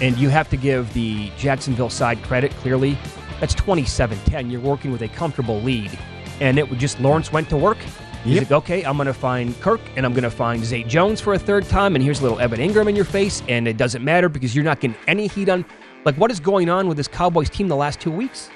And 0.00 0.16
you 0.18 0.28
have 0.28 0.48
to 0.50 0.56
give 0.56 0.92
the 0.92 1.30
Jacksonville 1.38 1.90
side 1.90 2.20
credit 2.24 2.50
clearly. 2.56 2.98
That's 3.38 3.54
27-10. 3.54 4.50
You're 4.50 4.60
working 4.60 4.90
with 4.90 5.02
a 5.02 5.08
comfortable 5.08 5.60
lead. 5.60 5.96
And 6.40 6.58
it 6.58 6.68
would 6.68 6.80
just 6.80 6.98
Lawrence 7.00 7.30
went 7.32 7.48
to 7.50 7.56
work. 7.56 7.78
He's 8.24 8.34
Yep. 8.36 8.42
like, 8.42 8.52
okay, 8.52 8.82
I'm 8.84 8.96
going 8.96 9.06
to 9.06 9.14
find 9.14 9.58
Kirk 9.60 9.80
and 9.96 10.04
I'm 10.04 10.12
going 10.12 10.24
to 10.24 10.30
find 10.30 10.64
Zay 10.64 10.82
Jones 10.82 11.20
for 11.20 11.34
a 11.34 11.38
third 11.38 11.66
time. 11.68 11.94
And 11.94 12.02
here's 12.02 12.20
a 12.20 12.22
little 12.22 12.40
Evan 12.40 12.58
Engram 12.58 12.88
in 12.88 12.96
your 12.96 13.04
face. 13.04 13.42
And 13.48 13.68
it 13.68 13.76
doesn't 13.76 14.02
matter 14.02 14.28
because 14.28 14.54
you're 14.56 14.64
not 14.64 14.80
getting 14.80 14.96
any 15.06 15.28
heat 15.28 15.48
on. 15.48 15.64
Like, 16.04 16.16
what 16.16 16.30
is 16.32 16.40
going 16.40 16.68
on 16.68 16.88
with 16.88 16.96
this 16.96 17.06
Cowboys 17.08 17.48
team 17.50 17.68
the 17.68 17.76
last 17.76 18.00
two 18.00 18.10
weeks? 18.10 18.50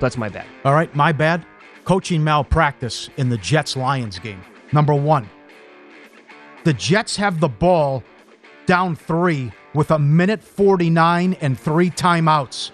That's 0.00 0.16
my 0.16 0.28
bad. 0.28 0.46
All 0.64 0.72
right, 0.72 0.92
my 0.94 1.12
bad. 1.12 1.44
Coaching 1.84 2.24
malpractice 2.24 3.10
in 3.18 3.28
the 3.28 3.36
Jets 3.38 3.76
Lions 3.76 4.18
game. 4.18 4.42
Number 4.72 4.94
one, 4.94 5.28
the 6.64 6.72
Jets 6.72 7.14
have 7.16 7.40
the 7.40 7.48
ball 7.48 8.02
down 8.64 8.96
three 8.96 9.52
with 9.74 9.90
a 9.90 9.98
minute 9.98 10.42
49 10.42 11.34
and 11.40 11.58
three 11.58 11.90
timeouts. 11.90 12.70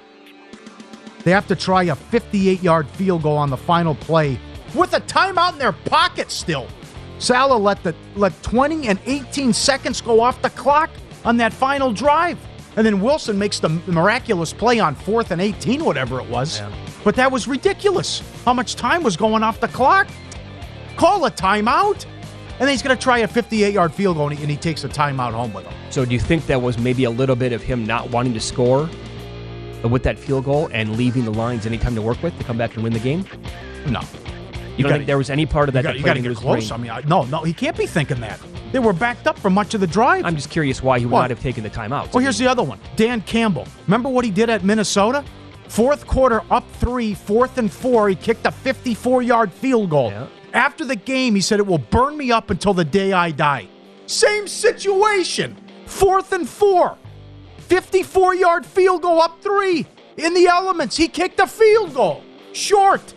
They 1.25 1.33
have 1.33 1.49
to 1.49 1.57
try 1.57 1.85
a 1.85 1.97
58 1.97 2.63
yard 2.63 2.89
field 2.91 3.25
goal 3.25 3.37
on 3.37 3.51
the 3.51 3.57
final 3.57 3.97
play 3.97 4.39
with 4.75 4.95
a 4.95 5.01
timeout 5.01 5.55
in 5.55 5.59
their 5.59 5.73
pocket 5.73 6.31
still. 6.31 6.69
Salah 7.19 7.57
let 7.57 7.83
the 7.83 7.95
let 8.15 8.41
20 8.43 8.87
and 8.89 8.99
18 9.07 9.53
seconds 9.53 10.01
go 10.01 10.21
off 10.21 10.41
the 10.41 10.51
clock 10.51 10.89
on 11.25 11.37
that 11.39 11.53
final 11.53 11.93
drive. 11.93 12.39
And 12.77 12.87
then 12.87 13.01
Wilson 13.01 13.37
makes 13.37 13.59
the 13.59 13.69
miraculous 13.89 14.53
play 14.53 14.79
on 14.79 14.95
fourth 14.95 15.33
and 15.33 15.41
18, 15.41 15.85
whatever 15.85 16.21
it 16.21 16.29
was. 16.29 16.61
But 17.05 17.17
that 17.17 17.33
was 17.33 17.49
ridiculous. 17.49 18.23
How 18.45 18.53
much 18.53 18.77
time 18.77 19.03
was 19.03 19.17
going 19.17 19.43
off 19.43 19.61
the 19.61 19.69
clock? 19.69 20.09
Call 20.97 21.25
a 21.25 21.31
timeout. 21.31 22.05
And 22.53 22.67
then 22.67 22.69
he's 22.69 22.83
going 22.83 22.95
to 22.95 23.03
try 23.03 23.19
a 23.19 23.29
58 23.29 23.73
yard 23.73 23.95
field 23.95 24.19
goal 24.19 24.29
and 24.29 24.37
he, 24.37 24.43
and 24.45 24.51
he 24.51 24.57
takes 24.57 24.85
a 24.85 24.89
timeout 24.89 25.33
home 25.33 25.53
with 25.55 25.65
him. 25.65 25.73
So 25.89 26.05
do 26.05 26.13
you 26.13 26.21
think 26.21 26.47
that 26.47 26.61
was 26.61 26.77
maybe 26.79 27.05
a 27.05 27.11
little 27.11 27.37
bit 27.37 27.53
of 27.53 27.63
him 27.63 27.87
not 27.87 28.11
wanting 28.11 28.35
to 28.35 28.41
score 28.41 28.89
with 29.83 30.03
that 30.03 30.19
field 30.19 30.45
goal 30.45 30.69
and 30.75 30.97
leaving 30.99 31.25
the 31.25 31.33
lines 31.33 31.65
anytime 31.65 31.95
to 31.95 32.03
work 32.03 32.23
with 32.23 32.37
to 32.37 32.45
come 32.45 32.59
back 32.59 32.75
and 32.75 32.83
win 32.85 32.93
the 32.93 32.99
game? 32.99 33.25
No. 33.87 34.03
You, 34.77 34.85
don't 34.85 34.93
think 34.93 35.07
there 35.07 35.19
was 35.19 35.31
any 35.31 35.47
part 35.47 35.69
of 35.69 35.73
that 35.75 35.85
You 35.85 36.03
that 36.03 36.05
got 36.05 36.15
to 36.15 36.21
get 36.21 36.37
close. 36.37 36.69
brain? 36.69 36.81
I 36.81 36.83
mean, 36.83 36.91
I, 36.91 37.01
no, 37.09 37.25
no, 37.25 37.43
he 37.45 37.53
can't 37.53 37.77
be 37.77 37.87
thinking 37.87 38.21
that. 38.21 38.39
They 38.73 38.79
were 38.79 38.93
backed 38.93 39.27
up 39.27 39.39
for 39.39 39.51
much 39.51 39.75
of 39.75 39.81
the 39.81 39.87
drive. 39.87 40.25
I'm 40.25 40.37
just 40.37 40.51
curious 40.51 40.83
why 40.83 40.99
he 40.99 41.07
would 41.07 41.13
not 41.13 41.31
have 41.31 41.41
taken 41.41 41.65
the 41.65 41.71
timeout. 41.71 42.13
Well, 42.13 42.23
here's 42.23 42.39
the 42.39 42.47
other 42.47 42.63
one. 42.63 42.79
Dan 42.97 43.21
Campbell. 43.23 43.67
Remember 43.87 44.09
what 44.09 44.25
he 44.25 44.31
did 44.31 44.49
at 44.49 44.65
Minnesota? 44.65 45.25
Fourth 45.71 46.05
quarter, 46.05 46.43
up 46.51 46.69
three, 46.81 47.15
fourth 47.15 47.57
and 47.57 47.71
four. 47.71 48.09
He 48.09 48.17
kicked 48.17 48.45
a 48.45 48.51
54 48.51 49.23
yard 49.23 49.53
field 49.53 49.91
goal. 49.91 50.13
After 50.53 50.85
the 50.85 50.97
game, 50.97 51.37
he 51.37 51.41
said, 51.41 51.61
It 51.61 51.67
will 51.67 51.79
burn 51.79 52.17
me 52.17 52.33
up 52.33 52.51
until 52.51 52.75
the 52.75 52.85
day 52.85 53.13
I 53.13 53.31
die. 53.31 53.69
Same 54.07 54.49
situation. 54.49 55.57
Fourth 55.87 56.33
and 56.33 56.49
four. 56.49 56.99
54 57.59 58.35
yard 58.35 58.67
field 58.67 59.03
goal, 59.03 59.23
up 59.23 59.41
three. 59.43 59.87
In 60.17 60.35
the 60.35 60.49
elements, 60.49 60.97
he 60.97 61.07
kicked 61.07 61.39
a 61.39 61.47
field 61.47 61.95
goal. 61.95 62.25
Short. 62.53 63.15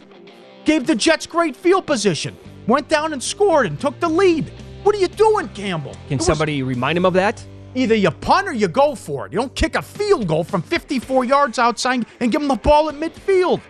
Gave 0.63 0.85
the 0.85 0.93
Jets 0.95 1.25
great 1.25 1.55
field 1.55 1.87
position. 1.87 2.37
Went 2.67 2.87
down 2.87 3.13
and 3.13 3.23
scored 3.23 3.65
and 3.65 3.79
took 3.81 3.99
the 3.99 4.07
lead. 4.07 4.51
What 4.83 4.93
are 4.95 4.99
you 4.99 5.07
doing, 5.07 5.49
Campbell? 5.49 5.95
Can 6.07 6.19
was- 6.19 6.27
somebody 6.27 6.61
remind 6.61 6.99
him 6.99 7.05
of 7.05 7.13
that? 7.13 7.43
Either 7.75 7.95
you 7.95 8.11
punt 8.11 8.47
or 8.47 8.53
you 8.53 8.67
go 8.67 8.95
for 8.95 9.25
it. 9.25 9.33
You 9.33 9.39
don't 9.39 9.55
kick 9.55 9.75
a 9.75 9.81
field 9.81 10.27
goal 10.27 10.43
from 10.43 10.61
54 10.61 11.25
yards 11.25 11.59
outside 11.59 12.05
and 12.19 12.31
give 12.31 12.41
them 12.41 12.47
the 12.47 12.55
ball 12.55 12.89
at 12.89 12.95
midfield. 12.95 13.61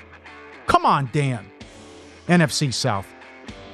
Come 0.68 0.86
on, 0.86 1.10
Dan. 1.12 1.50
NFC 2.28 2.74
South. 2.74 3.08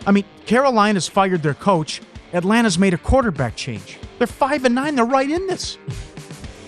I 0.06 0.12
mean, 0.12 0.26
Carolina's 0.46 1.08
fired 1.08 1.44
their 1.44 1.54
coach. 1.54 2.02
Atlanta's 2.34 2.78
made 2.78 2.94
a 2.94 2.98
quarterback 2.98 3.56
change. 3.56 3.98
They're 4.18 4.28
five 4.28 4.66
and 4.66 4.76
nine. 4.76 4.96
They're 4.96 5.06
right 5.06 5.30
in 5.30 5.48
this. 5.48 5.78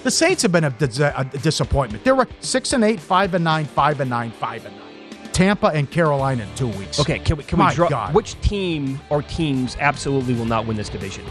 The 0.04 0.12
Saints 0.12 0.42
have 0.42 0.52
been 0.52 0.64
a, 0.64 0.74
a 1.16 1.24
disappointment. 1.42 2.04
They 2.04 2.12
were 2.12 2.28
six 2.40 2.74
and 2.74 2.84
eight, 2.84 3.00
five 3.00 3.36
and 3.36 3.44
nine, 3.44 3.66
five 3.66 4.00
and 4.00 4.10
nine, 4.10 4.32
five 4.32 4.66
and 4.66 4.76
nine. 4.76 4.82
Tampa 5.32 5.68
and 5.68 5.90
Carolina 5.90 6.44
in 6.44 6.56
two 6.56 6.68
weeks. 6.68 7.00
Okay, 7.00 7.20
can 7.20 7.38
we 7.38 7.44
can 7.44 7.60
My 7.60 7.70
we 7.70 7.76
draw 7.76 7.90
God. 7.90 8.14
which 8.14 8.40
team 8.42 9.00
or 9.10 9.22
teams 9.22 9.78
absolutely 9.80 10.34
will 10.34 10.46
not 10.46 10.66
win 10.66 10.76
this 10.76 10.90
division? 10.90 11.26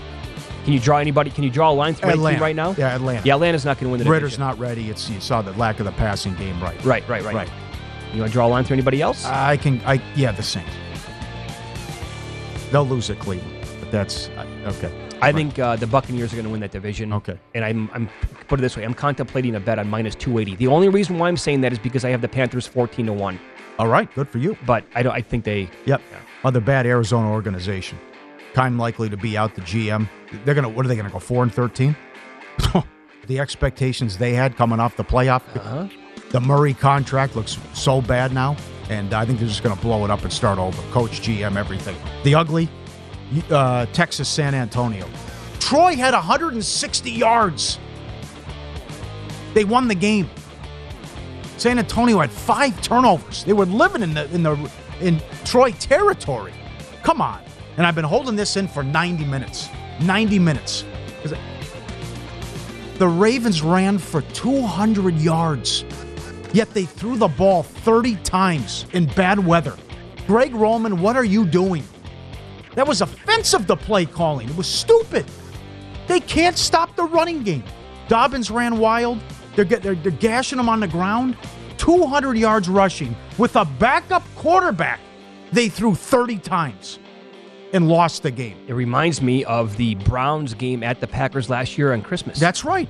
Can 0.71 0.77
you 0.77 0.81
draw 0.85 0.99
anybody? 0.99 1.31
Can 1.33 1.43
you 1.43 1.51
draw 1.51 1.73
a 1.73 1.75
line 1.75 1.95
through 1.95 2.11
Atlanta. 2.11 2.41
right 2.41 2.55
now? 2.55 2.77
Yeah, 2.79 2.95
Atlanta. 2.95 3.27
Yeah, 3.27 3.35
Atlanta's 3.35 3.65
not 3.65 3.81
going 3.81 3.87
to 3.87 3.91
win 3.91 3.99
the 3.99 4.09
Ritter's 4.09 4.37
division. 4.37 4.41
not 4.41 4.59
ready. 4.61 4.89
It's 4.89 5.11
you 5.11 5.19
saw 5.19 5.43
the 5.43 5.51
lack 5.55 5.81
of 5.81 5.85
the 5.85 5.91
passing 5.91 6.37
game, 6.37 6.63
right? 6.63 6.77
Right, 6.85 7.09
right, 7.09 7.25
right. 7.25 7.35
Right. 7.35 7.51
You 8.15 8.21
want 8.21 8.31
to 8.31 8.33
draw 8.33 8.47
a 8.47 8.51
line 8.51 8.63
through 8.63 8.75
anybody 8.75 9.03
else? 9.03 9.25
I 9.25 9.57
can. 9.57 9.81
I 9.85 10.01
yeah, 10.15 10.31
the 10.31 10.45
Saints. 10.45 10.71
They'll 12.71 12.87
lose 12.87 13.11
at 13.11 13.19
Cleveland, 13.19 13.67
but 13.81 13.91
that's 13.91 14.29
okay. 14.29 14.93
I 15.21 15.33
think 15.33 15.59
uh, 15.59 15.75
the 15.75 15.89
Buccaneers 15.89 16.33
are 16.33 16.37
going 16.37 16.47
to 16.47 16.53
win 16.53 16.61
that 16.61 16.71
division. 16.71 17.15
Okay. 17.15 17.37
And 17.57 17.65
I'm, 17.65 17.91
I'm 17.93 18.09
put 18.47 18.61
it 18.61 18.63
this 18.63 18.77
way: 18.77 18.85
I'm 18.85 18.95
contemplating 18.95 19.57
a 19.57 19.61
bet 19.61 19.81
on 19.81 19.89
minus 19.91 20.15
280. 20.15 20.55
The 20.55 20.69
only 20.69 20.89
reason 20.89 21.19
why 21.19 21.27
I'm 21.27 21.37
saying 21.37 21.63
that 21.63 21.73
is 21.73 21.81
because 21.81 22.05
I 22.05 22.11
have 22.11 22.21
the 22.21 22.29
Panthers 22.29 22.69
14 22.69 23.07
to 23.07 23.13
one. 23.13 23.41
All 23.81 23.89
right, 23.89 24.09
good 24.15 24.29
for 24.29 24.39
you. 24.39 24.57
But 24.67 24.85
I 24.95 25.03
don't. 25.03 25.15
I 25.15 25.21
think 25.21 25.43
they. 25.43 25.69
Yep. 25.87 26.01
Other 26.45 26.61
bad 26.61 26.87
Arizona 26.87 27.29
organization. 27.29 27.99
Kind 28.53 28.79
likely 28.79 29.09
to 29.09 29.17
be 29.17 29.37
out 29.37 29.55
the 29.55 29.61
GM. 29.61 30.09
They're 30.45 30.55
gonna. 30.55 30.69
What 30.69 30.85
are 30.85 30.89
they 30.89 30.97
gonna 30.97 31.11
go 31.11 31.19
four 31.19 31.43
and 31.43 31.53
thirteen? 31.53 31.97
the 33.27 33.39
expectations 33.39 34.19
they 34.19 34.33
had 34.33 34.57
coming 34.57 34.81
off 34.81 34.97
the 34.97 35.05
playoff. 35.05 35.43
Uh-huh. 35.57 35.89
The 36.31 36.41
Murray 36.41 36.75
contract 36.75 37.37
looks 37.37 37.59
so 37.75 38.01
bad 38.01 38.33
now, 38.33 38.57
and 38.89 39.15
I 39.15 39.25
think 39.25 39.39
they're 39.39 39.49
just 39.49 39.63
gonna 39.63 39.81
blow 39.81 40.05
it 40.05 40.11
up 40.11 40.23
and 40.23 40.33
start 40.33 40.59
over. 40.59 40.81
Coach, 40.91 41.21
GM, 41.21 41.57
everything. 41.57 41.97
The 42.25 42.35
ugly. 42.35 42.69
Uh, 43.49 43.87
Texas 43.87 44.29
San 44.29 44.55
Antonio. 44.55 45.09
Troy 45.61 45.95
had 45.95 46.15
160 46.15 47.11
yards. 47.13 47.79
They 49.55 49.65
won 49.65 49.87
the 49.87 49.95
game. 49.95 50.29
San 51.57 51.79
Antonio 51.79 52.19
had 52.19 52.31
five 52.31 52.81
turnovers. 52.83 53.45
They 53.45 53.53
were 53.53 53.67
living 53.67 54.03
in 54.03 54.15
the 54.15 54.33
in 54.35 54.43
the 54.43 54.71
in 55.01 55.21
Troy 55.45 55.73
territory. 55.73 56.53
Come 57.03 57.21
on. 57.21 57.41
And 57.77 57.87
I've 57.87 57.95
been 57.95 58.05
holding 58.05 58.37
this 58.37 58.57
in 58.57 58.69
for 58.69 58.83
90 58.83 59.25
minutes. 59.25 59.69
90 60.01 60.39
minutes. 60.39 60.85
The 62.99 63.09
Ravens 63.09 63.63
ran 63.63 63.99
for 63.99 64.21
200 64.21 65.17
yards. 65.17 65.85
Yet 66.53 66.71
they 66.75 66.85
threw 66.85 67.17
the 67.17 67.29
ball 67.29 67.63
30 67.63 68.17
times 68.17 68.87
in 68.93 69.07
bad 69.07 69.39
weather. 69.39 69.77
Greg 70.27 70.55
Roman, 70.55 71.01
what 71.01 71.17
are 71.17 71.25
you 71.25 71.47
doing? 71.47 71.85
That 72.75 72.87
was 72.87 73.01
offensive, 73.01 73.67
the 73.67 73.77
play 73.77 74.05
calling. 74.05 74.49
It 74.49 74.57
was 74.57 74.67
stupid. 74.67 75.25
They 76.09 76.21
can't 76.21 76.59
stop 76.59 76.95
the 76.97 77.05
running 77.05 77.43
game. 77.43 77.65
Dobbins 78.09 78.51
ran 78.51 78.79
wild. 78.79 79.19
They're, 79.57 79.65
they're, 79.65 79.95
they're 79.95 80.13
gashing 80.13 80.59
him 80.59 80.69
on 80.69 80.81
the 80.81 80.89
ground. 80.89 81.37
200 81.79 82.37
yards 82.37 82.69
rushing 82.69 83.17
with 83.39 83.57
a 83.57 83.65
backup 83.65 84.23
quarterback. 84.37 85.01
They 85.53 85.69
threw 85.69 85.95
30 85.95 86.39
times 86.39 86.99
and 87.73 87.89
lost 87.89 88.23
the 88.23 88.31
game. 88.31 88.57
It 88.67 88.75
reminds 88.75 89.23
me 89.23 89.45
of 89.45 89.77
the 89.77 89.95
Browns 89.97 90.55
game 90.55 90.83
at 90.83 91.01
the 91.01 91.07
Packers 91.07 91.49
last 91.49 91.79
year 91.79 91.93
on 91.93 92.03
Christmas. 92.03 92.39
That's 92.39 92.65
right. 92.65 92.89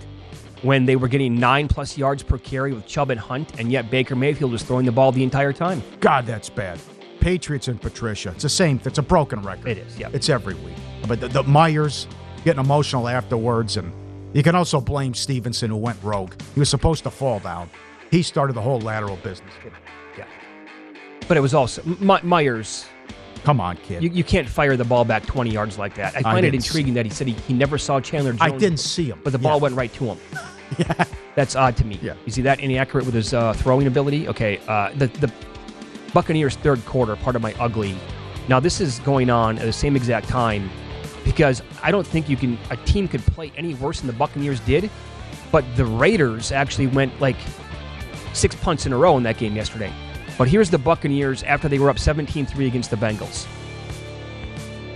When 0.63 0.85
they 0.85 0.97
were 0.97 1.09
getting 1.09 1.39
nine 1.39 1.69
plus 1.69 1.97
yards 1.97 2.23
per 2.23 2.39
carry 2.39 2.73
with 2.73 2.87
Chubb 2.87 3.11
and 3.11 3.19
Hunt, 3.19 3.59
and 3.59 3.73
yet 3.73 3.91
Baker 3.91 4.15
Mayfield 4.15 4.53
was 4.53 4.63
throwing 4.63 4.85
the 4.85 4.93
ball 4.93 5.11
the 5.13 5.23
entire 5.23 5.53
time. 5.53 5.83
God, 6.01 6.27
that's 6.27 6.51
bad. 6.51 6.79
Patriots 7.21 7.69
and 7.69 7.81
Patricia. 7.81 8.31
It's 8.31 8.43
the 8.43 8.49
same. 8.49 8.81
It's 8.85 8.99
a 8.99 9.03
broken 9.03 9.41
record. 9.43 9.69
It 9.69 9.79
is, 9.79 9.99
yeah. 9.99 10.11
It's 10.13 10.29
every 10.29 10.55
week. 10.55 10.75
But 11.07 11.21
the, 11.21 11.29
the 11.29 11.43
Meyers 11.43 12.07
getting 12.45 12.63
emotional 12.63 13.09
afterwards, 13.09 13.77
and 13.77 13.93
you 14.35 14.43
can 14.43 14.55
also 14.55 14.81
blame 14.81 15.15
Stevenson 15.15 15.71
who 15.71 15.77
went 15.77 15.99
rogue. 16.03 16.35
He 16.55 16.61
was 16.61 16.69
supposed 16.69 17.05
to 17.05 17.11
fall 17.11 17.41
down. 17.41 17.71
He 18.11 18.23
started 18.23 18.55
the 18.55 18.63
whole 18.63 18.81
lateral 18.81 19.17
business. 19.17 19.53
Yeah. 20.17 20.25
But 21.29 21.37
it 21.37 21.41
was 21.41 21.55
also 21.55 21.83
My, 22.01 22.21
Meyers. 22.23 22.87
Come 23.45 23.61
on, 23.61 23.77
kid. 23.79 24.03
You, 24.03 24.11
you 24.11 24.25
can't 24.25 24.49
fire 24.49 24.77
the 24.77 24.85
ball 24.85 25.05
back 25.05 25.25
20 25.27 25.51
yards 25.51 25.79
like 25.79 25.95
that. 25.95 26.15
I 26.17 26.23
find 26.23 26.39
it 26.41 26.51
didn't 26.51 26.67
intriguing 26.67 26.95
that 26.95 27.07
he 27.07 27.11
said 27.11 27.27
he, 27.27 27.33
he 27.33 27.55
never 27.55 27.79
saw 27.79 28.01
Chandler 28.01 28.33
Jones. 28.33 28.43
I 28.43 28.57
didn't 28.57 28.81
see 28.81 29.05
him. 29.07 29.21
But 29.25 29.33
the 29.33 29.39
ball 29.39 29.57
Yeah. 29.57 29.63
went 29.63 29.75
right 29.77 29.93
to 29.95 30.05
him. 30.05 30.19
yeah. 30.79 31.05
That's 31.37 31.57
odd 31.57 31.77
to 31.79 31.85
me. 31.85 31.99
Yeah. 32.03 32.15
Is 32.27 32.35
he 32.35 32.43
that 32.43 32.61
inaccurate 32.61 33.07
with 33.07 33.15
his 33.15 33.33
uh, 33.33 33.53
throwing 33.55 33.87
ability? 33.87 34.29
Okay. 34.29 34.61
Uh, 34.69 34.91
the, 34.97 35.07
the 35.07 35.33
Buccaneers' 36.13 36.57
third 36.57 36.85
quarter, 36.85 37.17
part 37.17 37.35
of 37.37 37.43
my 37.43 37.55
ugly. 37.59 37.97
Now, 38.49 38.61
this 38.61 38.81
is 38.81 38.99
going 39.01 39.31
on 39.31 39.59
at 39.59 39.65
the 39.65 39.73
same 39.73 39.97
exact 39.97 40.29
time 40.29 40.69
because 41.25 41.63
I 41.83 41.91
don't 41.91 42.07
think 42.07 42.29
you 42.29 42.37
can, 42.37 42.59
a 42.71 42.77
team 42.79 43.09
could 43.09 43.21
play 43.23 43.53
any 43.57 43.75
worse 43.75 44.01
than 44.01 44.07
the 44.07 44.13
Buccaneers 44.13 44.61
did. 44.61 44.91
But 45.53 45.65
the 45.77 45.85
Raiders 45.85 46.53
actually 46.53 46.89
went 46.89 47.19
like 47.21 47.37
six 48.33 48.55
punts 48.55 48.87
in 48.87 48.93
a 48.93 48.97
row 48.97 49.17
in 49.17 49.23
that 49.25 49.39
game 49.39 49.57
yesterday. 49.57 49.93
But 50.39 50.49
here's 50.49 50.71
the 50.71 50.79
Buccaneers 50.79 51.43
after 51.43 51.69
they 51.69 51.79
were 51.79 51.91
up 51.91 51.99
17 51.99 52.47
3 52.47 52.67
against 52.67 52.91
the 52.91 52.97
Bengals. 52.97 53.47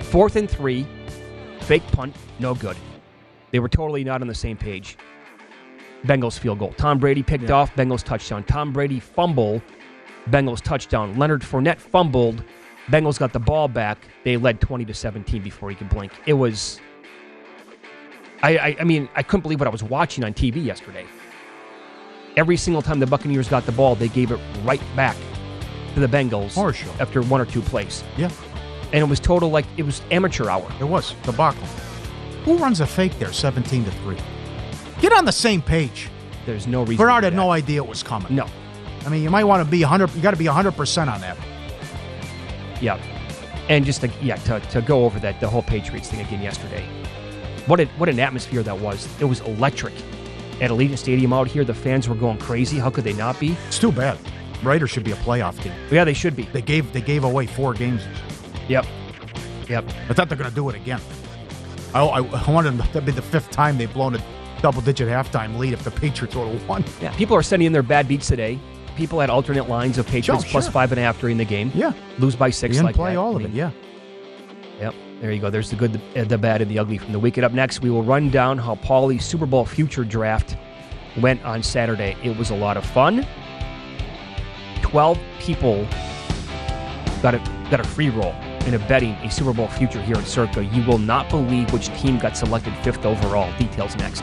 Fourth 0.03 0.37
and 0.37 0.49
three, 0.49 0.87
fake 1.61 1.87
punt, 1.89 2.14
no 2.39 2.55
good. 2.55 2.76
They 3.51 3.59
were 3.59 3.68
totally 3.68 4.05
not 4.05 4.20
on 4.20 4.28
the 4.28 4.35
same 4.35 4.57
page. 4.57 4.97
Bengals 6.05 6.39
field 6.39 6.59
goal. 6.59 6.72
Tom 6.76 6.99
Brady 6.99 7.22
picked 7.22 7.51
off, 7.51 7.74
Bengals 7.74 8.03
touchdown. 8.03 8.45
Tom 8.45 8.72
Brady 8.72 9.01
fumble, 9.01 9.62
Bengals 10.30 10.61
touchdown. 10.61 11.18
Leonard 11.18 11.43
Fournette 11.43 11.78
fumbled, 11.78 12.45
Bengals 12.89 13.18
got 13.18 13.32
the 13.32 13.39
ball 13.39 13.68
back. 13.68 13.99
They 14.24 14.37
led 14.37 14.61
20 14.61 14.85
to 14.85 14.95
17 14.95 15.43
before 15.43 15.70
he 15.70 15.76
could 15.76 15.89
blink. 15.89 16.12
It 16.26 16.35
was. 16.35 16.80
I, 18.43 18.59
I, 18.59 18.76
I 18.80 18.85
mean, 18.85 19.09
I 19.14 19.22
couldn't 19.22 19.43
believe 19.43 19.59
what 19.59 19.66
I 19.66 19.70
was 19.70 19.82
watching 19.82 20.22
on 20.22 20.35
TV 20.35 20.62
yesterday. 20.62 21.07
Every 22.37 22.57
single 22.57 22.82
time 22.82 22.99
the 22.99 23.07
Buccaneers 23.07 23.49
got 23.49 23.64
the 23.64 23.72
ball, 23.72 23.95
they 23.95 24.09
gave 24.09 24.32
it 24.32 24.41
right 24.64 24.82
back 24.97 25.16
to 25.95 26.01
the 26.01 26.09
Bengals 26.09 26.59
oh, 26.59 26.72
show. 26.72 26.91
after 26.99 27.22
one 27.22 27.41
or 27.41 27.47
two 27.47 27.62
plays. 27.62 28.03
Yeah. 28.16 28.30
And 28.93 29.03
it 29.03 29.09
was 29.09 29.20
total 29.20 29.51
like 29.51 29.66
it 29.76 29.85
was 29.85 30.03
amateur 30.11 30.49
hour. 30.51 30.68
It 30.80 30.85
was 30.85 31.14
debacle. 31.22 31.66
Who 32.45 32.57
runs 32.59 32.80
a 32.80 32.87
fake 32.87 33.18
there, 33.18 33.32
17 33.32 33.85
to 33.85 33.91
3? 33.91 34.16
Get 35.01 35.12
on 35.12 35.24
the 35.24 35.32
same 35.32 35.62
page. 35.62 36.11
There's 36.45 36.66
no 36.66 36.82
reason. 36.82 36.97
Bernard 36.97 37.24
had 37.24 37.35
no 37.35 37.51
idea 37.51 37.82
it 37.82 37.89
was 37.89 38.03
coming. 38.03 38.35
No. 38.35 38.47
I 39.07 39.09
mean, 39.09 39.22
you 39.22 39.30
might 39.30 39.45
want 39.45 39.64
to 39.64 39.70
be 39.70 39.80
100, 39.80 40.14
you 40.14 40.20
got 40.20 40.32
to 40.32 40.37
be 40.37 40.45
100% 40.47 41.12
on 41.12 41.20
that. 41.20 41.39
Yeah. 42.80 43.01
And 43.68 43.85
just 43.85 44.01
to, 44.01 44.11
yeah, 44.20 44.37
to, 44.37 44.61
to 44.61 44.82
go 44.82 45.05
over 45.05 45.18
that 45.20 45.41
the 45.41 45.49
whole 45.49 45.62
Patriots 45.62 46.11
thing 46.11 46.20
again 46.20 46.43
yesterday. 46.43 46.87
What 47.66 47.80
a, 47.80 47.87
what 47.97 48.09
an 48.09 48.18
atmosphere 48.18 48.62
that 48.62 48.78
was. 48.78 49.09
It 49.20 49.24
was 49.24 49.41
electric. 49.41 49.95
At 50.61 50.70
Allegiant 50.70 50.98
Stadium 50.98 51.32
out 51.32 51.48
here, 51.48 51.64
the 51.64 51.74
fans 51.74 52.09
were 52.09 52.14
going 52.14 52.38
crazy. 52.38 52.78
How 52.78 52.90
could 52.90 53.05
they 53.05 53.12
not 53.12 53.38
be? 53.40 53.57
It's 53.66 53.78
too 53.78 53.92
bad. 53.92 54.18
Raiders 54.62 54.90
should 54.90 55.05
be 55.05 55.11
a 55.12 55.16
playoff 55.16 55.61
team. 55.62 55.72
Yeah, 55.90 56.05
they 56.05 56.14
should 56.14 56.36
be. 56.36 56.44
They 56.44 56.62
gave 56.62 56.92
they 56.92 57.00
gave 57.02 57.24
away 57.24 57.46
four 57.46 57.74
games. 57.74 58.02
Yep. 58.68 58.86
Yep. 59.68 59.84
I 60.09 60.14
thought 60.14 60.28
they're 60.28 60.38
going 60.38 60.48
to 60.50 60.55
do 60.57 60.68
it 60.68 60.74
again. 60.76 61.00
I, 61.94 62.00
I, 62.02 62.18
I 62.22 62.50
wanted 62.50 62.78
them 62.78 62.86
to 62.92 63.00
be 63.00 63.12
the 63.12 63.22
fifth 63.22 63.50
time 63.50 63.78
they've 63.78 63.92
blown 63.92 64.14
a 64.14 64.24
double-digit 64.62 65.07
halftime 65.09 65.59
lead 65.59 65.72
if 65.74 65.84
the 65.84 65.90
Patriots 65.90 66.34
would 66.34 66.48
have 66.48 66.68
won. 66.68 66.84
Yeah. 67.00 67.14
People 67.16 67.36
are 67.36 67.42
sending 67.42 67.66
in 67.66 67.72
their 67.72 67.82
bad 67.82 68.09
beats 68.09 68.26
today. 68.28 68.59
People 68.96 69.20
had 69.20 69.28
alternate 69.30 69.68
lines 69.68 69.98
of 69.98 70.07
Patriots 70.07 70.44
Sure, 70.44 70.50
plus 70.50 70.64
sure. 70.64 70.72
five 70.72 70.92
and 70.92 70.98
a 70.98 71.02
half 71.02 71.20
during 71.20 71.36
the 71.36 71.44
game. 71.44 71.70
Yeah. 71.74 71.92
Lose 72.18 72.36
by 72.36 72.50
six 72.50 72.80
like 72.80 72.94
play 72.94 73.12
that. 73.12 73.18
all 73.18 73.34
I 73.38 73.40
of 73.42 73.44
it. 73.46 73.50
Yeah. 73.52 73.70
There 75.25 75.33
you 75.33 75.41
go. 75.41 75.49
There's 75.49 75.70
the 75.70 75.77
good, 75.77 75.99
the, 76.12 76.27
the 76.27 76.37
bad, 76.37 76.61
and 76.61 76.70
the 76.70 76.79
ugly 76.79 76.99
from 76.99 77.12
the 77.12 77.18
week. 77.18 77.39
And 77.39 77.47
up 77.47 77.53
next, 77.53 77.81
we 77.81 77.89
will 77.89 78.03
run 78.03 78.29
down 78.29 78.59
how 78.59 78.75
Paulie's 78.75 79.25
Super 79.25 79.47
Bowl 79.47 79.64
future 79.64 80.05
draft 80.05 80.55
went 81.18 81.43
on 81.47 81.62
Saturday. 81.62 82.14
It 82.22 82.37
was 82.37 82.51
a 82.51 82.55
lot 82.55 82.77
of 82.77 82.85
fun. 82.85 83.27
Twelve 84.83 85.18
people 85.39 85.89
got 87.22 87.35
a 87.35 87.39
got 87.70 87.81
a 87.81 87.85
free 87.85 88.11
roll 88.11 88.35
in 88.66 88.75
a 88.75 88.79
betting 88.81 89.12
a 89.22 89.31
Super 89.31 89.55
Bowl 89.55 89.68
future 89.68 90.03
here 90.03 90.16
at 90.16 90.27
Circa. 90.27 90.62
You 90.62 90.85
will 90.85 90.99
not 90.99 91.31
believe 91.31 91.72
which 91.72 91.87
team 91.99 92.18
got 92.18 92.37
selected 92.37 92.75
fifth 92.83 93.07
overall. 93.07 93.51
Details 93.57 93.97
next. 93.97 94.22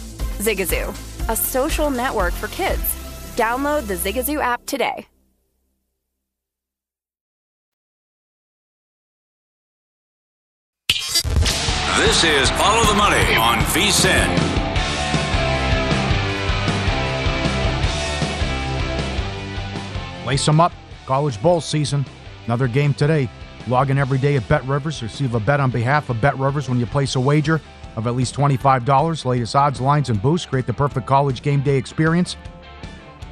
Zigazoo, 0.41 0.89
a 1.29 1.35
social 1.35 1.89
network 1.89 2.33
for 2.33 2.47
kids. 2.47 2.81
Download 3.35 3.85
the 3.85 3.93
Zigazoo 3.93 4.41
app 4.41 4.65
today. 4.65 5.07
This 11.97 12.23
is 12.23 12.49
Follow 12.51 12.83
the 12.85 12.95
Money 12.95 13.35
on 13.35 13.59
VSIN. 13.59 14.51
Lace 20.25 20.45
them 20.45 20.59
up. 20.59 20.71
College 21.05 21.39
Bowl 21.41 21.61
season. 21.61 22.05
Another 22.45 22.67
game 22.67 22.93
today. 22.95 23.29
Log 23.67 23.91
in 23.91 23.97
every 23.99 24.17
day 24.17 24.35
at 24.35 24.47
Bet 24.47 24.63
Rivers. 24.65 25.03
Receive 25.03 25.35
a 25.35 25.39
bet 25.39 25.59
on 25.59 25.69
behalf 25.69 26.09
of 26.09 26.19
Bet 26.19 26.37
Rivers 26.37 26.67
when 26.67 26.79
you 26.79 26.87
place 26.87 27.15
a 27.15 27.19
wager 27.19 27.61
of 27.95 28.07
at 28.07 28.15
least 28.15 28.35
$25. 28.35 29.25
Latest 29.25 29.55
odds, 29.55 29.81
lines, 29.81 30.09
and 30.09 30.21
boosts. 30.21 30.45
Create 30.45 30.65
the 30.65 30.73
perfect 30.73 31.07
college 31.07 31.41
game 31.41 31.61
day 31.61 31.77
experience. 31.77 32.37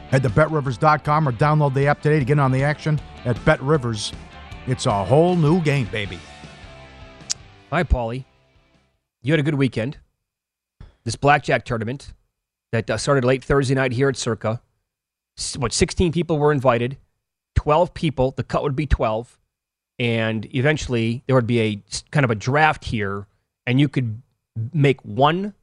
Head 0.09 0.23
to 0.23 0.29
betrivers.com 0.29 1.27
or 1.27 1.31
download 1.31 1.73
the 1.73 1.87
app 1.87 2.01
today 2.01 2.19
to 2.19 2.25
get 2.25 2.39
on 2.39 2.51
the 2.51 2.63
action 2.63 2.99
at 3.25 3.43
Bet 3.45 3.61
Rivers. 3.61 4.11
It's 4.67 4.85
a 4.85 5.05
whole 5.05 5.35
new 5.35 5.61
game, 5.61 5.87
baby. 5.87 6.19
Hi, 7.69 7.83
Paulie. 7.83 8.25
You 9.21 9.33
had 9.33 9.39
a 9.39 9.43
good 9.43 9.55
weekend. 9.55 9.97
This 11.03 11.15
blackjack 11.15 11.65
tournament 11.65 12.13
that 12.71 12.89
uh, 12.89 12.97
started 12.97 13.23
late 13.23 13.43
Thursday 13.43 13.75
night 13.75 13.91
here 13.91 14.09
at 14.09 14.17
Circa. 14.17 14.61
What, 15.57 15.71
16 15.73 16.11
people 16.11 16.37
were 16.37 16.51
invited, 16.51 16.97
12 17.55 17.93
people. 17.93 18.31
The 18.31 18.43
cut 18.43 18.63
would 18.63 18.75
be 18.75 18.85
12. 18.85 19.37
And 19.99 20.47
eventually 20.55 21.23
there 21.27 21.35
would 21.35 21.47
be 21.47 21.59
a 21.59 21.83
kind 22.11 22.23
of 22.23 22.31
a 22.31 22.35
draft 22.35 22.85
here, 22.85 23.27
and 23.67 23.79
you 23.79 23.89
could 23.89 24.21
make 24.73 25.01
one 25.01 25.53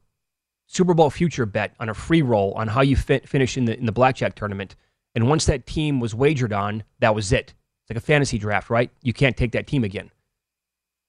Super 0.67 0.93
Bowl 0.93 1.09
future 1.09 1.45
bet 1.45 1.73
on 1.79 1.89
a 1.89 1.93
free 1.93 2.21
roll 2.21 2.53
on 2.53 2.67
how 2.67 2.81
you 2.81 2.95
fi- 2.95 3.19
finish 3.19 3.57
in 3.57 3.65
the, 3.65 3.77
in 3.77 3.85
the 3.85 3.91
blackjack 3.91 4.35
tournament. 4.35 4.75
And 5.15 5.27
once 5.27 5.45
that 5.45 5.65
team 5.65 5.99
was 5.99 6.13
wagered 6.13 6.53
on, 6.53 6.83
that 6.99 7.15
was 7.15 7.31
it. 7.31 7.53
It's 7.81 7.89
like 7.89 7.97
a 7.97 8.05
fantasy 8.05 8.37
draft, 8.37 8.69
right? 8.69 8.91
You 9.01 9.13
can't 9.13 9.37
take 9.37 9.53
that 9.53 9.65
team 9.65 9.83
again. 9.83 10.11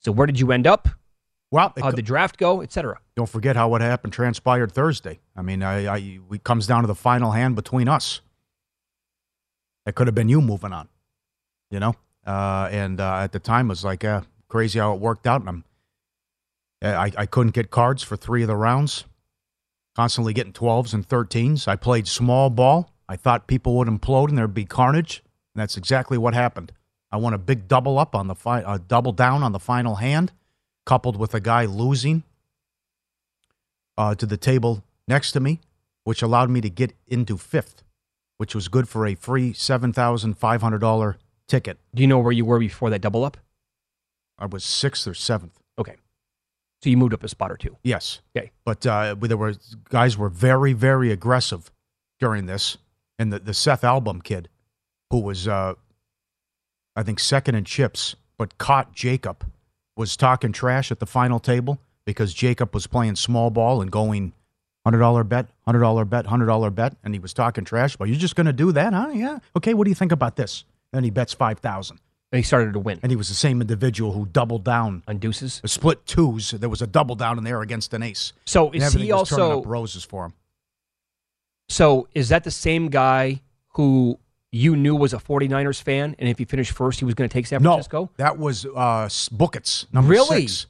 So 0.00 0.12
where 0.12 0.26
did 0.26 0.38
you 0.38 0.52
end 0.52 0.66
up? 0.66 0.88
Well, 1.50 1.72
how'd 1.80 1.96
the 1.96 2.02
draft 2.02 2.36
go, 2.36 2.62
etc. 2.62 3.00
Don't 3.16 3.28
forget 3.28 3.56
how 3.56 3.68
what 3.68 3.80
happened 3.80 4.12
transpired 4.12 4.70
Thursday. 4.72 5.18
I 5.34 5.42
mean, 5.42 5.62
I, 5.62 5.86
I, 5.86 6.20
it 6.30 6.44
comes 6.44 6.66
down 6.66 6.82
to 6.82 6.86
the 6.86 6.94
final 6.94 7.32
hand 7.32 7.56
between 7.56 7.88
us. 7.88 8.20
It 9.86 9.94
could 9.94 10.06
have 10.06 10.14
been 10.14 10.28
you 10.28 10.42
moving 10.42 10.72
on, 10.72 10.88
you 11.70 11.80
know. 11.80 11.94
Uh, 12.26 12.68
and 12.70 13.00
uh, 13.00 13.20
at 13.20 13.32
the 13.32 13.38
time, 13.38 13.66
it 13.66 13.70
was 13.70 13.84
like 13.84 14.04
uh, 14.04 14.20
crazy 14.48 14.78
how 14.78 14.92
it 14.92 15.00
worked 15.00 15.26
out. 15.26 15.40
And 15.40 15.48
I'm, 15.48 15.64
I, 16.82 17.12
I 17.16 17.26
couldn't 17.26 17.54
get 17.54 17.70
cards 17.70 18.02
for 18.02 18.16
three 18.16 18.42
of 18.42 18.48
the 18.48 18.56
rounds. 18.56 19.04
Constantly 19.96 20.32
getting 20.32 20.52
12s 20.52 20.94
and 20.94 21.08
13s. 21.08 21.66
I 21.66 21.76
played 21.76 22.06
small 22.06 22.50
ball. 22.50 22.92
I 23.08 23.16
thought 23.16 23.46
people 23.46 23.76
would 23.76 23.88
implode 23.88 24.28
and 24.28 24.38
there'd 24.38 24.54
be 24.54 24.64
carnage. 24.64 25.22
And 25.54 25.60
that's 25.62 25.76
exactly 25.76 26.18
what 26.18 26.34
happened. 26.34 26.72
I 27.10 27.16
won 27.16 27.34
a 27.34 27.38
big 27.38 27.68
double 27.68 27.98
up 27.98 28.14
on 28.14 28.28
the 28.28 28.34
fi- 28.34 28.62
uh, 28.62 28.78
double 28.86 29.12
down 29.12 29.42
on 29.42 29.52
the 29.52 29.58
final 29.58 29.96
hand, 29.96 30.32
coupled 30.84 31.16
with 31.16 31.34
a 31.34 31.40
guy 31.40 31.64
losing 31.64 32.22
uh, 33.96 34.14
to 34.14 34.26
the 34.26 34.36
table 34.36 34.84
next 35.08 35.32
to 35.32 35.40
me, 35.40 35.60
which 36.04 36.22
allowed 36.22 36.50
me 36.50 36.60
to 36.60 36.70
get 36.70 36.92
into 37.06 37.38
fifth, 37.38 37.82
which 38.36 38.54
was 38.54 38.68
good 38.68 38.88
for 38.88 39.06
a 39.06 39.14
free 39.14 39.52
seven 39.54 39.92
thousand 39.92 40.34
five 40.34 40.60
hundred 40.60 40.80
dollar 40.80 41.16
ticket. 41.48 41.78
Do 41.94 42.02
you 42.02 42.06
know 42.06 42.18
where 42.18 42.30
you 42.32 42.44
were 42.44 42.58
before 42.58 42.90
that 42.90 43.00
double 43.00 43.24
up? 43.24 43.38
I 44.38 44.46
was 44.46 44.62
sixth 44.62 45.08
or 45.08 45.14
seventh. 45.14 45.58
So 46.82 46.90
you 46.90 46.96
moved 46.96 47.12
up 47.12 47.24
a 47.24 47.28
spot 47.28 47.50
or 47.50 47.56
two. 47.56 47.76
Yes. 47.82 48.20
Okay. 48.36 48.52
But 48.64 48.86
uh, 48.86 49.16
there 49.18 49.36
were 49.36 49.54
guys 49.88 50.16
were 50.16 50.28
very 50.28 50.72
very 50.72 51.10
aggressive 51.10 51.70
during 52.20 52.46
this, 52.46 52.78
and 53.18 53.32
the 53.32 53.38
the 53.38 53.54
Seth 53.54 53.82
Album 53.84 54.20
kid, 54.20 54.48
who 55.10 55.20
was 55.20 55.48
uh, 55.48 55.74
I 56.94 57.02
think 57.02 57.18
second 57.20 57.54
in 57.56 57.64
chips, 57.64 58.14
but 58.36 58.58
caught 58.58 58.92
Jacob, 58.94 59.44
was 59.96 60.16
talking 60.16 60.52
trash 60.52 60.92
at 60.92 61.00
the 61.00 61.06
final 61.06 61.40
table 61.40 61.78
because 62.04 62.32
Jacob 62.32 62.72
was 62.72 62.86
playing 62.86 63.16
small 63.16 63.50
ball 63.50 63.82
and 63.82 63.90
going 63.90 64.32
hundred 64.84 65.00
dollar 65.00 65.24
bet, 65.24 65.46
hundred 65.66 65.80
dollar 65.80 66.04
bet, 66.04 66.26
hundred 66.26 66.46
dollar 66.46 66.70
bet, 66.70 66.96
and 67.02 67.12
he 67.12 67.18
was 67.18 67.34
talking 67.34 67.64
trash. 67.64 67.98
Well, 67.98 68.08
you're 68.08 68.18
just 68.18 68.36
going 68.36 68.46
to 68.46 68.52
do 68.52 68.72
that, 68.72 68.92
huh? 68.92 69.10
Yeah. 69.12 69.38
Okay. 69.56 69.74
What 69.74 69.84
do 69.84 69.90
you 69.90 69.96
think 69.96 70.12
about 70.12 70.36
this? 70.36 70.64
And 70.92 71.04
he 71.04 71.10
bets 71.10 71.34
five 71.34 71.58
thousand. 71.58 71.98
And 72.30 72.38
he 72.38 72.42
started 72.42 72.74
to 72.74 72.78
win. 72.78 73.00
And 73.02 73.10
he 73.10 73.16
was 73.16 73.28
the 73.28 73.34
same 73.34 73.60
individual 73.62 74.12
who 74.12 74.26
doubled 74.26 74.62
down 74.64 75.02
on 75.08 75.16
deuces. 75.18 75.62
Split 75.64 76.04
twos. 76.06 76.50
There 76.50 76.68
was 76.68 76.82
a 76.82 76.86
double 76.86 77.14
down 77.14 77.38
in 77.38 77.44
there 77.44 77.62
against 77.62 77.94
an 77.94 78.02
ace. 78.02 78.34
So 78.44 78.70
is 78.70 78.74
he 78.74 78.82
was 78.82 78.92
turning 78.92 79.12
also 79.12 79.60
up 79.60 79.66
roses 79.66 80.04
for 80.04 80.26
him? 80.26 80.34
So 81.68 82.08
is 82.14 82.28
that 82.30 82.44
the 82.44 82.50
same 82.50 82.88
guy 82.88 83.40
who 83.74 84.18
you 84.50 84.76
knew 84.76 84.94
was 84.96 85.12
a 85.12 85.18
49ers 85.18 85.80
fan 85.82 86.16
and 86.18 86.28
if 86.28 86.38
he 86.38 86.44
finished 86.46 86.72
first 86.72 86.98
he 86.98 87.04
was 87.04 87.14
going 87.14 87.28
to 87.28 87.32
take 87.32 87.46
San 87.46 87.62
No, 87.62 87.72
Francisco? 87.72 88.10
that 88.16 88.38
was 88.38 88.64
uh, 88.64 89.08
Buckets, 89.30 89.86
number 89.92 90.10
really? 90.10 90.46
six. 90.46 90.66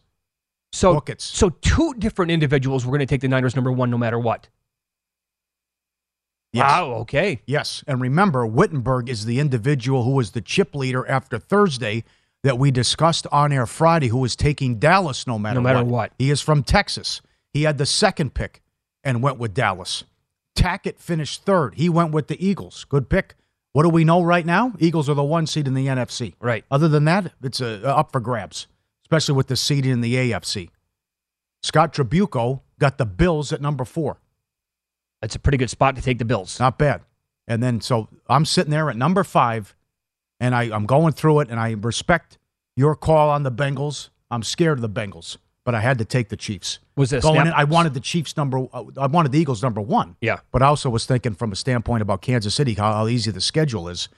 So 0.73 0.95
Buckets. 0.95 1.25
so 1.25 1.51
two 1.51 1.95
different 1.99 2.31
individuals 2.33 2.85
were 2.85 2.91
going 2.91 2.99
to 3.01 3.07
take 3.07 3.21
the 3.21 3.29
Niners 3.29 3.55
number 3.55 3.71
1 3.73 3.89
no 3.91 3.97
matter 3.99 4.19
what. 4.19 4.49
Yes. 6.53 6.71
Wow, 6.71 6.93
okay. 7.01 7.43
Yes. 7.47 7.85
And 7.87 8.01
remember, 8.01 8.47
Wittenberg 8.47 9.09
is 9.09 9.27
the 9.27 9.39
individual 9.39 10.05
who 10.05 10.13
was 10.13 10.31
the 10.31 10.41
chip 10.41 10.75
leader 10.75 11.07
after 11.09 11.39
Thursday 11.39 12.05
that 12.43 12.59
we 12.59 12.71
discussed 12.71 13.27
on 13.31 13.53
air 13.53 13.67
Friday, 13.67 14.09
who 14.09 14.19
was 14.19 14.35
taking 14.37 14.79
Dallas 14.79 15.27
no 15.27 15.39
matter, 15.39 15.57
No 15.57 15.63
matter 15.63 15.85
what. 15.85 16.13
He 16.19 16.31
is 16.31 16.41
from 16.41 16.63
Texas. 16.63 17.21
He 17.53 17.65
had 17.65 17.79
the 17.79 17.87
second 17.87 18.35
pick 18.35 18.63
and 19.05 19.23
went 19.23 19.39
with 19.39 19.55
Dallas. 19.55 20.05
Tackett 20.57 20.99
finished 20.99 21.45
third. 21.45 21.75
He 21.75 21.89
went 21.89 22.13
with 22.13 22.29
the 22.29 22.45
Eagles. 22.45 22.85
Good 22.89 23.09
pick. 23.09 23.35
What 23.73 23.83
do 23.83 23.91
we 23.91 24.05
know 24.05 24.23
right 24.23 24.47
now? 24.47 24.73
Eagles 24.79 25.09
are 25.09 25.15
the 25.15 25.23
one 25.23 25.47
seed 25.47 25.67
in 25.69 25.75
the 25.75 25.87
NFC. 25.87 26.35
Right. 26.41 26.65
Other 26.71 26.89
than 26.89 27.05
that, 27.05 27.33
it's 27.43 27.61
uh, 27.61 27.81
up 27.85 28.13
for 28.13 28.21
grabs, 28.21 28.67
especially 29.05 29.35
with 29.35 29.49
the 29.49 29.57
seed 29.57 29.87
in 29.87 30.01
the 30.01 30.15
AFC. 30.15 30.71
Scott 31.63 31.93
Trabuco 31.93 32.61
got 32.79 32.99
the 32.99 33.07
Bills 33.07 33.53
at 33.53 33.61
number 33.61 33.85
four. 33.85 34.19
That's 35.21 35.35
a 35.35 35.39
pretty 35.39 35.59
good 35.59 35.71
spot 35.71 35.97
to 35.97 36.03
take 36.03 36.19
the 36.19 36.25
Bills. 36.25 36.59
Not 36.61 36.79
bad. 36.79 37.03
And 37.47 37.63
then 37.63 37.81
so 37.81 38.09
I'm 38.29 38.45
sitting 38.45 38.71
there 38.71 38.91
at 38.91 38.97
number 38.97 39.25
five, 39.25 39.75
and 40.41 40.55
I, 40.55 40.65
I'm 40.65 40.87
going 40.87 41.13
through 41.13 41.41
it, 41.41 41.49
and 41.51 41.59
I 41.59 41.73
respect 41.73 42.39
your 42.77 42.95
call 42.95 43.31
on 43.31 43.43
the 43.43 43.51
Bengals. 43.53 44.11
I'm 44.31 44.43
scared 44.43 44.79
of 44.79 44.83
the 44.83 44.89
Bengals, 45.01 45.39
but 45.65 45.75
I 45.75 45.81
had 45.81 45.99
to 45.99 46.05
take 46.05 46.29
the 46.29 46.37
Chiefs. 46.37 46.79
Was 46.97 47.11
this 47.11 47.25
going 47.25 47.47
in? 47.47 47.53
I 47.53 47.65
wanted 47.65 47.95
the 47.95 48.01
Chiefs 48.01 48.37
number. 48.37 48.67
uh, 48.73 48.85
I 48.99 49.07
wanted 49.07 49.33
the 49.33 49.39
Eagles 49.39 49.63
number 49.63 49.81
one. 49.81 50.17
Yeah. 50.21 50.41
But 50.53 50.63
I 50.63 50.67
also 50.67 50.91
was 50.91 51.07
thinking 51.07 51.35
from 51.35 51.51
a 51.53 51.57
standpoint 51.57 52.03
about 52.03 52.21
Kansas 52.23 52.55
City, 52.55 52.75
how, 52.75 52.93
how 52.93 53.09
easy 53.09 53.31
the 53.31 53.41
schedule 53.41 53.89
is, 53.89 54.09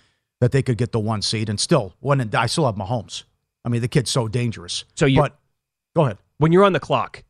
that 0.41 0.53
they 0.53 0.63
could 0.63 0.77
get 0.79 0.91
the 0.93 0.99
one 1.01 1.23
seed, 1.23 1.49
and 1.49 1.61
still 1.61 1.95
when 2.01 2.35
I 2.35 2.47
still 2.47 2.67
have 2.67 2.75
Mahomes. 2.75 3.25
I 3.65 3.69
mean, 3.69 3.81
the 3.83 3.89
kid's 3.89 4.11
so 4.11 4.27
dangerous. 4.29 4.85
So 4.97 5.07
you- 5.07 5.21
but 5.21 5.39
go 5.95 6.05
ahead. 6.05 6.19
When 6.39 6.51
you're 6.53 6.65
on 6.65 6.73
the 6.73 6.81
clock, 6.81 7.23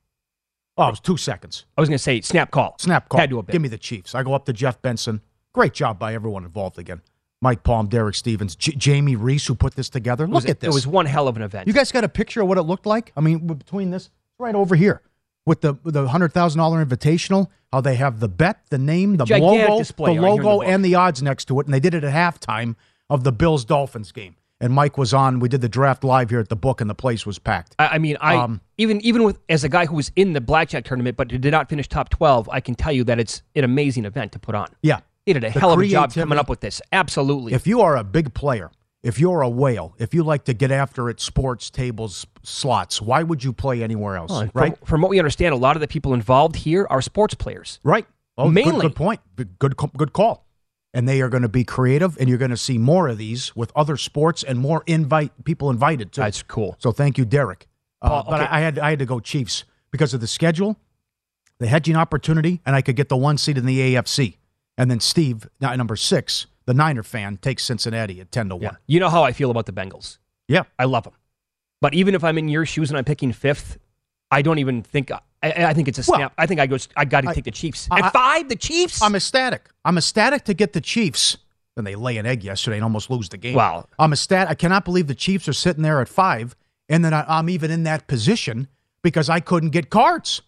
Oh, 0.81 0.89
it 0.89 0.91
was 0.93 1.01
two 1.01 1.16
seconds. 1.16 1.66
I 1.76 1.81
was 1.81 1.89
going 1.89 1.99
to 1.99 2.03
say 2.03 2.20
snap 2.22 2.51
call. 2.51 2.76
Snap 2.78 3.09
call. 3.09 3.20
Had 3.20 3.31
to 3.31 3.37
have 3.37 3.47
been. 3.47 3.53
Give 3.53 3.62
me 3.62 3.68
the 3.68 3.78
Chiefs. 3.78 4.14
I 4.14 4.22
go 4.22 4.33
up 4.33 4.47
to 4.47 4.53
Jeff 4.53 4.81
Benson. 4.81 5.20
Great 5.53 5.74
job 5.74 5.99
by 5.99 6.14
everyone 6.14 6.45
involved 6.45 6.78
again. 6.78 7.03
Mike 7.43 7.62
Palm, 7.64 7.89
Derek 7.89 8.14
Stevens, 8.14 8.55
J- 8.55 8.72
Jamie 8.72 9.16
Reese, 9.16 9.47
who 9.47 9.55
put 9.55 9.74
this 9.74 9.89
together. 9.89 10.24
It 10.24 10.28
Look 10.28 10.43
was, 10.43 10.47
at 10.47 10.61
this. 10.61 10.68
It 10.68 10.74
was 10.74 10.87
one 10.87 11.07
hell 11.07 11.28
of 11.28 11.37
an 11.37 11.43
event. 11.43 11.66
You 11.66 11.72
guys 11.72 11.93
got 11.93 12.05
a 12.05 12.09
picture 12.09 12.43
of 12.43 12.49
what 12.49 12.59
it 12.59 12.62
looked 12.62 12.87
like? 12.87 13.12
I 13.16 13.20
mean, 13.20 13.47
between 13.47 13.91
this 13.91 14.11
right 14.39 14.55
over 14.55 14.74
here 14.74 15.03
with 15.47 15.61
the 15.61 15.74
the 15.85 16.09
hundred 16.09 16.33
thousand 16.33 16.59
dollar 16.59 16.85
invitational, 16.85 17.49
how 17.72 17.81
they 17.81 17.97
have 17.97 18.20
the 18.20 18.28
bet, 18.28 18.61
the 18.70 18.78
name, 18.78 19.16
the 19.16 19.24
Gigantic 19.24 19.68
logo, 19.68 19.83
the 19.83 20.05
in 20.11 20.16
the 20.16 20.22
logo, 20.22 20.62
and 20.62 20.85
the 20.85 20.95
odds 20.95 21.22
next 21.22 21.47
to 21.47 21.61
it, 21.61 21.66
and 21.66 21.74
they 21.74 21.81
did 21.81 21.95
it 21.95 22.05
at 22.05 22.12
halftime 22.12 22.76
of 23.09 23.24
the 23.24 23.33
Bills 23.33 23.64
Dolphins 23.64 24.12
game. 24.12 24.37
And 24.63 24.75
Mike 24.75 24.99
was 24.99 25.15
on. 25.15 25.41
We 25.41 25.49
did 25.49 25.63
the 25.63 25.69
draft 25.71 26.05
live 26.05 26.29
here 26.29 26.39
at 26.41 26.51
the 26.51 26.57
book, 26.57 26.81
and 26.83 26.91
the 26.91 26.95
place 26.95 27.25
was 27.25 27.39
packed. 27.39 27.75
I, 27.79 27.87
I 27.89 27.99
mean, 27.99 28.19
I 28.21 28.37
Um, 28.37 28.61
even 28.77 29.01
even 29.01 29.23
with 29.23 29.39
as 29.49 29.65
a 29.65 29.69
guy 29.71 29.87
who 29.87 29.97
was 29.97 30.13
in 30.17 30.35
the 30.35 30.41
blackjack 30.41 30.85
tournament 30.85 31.17
but 31.17 31.29
did 31.29 31.45
not 31.51 31.69
finish 31.71 31.89
top 31.89 32.11
twelve, 32.11 32.49
I 32.51 32.61
can 32.61 32.75
tell 32.75 32.93
you 32.93 33.05
that 33.05 33.19
it's 33.19 33.43
an 33.57 33.65
amazing 33.65 34.05
event 34.05 34.33
to 34.33 34.39
put 34.39 34.55
on. 34.55 34.69
Yeah, 34.83 35.01
They 35.27 35.33
did 35.33 35.45
a 35.45 35.51
The 35.51 35.59
hell 35.61 35.73
of 35.73 35.81
a 35.81 35.87
job 35.87 36.13
coming 36.13 36.39
up 36.39 36.49
with 36.51 36.61
this. 36.61 36.83
Absolutely. 36.93 37.55
If 37.55 37.67
you 37.67 37.81
are 37.81 37.97
a 37.97 38.05
big 38.05 38.35
player, 38.35 38.71
if 39.03 39.19
you're 39.19 39.41
a 39.41 39.49
whale, 39.49 39.95
if 39.99 40.13
you 40.13 40.23
like 40.23 40.45
to 40.45 40.53
get 40.53 40.71
after 40.71 41.09
it, 41.09 41.21
sports 41.21 41.71
tables, 41.71 42.27
slots, 42.43 43.01
why 43.01 43.23
would 43.23 43.43
you 43.43 43.55
play 43.55 43.83
anywhere 43.83 44.17
else? 44.17 44.43
Right? 44.53 44.77
From, 44.77 44.87
from 44.87 45.01
what 45.01 45.11
we 45.11 45.19
understand, 45.19 45.55
a 45.55 45.57
lot 45.57 45.75
of 45.75 45.81
the 45.81 45.89
people 45.89 46.13
involved 46.13 46.57
here 46.57 46.87
are 46.91 47.01
sports 47.01 47.33
players. 47.35 47.81
Right. 47.83 48.07
Oh, 48.37 48.45
good- 48.45 48.55
Mainly. 48.55 48.81
Good, 48.89 48.97
point. 48.97 49.21
Good, 49.37 49.59
good, 49.59 49.75
good 49.97 50.13
call. 50.13 50.47
And 50.93 51.09
they 51.09 51.20
are 51.20 51.28
going 51.28 51.43
to 51.43 51.49
be 51.49 51.62
creative, 51.62 52.16
and 52.18 52.28
you're 52.28 52.38
going 52.38 52.51
to 52.51 52.57
see 52.57 52.76
more 52.76 53.07
of 53.07 53.16
these 53.16 53.55
with 53.55 53.70
other 53.76 53.97
sports 53.97 54.43
and 54.43 54.59
more 54.59 54.82
invite 54.86 55.45
people 55.45 55.70
invited 55.70 56.11
too. 56.11 56.20
That's 56.20 56.43
cool. 56.43 56.74
So 56.78 56.91
thank 56.91 57.16
you, 57.16 57.24
Derek. 57.24 57.68
Uh, 58.03 58.09
Paul, 58.09 58.24
But 58.28 58.41
okay. 58.41 58.51
I, 58.51 58.59
I 58.59 58.61
had 58.61 58.78
I 58.78 58.91
had 58.91 58.99
to 58.99 59.07
go 59.07 59.20
Chiefs 59.20 59.64
because 59.93 60.14
of 60.14 60.20
the 60.20 60.26
schedule, 60.26 60.76
the 61.59 61.68
hedging 61.68 61.95
opportunity, 61.95 62.61
and 62.66 62.74
I 62.74 62.82
could 62.82 62.97
get 62.97 63.09
the 63.09 63.16
one 63.16 63.38
seed 63.38 63.57
in 63.57 63.66
the 63.66 63.95
AFC. 63.95 64.36
And 64.76 64.91
then 64.91 64.99
Steve, 64.99 65.49
number 65.61 65.95
six, 65.95 66.47
the 66.66 66.74
Niner 66.74 67.03
fan, 67.03 67.36
takes 67.36 67.64
Cincinnati 67.64 68.20
at 68.20 68.32
ten 68.32 68.49
to 68.49 68.57
one. 68.57 68.76
You 68.86 68.99
know 68.99 69.11
how 69.11 69.22
I 69.22 69.32
feel 69.32 69.51
about 69.51 69.66
the 69.66 69.72
Bengals. 69.72 70.18
Yeah. 70.49 70.62
I 70.78 70.86
love 70.86 71.05
them. 71.05 71.12
But 71.80 71.95
even 71.95 72.14
if 72.14 72.24
I'm 72.24 72.36
in 72.36 72.49
your 72.49 72.66
shoes 72.66 72.91
and 72.91 72.99
I'm 72.99 73.05
picking 73.05 73.32
fifth, 73.32 73.78
I 74.30 74.43
don't 74.43 74.59
even 74.59 74.82
think 74.82 75.11
I, 75.43 75.66
I 75.66 75.74
think 75.74 75.88
it's 75.88 76.07
a 76.07 76.11
Well. 76.11 76.32
I 76.36 76.47
think 76.47 76.61
I 76.61 76.66
go. 76.66 76.76
I 76.97 77.05
got 77.05 77.22
to 77.22 77.32
take 77.32 77.45
the 77.45 77.51
Chiefs 77.51 77.88
I- 77.91 78.01
at 78.01 78.12
five. 78.12 78.49
The 78.49 78.57
Chiefs. 78.57 79.03
I'm 79.03 79.14
ecstatic. 79.14 79.68
I'm 79.84 79.97
ecstatic 79.97 80.45
to 80.45 80.55
get 80.55 80.72
the 80.72 80.80
Chiefs. 80.80 81.38
Then 81.76 81.84
they 81.84 81.95
lay 81.95 82.18
an 82.18 82.26
egg 82.26 82.45
yesterday 82.45 82.76
and 82.76 82.84
almost 82.84 83.11
lose 83.11 83.28
the 83.28 83.38
game. 83.38 83.55
Wow. 83.55 83.86
I'm 83.99 84.12
ecstatic. 84.12 84.51
I 84.51 84.55
cannot 84.55 84.84
believe 84.84 85.07
the 85.07 85.14
Chiefs 85.14 85.49
are 85.49 85.53
sitting 85.53 85.82
there 85.82 86.01
at 86.01 86.09
five, 86.09 86.57
and 86.88 87.05
then 87.05 87.14
I, 87.14 87.24
I'm 87.26 87.49
even 87.49 87.70
in 87.70 87.84
that 87.84 88.07
position 88.07 88.68
because 89.03 89.30
I 89.30 89.41
couldn't 89.41 89.70
get 89.70 89.88
cards. 89.88 90.43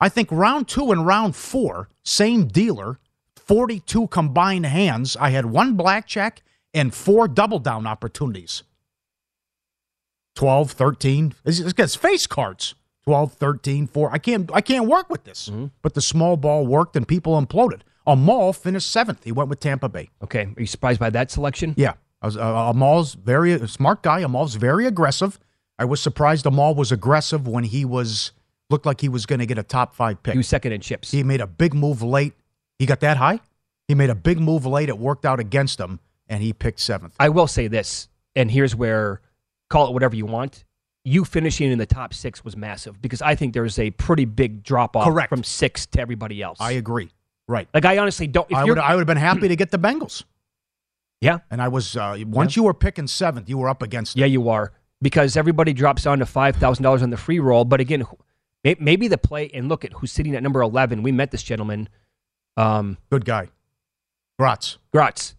I 0.00 0.08
think 0.08 0.30
round 0.30 0.68
two 0.68 0.92
and 0.92 1.06
round 1.06 1.34
four, 1.34 1.88
same 2.02 2.46
dealer, 2.46 2.98
42 3.36 4.08
combined 4.08 4.66
hands. 4.66 5.16
I 5.16 5.30
had 5.30 5.46
one 5.46 5.74
blackjack 5.74 6.42
and 6.74 6.94
four 6.94 7.26
double 7.26 7.58
down 7.58 7.86
opportunities. 7.86 8.62
12, 10.36 10.70
13. 10.72 11.34
This 11.42 11.58
this 11.58 11.72
guy's 11.72 11.96
face 11.96 12.26
cards. 12.26 12.74
12, 13.08 13.32
13, 13.32 13.86
4. 13.86 14.10
I 14.12 14.18
can't 14.18 14.50
I 14.52 14.60
can't 14.60 14.86
work 14.86 15.08
with 15.08 15.24
this. 15.24 15.50
But 15.80 15.94
the 15.94 16.02
small 16.02 16.36
ball 16.36 16.66
worked 16.66 16.94
and 16.94 17.08
people 17.08 17.40
imploded. 17.40 17.80
Amal 18.06 18.52
finished 18.52 18.90
seventh. 18.90 19.24
He 19.24 19.32
went 19.32 19.48
with 19.48 19.60
Tampa 19.60 19.88
Bay. 19.88 20.10
okay. 20.22 20.42
Are 20.42 20.60
you 20.60 20.66
surprised 20.66 21.00
by 21.00 21.08
that 21.08 21.30
selection? 21.30 21.72
Yeah. 21.78 21.94
I 22.20 22.26
was, 22.26 22.36
uh, 22.36 22.40
Amal's 22.42 23.14
very 23.14 23.66
smart 23.66 24.02
guy. 24.02 24.20
Amal's 24.20 24.56
very 24.56 24.84
aggressive. 24.86 25.38
I 25.78 25.86
was 25.86 26.02
surprised 26.02 26.44
Amal 26.44 26.74
was 26.74 26.92
aggressive 26.92 27.48
when 27.48 27.64
he 27.64 27.86
was 27.86 28.32
looked 28.68 28.84
like 28.84 29.00
he 29.00 29.08
was 29.08 29.24
going 29.24 29.38
to 29.38 29.46
get 29.46 29.56
a 29.56 29.62
top 29.62 29.94
five 29.94 30.22
pick. 30.22 30.32
He 30.34 30.38
was 30.38 30.48
second 30.48 30.72
in 30.72 30.82
chips. 30.82 31.10
He 31.10 31.22
made 31.22 31.40
a 31.40 31.46
big 31.46 31.72
move 31.72 32.02
late. 32.02 32.34
He 32.78 32.84
got 32.84 33.00
that 33.00 33.16
high. 33.16 33.40
He 33.86 33.94
made 33.94 34.10
a 34.10 34.14
big 34.14 34.38
move 34.38 34.66
late. 34.66 34.90
It 34.90 34.98
worked 34.98 35.24
out 35.24 35.40
against 35.40 35.80
him, 35.80 35.98
and 36.28 36.42
he 36.42 36.52
picked 36.52 36.80
seventh. 36.80 37.14
I 37.18 37.30
will 37.30 37.46
say 37.46 37.68
this, 37.68 38.08
and 38.36 38.50
here's 38.50 38.76
where 38.76 39.22
call 39.70 39.88
it 39.88 39.94
whatever 39.94 40.14
you 40.14 40.26
want. 40.26 40.64
You 41.08 41.24
finishing 41.24 41.72
in 41.72 41.78
the 41.78 41.86
top 41.86 42.12
six 42.12 42.44
was 42.44 42.56
massive 42.56 43.00
because 43.00 43.22
I 43.22 43.34
think 43.34 43.54
there's 43.54 43.78
a 43.78 43.90
pretty 43.92 44.24
big 44.26 44.62
drop 44.62 44.96
off 44.96 45.06
Correct. 45.06 45.28
from 45.30 45.42
six 45.42 45.86
to 45.86 46.00
everybody 46.00 46.42
else. 46.42 46.58
I 46.60 46.72
agree. 46.72 47.10
Right. 47.48 47.66
like 47.72 47.84
I 47.86 47.96
honestly 47.98 48.26
don't. 48.26 48.50
If 48.50 48.56
I 48.56 48.64
would 48.64 48.78
I 48.78 48.94
would 48.94 49.00
have 49.00 49.06
been 49.06 49.16
happy 49.16 49.48
to 49.48 49.56
get 49.56 49.70
the 49.70 49.78
Bengals. 49.78 50.24
yeah, 51.20 51.38
And 51.50 51.62
I 51.62 51.68
was 51.68 51.96
uh, 51.96 52.18
once 52.26 52.56
you 52.56 52.62
were 52.64 52.74
picking 52.74 53.06
seventh, 53.06 53.48
you 53.48 53.56
were 53.56 53.68
up 53.70 53.82
against. 53.82 54.16
yeah, 54.16 54.26
you 54.26 54.50
are 54.50 54.72
because 55.00 55.36
everybody 55.36 55.72
drops 55.72 56.02
down 56.02 56.18
to 56.18 56.26
five 56.26 56.56
thousand 56.56 56.82
dollars 56.82 57.02
on 57.02 57.08
the 57.10 57.16
free 57.16 57.40
roll. 57.40 57.64
But 57.64 57.80
again, 57.80 58.04
maybe 58.62 59.08
the 59.08 59.16
play 59.16 59.50
and 59.54 59.68
look 59.68 59.84
at 59.86 59.94
who's 59.94 60.12
sitting 60.12 60.36
at 60.36 60.42
number 60.42 60.60
eleven. 60.60 61.02
We 61.02 61.10
met 61.10 61.30
this 61.30 61.42
gentleman, 61.42 61.88
um, 62.58 62.98
Good 63.10 63.24
guy. 63.24 63.48
Gratz. 64.38 64.76
Gratz. 64.92 65.34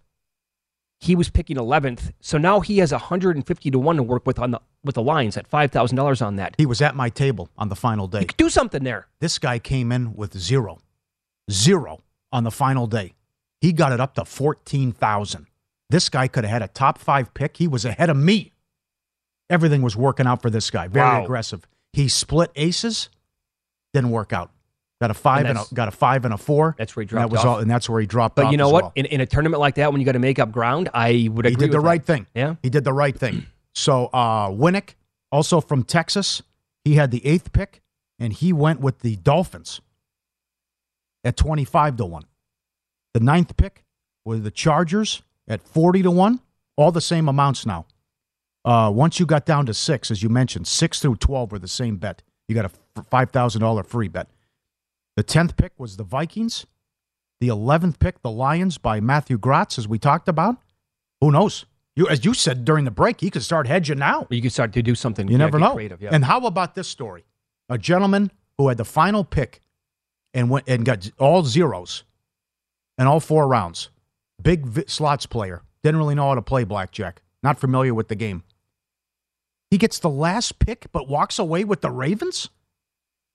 He 1.02 1.16
was 1.16 1.30
picking 1.30 1.58
eleventh, 1.58 2.12
so 2.20 2.38
now 2.38 2.60
he 2.60 2.80
has 2.80 2.91
hundred 2.91 3.36
and 3.38 3.47
fifty 3.47 3.72
to 3.72 3.80
one 3.80 3.95
to 3.95 4.04
work 4.04 4.26
with 4.26 4.38
on 4.38 4.52
the 4.52 4.60
with 4.84 4.95
the 4.95 5.02
lines 5.04 5.38
at 5.38 5.47
five 5.47 5.72
thousand 5.72 5.95
dollars 5.95 6.22
on 6.22 6.36
that. 6.36 6.56
He 6.58 6.66
was 6.66 6.82
at 6.82 6.95
my 6.95 7.10
table 7.10 7.50
on 7.58 7.70
the 7.70 7.76
final 7.76 8.08
day. 8.08 8.28
Do 8.38 8.50
something 8.50 8.84
there. 8.84 9.08
This 9.20 9.39
guy 9.39 9.60
came 9.60 9.91
in 9.93 10.14
with 10.14 10.38
zero, 10.38 10.80
zero 11.50 12.02
on 12.34 12.43
the 12.43 12.52
final 12.52 12.86
day. 12.86 13.14
He 13.62 13.72
got 13.74 13.91
it 13.91 14.00
up 14.00 14.16
to 14.16 14.24
14,000. 14.26 15.47
This 15.89 16.08
guy 16.10 16.28
could 16.28 16.43
have 16.45 16.52
had 16.52 16.62
a 16.62 16.68
top 16.68 16.97
five 16.97 17.34
pick. 17.34 17.58
He 17.58 17.68
was 17.68 17.84
ahead 17.86 18.10
of 18.10 18.16
me. 18.18 18.54
Everything 19.50 19.82
was 19.82 19.95
working 19.97 20.28
out 20.28 20.41
for 20.41 20.50
this 20.50 20.70
guy. 20.70 20.88
Very 20.88 21.06
Wow. 21.08 21.24
aggressive. 21.24 21.68
He 21.91 22.08
split 22.08 22.52
aces, 22.56 23.10
didn't 23.93 24.12
work 24.12 24.32
out. 24.32 24.52
Got 25.02 25.12
a 25.12 25.14
five 25.14 25.45
and, 25.45 25.56
that's- 25.56 25.72
a 25.72 25.76
got 25.76 25.88
a 25.88 25.91
five 25.91 26.26
and 26.26 26.34
a 26.34 26.38
four. 26.38 26.76
That's 26.78 26.95
where 26.95 27.04
he 27.04 27.10
And 27.10 27.10
that 27.18 27.22
dropped 27.22 27.32
was 27.32 27.39
off. 27.41 27.45
all, 27.45 27.58
and 27.60 27.72
that's 27.72 27.89
where 27.89 28.02
he 28.02 28.08
dropped 28.08 28.38
off. 28.38 28.45
But 28.45 28.52
you 28.52 28.58
know 28.58 28.70
what? 28.70 28.84
well. 28.84 28.93
In, 28.95 29.06
in 29.06 29.22
a 29.22 29.26
tournament 29.26 29.62
like 29.62 29.76
that, 29.76 29.91
when 29.93 30.02
you 30.02 30.06
got 30.06 30.12
to 30.14 30.20
make 30.20 30.39
up 30.39 30.52
ground, 30.52 30.89
I 30.93 31.30
would 31.32 31.45
agree. 31.45 31.52
He 31.52 31.56
did 31.56 31.72
the 31.72 31.78
that. 31.80 31.88
right 31.88 32.04
thing. 32.04 32.28
Yeah. 32.36 32.56
He 32.62 32.70
did 32.70 32.84
the 32.84 32.93
right 32.93 33.18
thing. 33.18 33.45
So 33.76 34.08
uh 34.08 34.50
Winnick, 34.50 34.95
also 35.32 35.62
from 35.62 35.84
Texas, 35.84 36.41
he 36.84 36.95
had 36.95 37.12
the 37.12 37.26
eighth 37.26 37.54
pick, 37.54 37.82
and 38.18 38.34
he 38.34 38.52
went 38.52 38.82
with 38.82 39.00
the 39.00 39.16
Dolphins 39.18 39.80
at 41.24 41.38
25 41.38 41.97
to 41.97 42.06
1. 42.06 42.24
The 43.14 43.20
ninth 43.20 43.56
pick 43.58 43.86
was 44.26 44.41
the 44.41 44.52
Chargers 44.52 45.22
at 45.47 45.62
40 45.62 46.02
to 46.02 46.12
1. 46.12 46.39
All 46.78 46.91
the 46.91 47.00
same 47.00 47.30
amounts 47.30 47.66
now. 47.66 47.86
Uh, 48.66 48.91
once 48.93 49.20
you 49.20 49.26
got 49.26 49.45
down 49.45 49.66
to 49.68 49.74
six, 49.74 50.10
as 50.12 50.24
you 50.24 50.30
mentioned, 50.30 50.68
six 50.68 51.00
through 51.00 51.16
12 51.18 51.52
were 51.52 51.60
the 51.60 51.68
same 51.68 51.97
bet. 51.97 52.24
You 52.47 52.56
got 52.56 52.66
a 52.66 53.02
$5,000 53.02 53.86
free 53.86 54.08
bet. 54.08 54.28
The 55.20 55.26
10th 55.26 55.58
pick 55.58 55.74
was 55.78 55.98
the 55.98 56.06
Vikings. 56.06 56.66
The 57.42 57.50
11th 57.50 58.00
pick, 58.00 58.22
the 58.22 58.32
Lions 58.32 58.78
by 58.78 59.02
Matthew 59.02 59.38
Gratz, 59.38 59.78
as 59.78 59.86
we 59.86 60.00
talked 60.00 60.30
about. 60.30 60.56
Who 61.20 61.30
knows? 61.30 61.66
You, 61.98 62.08
as 62.08 62.24
you 62.24 62.34
said 62.34 62.64
during 62.64 62.86
the 62.86 62.92
break, 62.92 63.20
he 63.20 63.30
could 63.30 63.44
start 63.44 63.68
hedging 63.68 64.00
now. 64.00 64.28
You 64.30 64.42
could 64.42 64.54
start 64.54 64.72
to 64.72 64.82
do 64.82 64.96
something. 64.96 65.28
You 65.28 65.34
yeah, 65.34 65.40
never 65.40 65.60
know. 65.60 65.74
Creative, 65.74 66.02
yeah. 66.02 66.12
And 66.14 66.24
how 66.24 66.46
about 66.46 66.74
this 66.74 66.88
story? 66.88 67.26
A 67.68 67.78
gentleman 67.78 68.32
who 68.58 68.70
had 68.70 68.78
the 68.78 68.86
final 68.86 69.26
pick 69.26 69.60
and 70.34 70.50
went 70.50 70.70
and 70.70 70.86
got 70.86 71.12
all 71.20 71.44
zeros 71.44 72.06
in 72.98 73.06
all 73.06 73.20
four 73.20 73.46
rounds. 73.46 73.90
Big 74.42 74.66
vi- 74.66 74.86
slots 74.88 75.26
player. 75.26 75.64
Didn't 75.84 75.98
really 75.98 76.16
know 76.16 76.30
how 76.30 76.36
to 76.36 76.42
play 76.42 76.64
blackjack. 76.64 77.22
Not 77.44 77.60
familiar 77.60 77.94
with 77.94 78.08
the 78.08 78.16
game. 78.16 78.44
He 79.70 79.78
gets 79.78 80.00
the 80.00 80.10
last 80.10 80.60
pick, 80.60 80.88
but 80.94 81.10
walks 81.10 81.40
away 81.40 81.66
with 81.66 81.82
the 81.82 81.92
Ravens. 81.92 82.48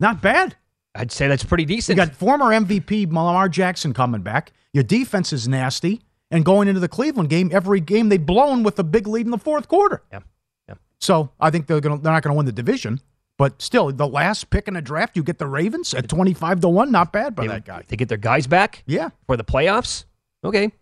Not 0.00 0.22
bad. 0.22 0.56
I'd 0.94 1.10
say 1.12 1.26
that's 1.28 1.44
pretty 1.44 1.64
decent. 1.64 1.96
You 1.98 2.04
got 2.04 2.14
former 2.14 2.46
MVP 2.46 3.06
Lamar 3.08 3.48
Jackson 3.48 3.92
coming 3.92 4.22
back. 4.22 4.52
Your 4.72 4.84
defense 4.84 5.32
is 5.32 5.48
nasty. 5.48 6.02
And 6.30 6.44
going 6.44 6.68
into 6.68 6.80
the 6.80 6.88
Cleveland 6.88 7.28
game, 7.30 7.50
every 7.52 7.80
game 7.80 8.08
they've 8.08 8.24
blown 8.24 8.62
with 8.62 8.78
a 8.78 8.84
big 8.84 9.06
lead 9.06 9.26
in 9.26 9.30
the 9.30 9.38
fourth 9.38 9.68
quarter. 9.68 10.02
Yeah. 10.12 10.20
Yeah. 10.68 10.74
So 11.00 11.30
I 11.38 11.50
think 11.50 11.66
they're 11.66 11.80
gonna 11.80 11.98
they're 11.98 12.12
not 12.12 12.22
gonna 12.22 12.34
win 12.34 12.46
the 12.46 12.52
division. 12.52 13.00
But 13.36 13.60
still, 13.60 13.90
the 13.92 14.06
last 14.06 14.50
pick 14.50 14.68
in 14.68 14.74
the 14.74 14.82
draft, 14.82 15.16
you 15.16 15.22
get 15.24 15.38
the 15.38 15.46
Ravens 15.46 15.92
at 15.94 16.08
twenty 16.08 16.32
five 16.34 16.60
to 16.60 16.68
one. 16.68 16.90
Not 16.92 17.12
bad 17.12 17.34
by 17.34 17.42
They- 17.42 17.48
that 17.48 17.64
guy. 17.64 17.82
They 17.88 17.96
get 17.96 18.08
their 18.08 18.18
guys 18.18 18.46
back 18.46 18.82
Yeah. 18.86 19.10
for 19.26 19.36
the 19.36 19.44
playoffs. 19.44 20.04
Okay. 20.44 20.72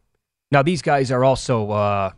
Now 0.51 0.63
these 0.63 0.83
guys 0.83 1.11
are 1.11 1.25
also 1.25 1.71
uh, 1.71 2.11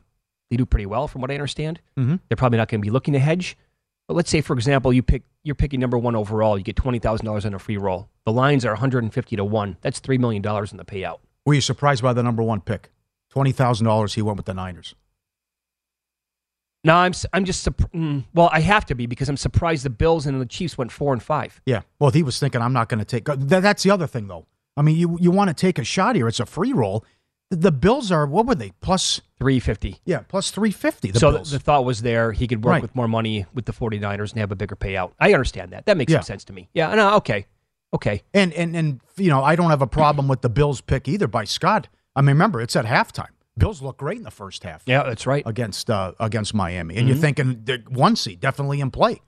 they 0.51 0.57
do 0.57 0.66
pretty 0.66 0.86
well 0.86 1.07
from 1.09 1.20
what 1.22 1.30
I 1.30 1.34
understand. 1.34 1.80
Mhm. 1.99 2.20
They're 2.28 2.36
probably 2.36 2.59
not 2.59 2.68
going 2.68 2.80
to 2.80 2.84
be 2.86 2.90
looking 2.90 3.14
to 3.14 3.20
hedge. 3.20 3.57
But 4.09 4.14
let's 4.14 4.30
say, 4.30 4.40
for 4.40 4.52
example, 4.55 4.92
you 4.92 5.02
pick 5.02 5.22
you're 5.44 5.55
picking 5.55 5.80
number 5.80 5.98
one 5.98 6.16
overall. 6.16 6.59
You 6.59 6.64
get 6.64 6.76
twenty 6.76 6.98
thousand 6.98 7.26
dollars 7.26 7.46
on 7.46 7.55
a 7.55 7.59
free 7.59 7.76
roll. 7.76 8.09
The 8.24 8.32
lines 8.32 8.64
are 8.64 8.72
one 8.72 8.80
hundred 8.80 9.02
and 9.05 9.12
fifty 9.12 9.36
to 9.36 9.44
one. 9.44 9.76
That's 9.80 9.98
three 9.98 10.18
million 10.18 10.42
dollars 10.42 10.72
in 10.72 10.78
the 10.78 10.84
payout. 10.84 11.20
Were 11.46 11.55
you 11.55 11.61
surprised 11.61 12.02
by 12.02 12.12
the 12.12 12.22
number 12.22 12.42
one 12.42 12.61
pick? 12.61 12.90
Twenty 13.30 13.52
thousand 13.52 13.86
dollars. 13.86 14.14
He 14.14 14.22
went 14.22 14.36
with 14.36 14.46
the 14.46 14.55
Niners. 14.55 14.94
No, 16.84 16.96
I'm 16.96 17.12
I'm 17.32 17.46
just 17.46 17.64
mm, 17.66 18.24
well, 18.34 18.50
I 18.52 18.61
have 18.61 18.84
to 18.86 18.94
be 18.94 19.07
because 19.07 19.30
I'm 19.30 19.38
surprised 19.38 19.84
the 19.84 19.90
Bills 19.90 20.26
and 20.26 20.38
the 20.38 20.46
Chiefs 20.46 20.76
went 20.76 20.92
four 20.92 21.14
and 21.14 21.22
five. 21.22 21.61
Yeah. 21.64 21.80
Well, 21.98 22.11
he 22.11 22.22
was 22.22 22.38
thinking, 22.38 22.61
I'm 22.61 22.74
not 22.74 22.90
going 22.90 22.98
to 22.98 23.07
take. 23.07 23.24
That's 23.24 23.82
the 23.82 23.90
other 23.90 24.07
thing, 24.07 24.28
though. 24.28 24.46
I 24.76 24.82
mean, 24.82 24.96
you 24.96 25.16
you 25.18 25.30
want 25.30 25.48
to 25.48 25.55
take 25.55 25.78
a 25.78 25.84
shot 25.84 26.14
here? 26.14 26.28
It's 26.28 26.40
a 26.40 26.46
free 26.46 26.74
roll. 26.74 27.05
The, 27.51 27.70
Bills 27.70 28.11
are 28.11 28.26
what 28.26 28.47
were 28.47 28.55
they 28.55 28.72
plus 28.80 29.20
three 29.38 29.61
fifty? 29.61 30.01
Yeah, 30.05 30.20
plus 30.26 30.51
three 30.51 30.70
fifty. 30.72 31.11
The 31.11 31.20
so 31.20 31.30
Bills. 31.32 31.51
the 31.53 31.59
thought 31.59 31.84
was 31.84 32.03
there 32.03 32.32
he 32.32 32.47
could 32.49 32.64
work 32.64 32.72
Right. 32.72 32.82
with 32.82 32.95
more 32.97 33.07
money 33.07 33.47
with 33.55 33.66
the 33.66 33.72
49ers 33.72 34.32
and 34.32 34.40
have 34.40 34.51
a 34.51 34.57
bigger 34.57 34.74
payout. 34.76 35.12
I 35.20 35.34
understand 35.34 35.72
that. 35.72 35.86
That 35.86 35.97
makes 35.97 36.11
Yeah. 36.12 36.18
some 36.20 36.24
sense 36.24 36.45
to 36.47 36.53
me. 36.53 36.68
Yeah, 36.74 36.95
no, 36.95 37.16
okay. 37.16 37.47
Okay. 37.95 38.22
And 38.32 38.53
and 38.55 38.74
and 38.74 39.01
you 39.16 39.28
know, 39.30 39.45
I 39.45 39.55
don't 39.57 39.70
have 39.70 39.82
a 39.82 39.86
problem 39.86 40.26
with 40.26 40.40
the 40.40 40.49
Bills 40.49 40.80
pick 40.80 41.07
either 41.07 41.28
by 41.28 41.45
Scott. 41.45 41.86
I 42.16 42.22
mean, 42.22 42.28
remember 42.34 42.61
it's 42.61 42.74
at 42.76 42.86
halftime. 42.86 43.28
Bills 43.57 43.80
look 43.80 43.99
great 43.99 44.16
in 44.18 44.24
the 44.24 44.32
first 44.32 44.64
half. 44.64 44.82
Yeah, 44.86 45.05
that's 45.05 45.26
right. 45.26 45.45
Against 45.47 45.88
uh, 45.90 46.12
against 46.18 46.55
Miami, 46.55 46.97
and 46.97 47.05
Mhm. 47.07 47.09
you're 47.09 47.18
thinking 47.18 47.84
one 47.88 48.16
seed 48.16 48.40
definitely 48.40 48.80
in 48.80 48.90
play. 48.90 49.20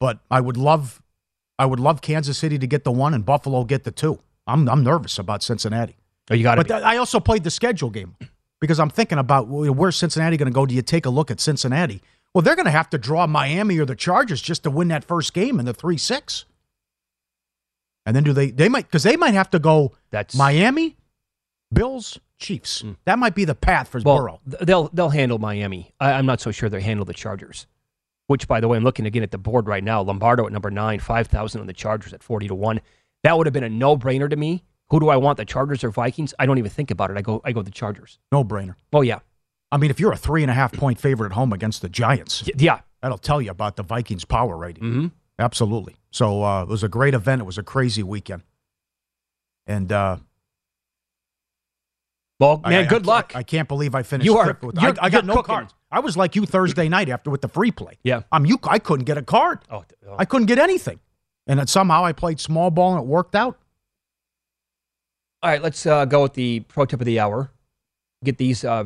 But 0.00 0.20
I 0.30 0.40
would 0.40 0.56
love, 0.56 1.02
I 1.58 1.66
would 1.66 1.80
love 1.80 2.00
Kansas 2.00 2.38
City 2.38 2.58
to 2.58 2.66
get 2.66 2.84
the 2.84 2.92
one 2.92 3.12
and 3.14 3.26
Buffalo 3.26 3.64
get 3.64 3.84
the 3.84 3.90
two. 3.90 4.20
I'm 4.46 4.68
I'm 4.70 4.82
nervous 4.82 5.18
about 5.18 5.42
Cincinnati. 5.42 5.96
Oh, 6.30 6.34
you 6.34 6.42
got 6.42 6.58
it. 6.58 6.68
But 6.68 6.74
th- 6.74 6.84
I 6.84 6.96
also 6.96 7.20
played 7.20 7.44
the 7.44 7.50
schedule 7.50 7.90
game 7.90 8.16
because 8.60 8.78
I'm 8.78 8.90
thinking 8.90 9.18
about 9.18 9.48
well, 9.48 9.72
where's 9.72 9.96
Cincinnati 9.96 10.36
going 10.36 10.50
to 10.50 10.54
go? 10.54 10.66
Do 10.66 10.74
you 10.74 10.82
take 10.82 11.06
a 11.06 11.10
look 11.10 11.30
at 11.30 11.40
Cincinnati? 11.40 12.02
Well, 12.34 12.42
they're 12.42 12.56
going 12.56 12.66
to 12.66 12.70
have 12.72 12.88
to 12.90 12.98
draw 12.98 13.26
Miami 13.26 13.78
or 13.78 13.84
the 13.84 13.94
Chargers 13.96 14.40
just 14.40 14.62
to 14.62 14.70
win 14.70 14.88
that 14.88 15.04
first 15.04 15.34
game 15.34 15.58
in 15.60 15.66
the 15.66 15.74
three 15.74 15.98
six. 15.98 16.44
And 18.06 18.16
then 18.16 18.24
do 18.24 18.32
they? 18.32 18.50
They 18.50 18.68
might 18.68 18.86
because 18.86 19.02
they 19.02 19.16
might 19.16 19.34
have 19.34 19.50
to 19.50 19.58
go. 19.58 19.92
That's 20.10 20.34
Miami, 20.34 20.96
Bills, 21.72 22.18
Chiefs. 22.38 22.80
Hmm. 22.80 22.92
That 23.04 23.18
might 23.18 23.34
be 23.34 23.44
the 23.44 23.54
path 23.54 23.88
for 23.88 24.00
well, 24.00 24.16
Burrow. 24.18 24.40
they'll 24.46 24.88
they'll 24.92 25.10
handle 25.10 25.38
Miami. 25.38 25.92
I, 26.00 26.12
I'm 26.12 26.26
not 26.26 26.40
so 26.40 26.50
sure 26.50 26.68
they 26.68 26.80
handle 26.80 27.04
the 27.04 27.14
Chargers. 27.14 27.66
Which, 28.28 28.48
by 28.48 28.60
the 28.60 28.68
way, 28.68 28.76
I'm 28.78 28.84
looking 28.84 29.04
again 29.04 29.24
at 29.24 29.30
the 29.30 29.38
board 29.38 29.66
right 29.66 29.84
now. 29.84 30.00
Lombardo 30.00 30.46
at 30.46 30.52
number 30.52 30.70
nine, 30.70 31.00
five 31.00 31.26
thousand 31.26 31.60
on 31.60 31.66
the 31.66 31.72
Chargers 31.72 32.12
at 32.12 32.22
forty 32.22 32.48
to 32.48 32.54
one. 32.54 32.80
That 33.24 33.36
would 33.36 33.46
have 33.46 33.52
been 33.52 33.64
a 33.64 33.68
no 33.68 33.96
brainer 33.96 34.30
to 34.30 34.36
me. 34.36 34.64
Who 34.90 35.00
do 35.00 35.08
I 35.08 35.16
want, 35.16 35.38
the 35.38 35.44
Chargers 35.44 35.82
or 35.84 35.90
Vikings? 35.90 36.34
I 36.38 36.44
don't 36.46 36.58
even 36.58 36.70
think 36.70 36.90
about 36.90 37.10
it. 37.10 37.16
I 37.16 37.22
go 37.22 37.40
I 37.44 37.52
go 37.52 37.62
the 37.62 37.70
Chargers. 37.70 38.18
No 38.30 38.44
brainer. 38.44 38.74
Oh 38.92 39.00
yeah, 39.02 39.20
I 39.70 39.76
mean, 39.78 39.90
if 39.90 39.98
you're 39.98 40.12
a 40.12 40.16
three 40.16 40.42
and 40.42 40.50
a 40.50 40.54
half 40.54 40.72
point 40.72 41.00
favorite 41.00 41.26
at 41.28 41.32
home 41.32 41.52
against 41.52 41.80
the 41.82 41.88
Giants, 41.88 42.48
yeah, 42.58 42.80
that'll 43.00 43.16
tell 43.18 43.40
you 43.40 43.50
about 43.50 43.76
the 43.76 43.82
Vikings' 43.82 44.24
power 44.24 44.56
rating. 44.56 44.82
Mm-hmm. 44.84 45.06
Absolutely. 45.38 45.96
So 46.10 46.42
uh, 46.44 46.62
it 46.62 46.68
was 46.68 46.82
a 46.82 46.88
great 46.88 47.14
event. 47.14 47.40
It 47.40 47.44
was 47.44 47.56
a 47.58 47.62
crazy 47.62 48.02
weekend. 48.02 48.42
And 49.66 49.90
uh, 49.90 50.18
well, 52.38 52.60
man, 52.64 52.84
I- 52.84 52.88
good 52.88 53.04
I- 53.04 53.12
luck. 53.12 53.32
I 53.34 53.42
can't 53.42 53.68
believe 53.68 53.94
I 53.94 54.02
finished. 54.02 54.26
You 54.26 54.36
are- 54.38 54.58
with- 54.62 54.78
I 54.78 55.08
got 55.10 55.24
no 55.24 55.36
cooking. 55.36 55.54
cards. 55.54 55.74
I 55.90 56.00
was 56.00 56.16
like 56.16 56.34
you 56.36 56.46
Thursday 56.46 56.88
night 56.88 57.08
after 57.08 57.30
with 57.30 57.42
the 57.42 57.48
free 57.48 57.70
play. 57.70 57.98
Yeah. 58.02 58.22
I'm 58.32 58.46
you. 58.46 58.58
I 58.64 58.78
couldn't 58.78 59.04
get 59.04 59.18
a 59.18 59.22
card. 59.22 59.60
Oh, 59.70 59.84
oh. 60.08 60.16
I 60.18 60.24
couldn't 60.24 60.46
get 60.46 60.58
anything, 60.58 61.00
and 61.46 61.58
then 61.58 61.66
somehow 61.66 62.04
I 62.04 62.12
played 62.12 62.40
small 62.40 62.70
ball 62.70 62.94
and 62.94 63.02
it 63.02 63.06
worked 63.06 63.34
out. 63.34 63.58
All 65.42 65.50
right, 65.50 65.62
let's 65.62 65.84
uh, 65.86 66.04
go 66.04 66.22
with 66.22 66.34
the 66.34 66.60
pro 66.60 66.84
tip 66.84 67.00
of 67.00 67.06
the 67.06 67.18
hour. 67.18 67.50
Get 68.24 68.38
these 68.38 68.64
uh, 68.64 68.84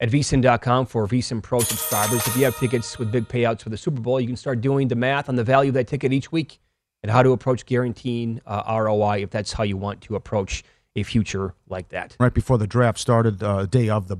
at 0.00 0.10
vsin.com 0.10 0.86
for 0.86 1.06
vsin 1.06 1.42
pro 1.42 1.60
subscribers. 1.60 2.26
If 2.26 2.36
you 2.36 2.44
have 2.44 2.58
tickets 2.58 2.98
with 2.98 3.12
big 3.12 3.28
payouts 3.28 3.62
for 3.62 3.68
the 3.68 3.76
Super 3.76 4.00
Bowl, 4.00 4.18
you 4.20 4.26
can 4.26 4.36
start 4.36 4.60
doing 4.62 4.88
the 4.88 4.94
math 4.96 5.28
on 5.28 5.36
the 5.36 5.44
value 5.44 5.68
of 5.68 5.74
that 5.74 5.88
ticket 5.88 6.12
each 6.12 6.32
week 6.32 6.58
and 7.02 7.12
how 7.12 7.22
to 7.22 7.32
approach 7.32 7.66
guaranteeing 7.66 8.40
uh, 8.46 8.62
ROI 8.66 9.22
if 9.22 9.30
that's 9.30 9.52
how 9.52 9.64
you 9.64 9.76
want 9.76 10.00
to 10.02 10.16
approach 10.16 10.64
a 10.96 11.02
future 11.02 11.54
like 11.68 11.88
that. 11.90 12.16
Right 12.18 12.32
before 12.32 12.56
the 12.58 12.66
draft 12.66 12.98
started, 12.98 13.42
uh, 13.42 13.66
day 13.66 13.88
of 13.88 14.08
the 14.08 14.18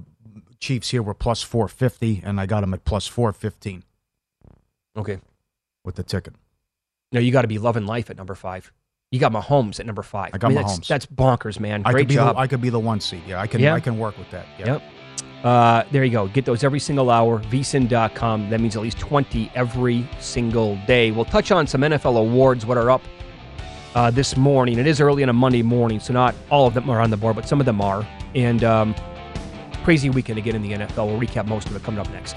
Chiefs 0.60 0.90
here 0.90 1.02
were 1.02 1.14
plus 1.14 1.42
four 1.42 1.66
fifty, 1.66 2.20
and 2.24 2.40
I 2.40 2.46
got 2.46 2.60
them 2.60 2.72
at 2.72 2.84
plus 2.84 3.08
four 3.08 3.32
fifteen 3.32 3.82
Okay. 4.96 5.18
with 5.84 5.96
the 5.96 6.04
ticket. 6.04 6.34
No, 7.10 7.18
you 7.18 7.32
got 7.32 7.42
to 7.42 7.48
be 7.48 7.58
loving 7.58 7.84
life 7.84 8.10
at 8.10 8.16
number 8.16 8.36
five. 8.36 8.72
You 9.12 9.20
got 9.20 9.30
Mahomes 9.30 9.78
at 9.78 9.84
number 9.84 10.02
five. 10.02 10.30
I 10.32 10.38
got 10.38 10.48
mean, 10.48 10.56
that's- 10.56 10.78
Mahomes. 10.80 10.88
That's, 10.88 11.06
bonkers, 11.06 11.60
man. 11.60 11.82
I 11.84 11.92
Great 11.92 12.02
could 12.02 12.08
be 12.08 12.14
job. 12.14 12.34
The, 12.34 12.40
I 12.40 12.46
could 12.46 12.62
be 12.62 12.70
the 12.70 12.80
one 12.80 12.98
seed. 12.98 13.22
Yeah, 13.28 13.40
I 13.40 13.46
can. 13.46 13.60
Yeah. 13.60 13.74
I 13.74 13.80
can 13.80 13.98
work 13.98 14.18
with 14.18 14.30
that. 14.30 14.46
Yeah. 14.58 14.66
Yep. 14.66 14.82
Uh, 15.44 15.82
there 15.92 16.02
you 16.02 16.10
go. 16.10 16.28
Get 16.28 16.46
those 16.46 16.64
every 16.64 16.80
single 16.80 17.10
hour. 17.10 17.40
vsin.com. 17.40 18.48
That 18.48 18.60
means 18.60 18.74
at 18.74 18.82
least 18.82 18.98
20 18.98 19.50
every 19.54 20.08
single 20.18 20.78
day. 20.86 21.10
We'll 21.10 21.24
touch 21.26 21.50
on 21.52 21.66
some 21.66 21.82
NFL 21.82 22.16
awards, 22.16 22.64
what 22.64 22.78
are 22.78 22.90
up 22.90 23.02
uh, 23.94 24.10
this 24.10 24.36
morning. 24.36 24.78
It 24.78 24.86
is 24.86 25.00
early 25.00 25.22
on 25.22 25.28
a 25.28 25.32
Monday 25.34 25.62
morning, 25.62 26.00
so 26.00 26.12
not 26.14 26.34
all 26.48 26.66
of 26.66 26.74
them 26.74 26.88
are 26.88 27.00
on 27.00 27.10
the 27.10 27.16
board, 27.16 27.36
but 27.36 27.46
some 27.46 27.60
of 27.60 27.66
them 27.66 27.80
are. 27.82 28.06
And 28.34 28.64
um, 28.64 28.94
crazy 29.84 30.08
weekend 30.08 30.38
again 30.38 30.54
in 30.54 30.62
the 30.62 30.72
NFL. 30.72 31.06
We'll 31.08 31.20
recap 31.20 31.46
most 31.46 31.68
of 31.68 31.76
it 31.76 31.82
coming 31.82 32.00
up 32.00 32.08
next. 32.12 32.36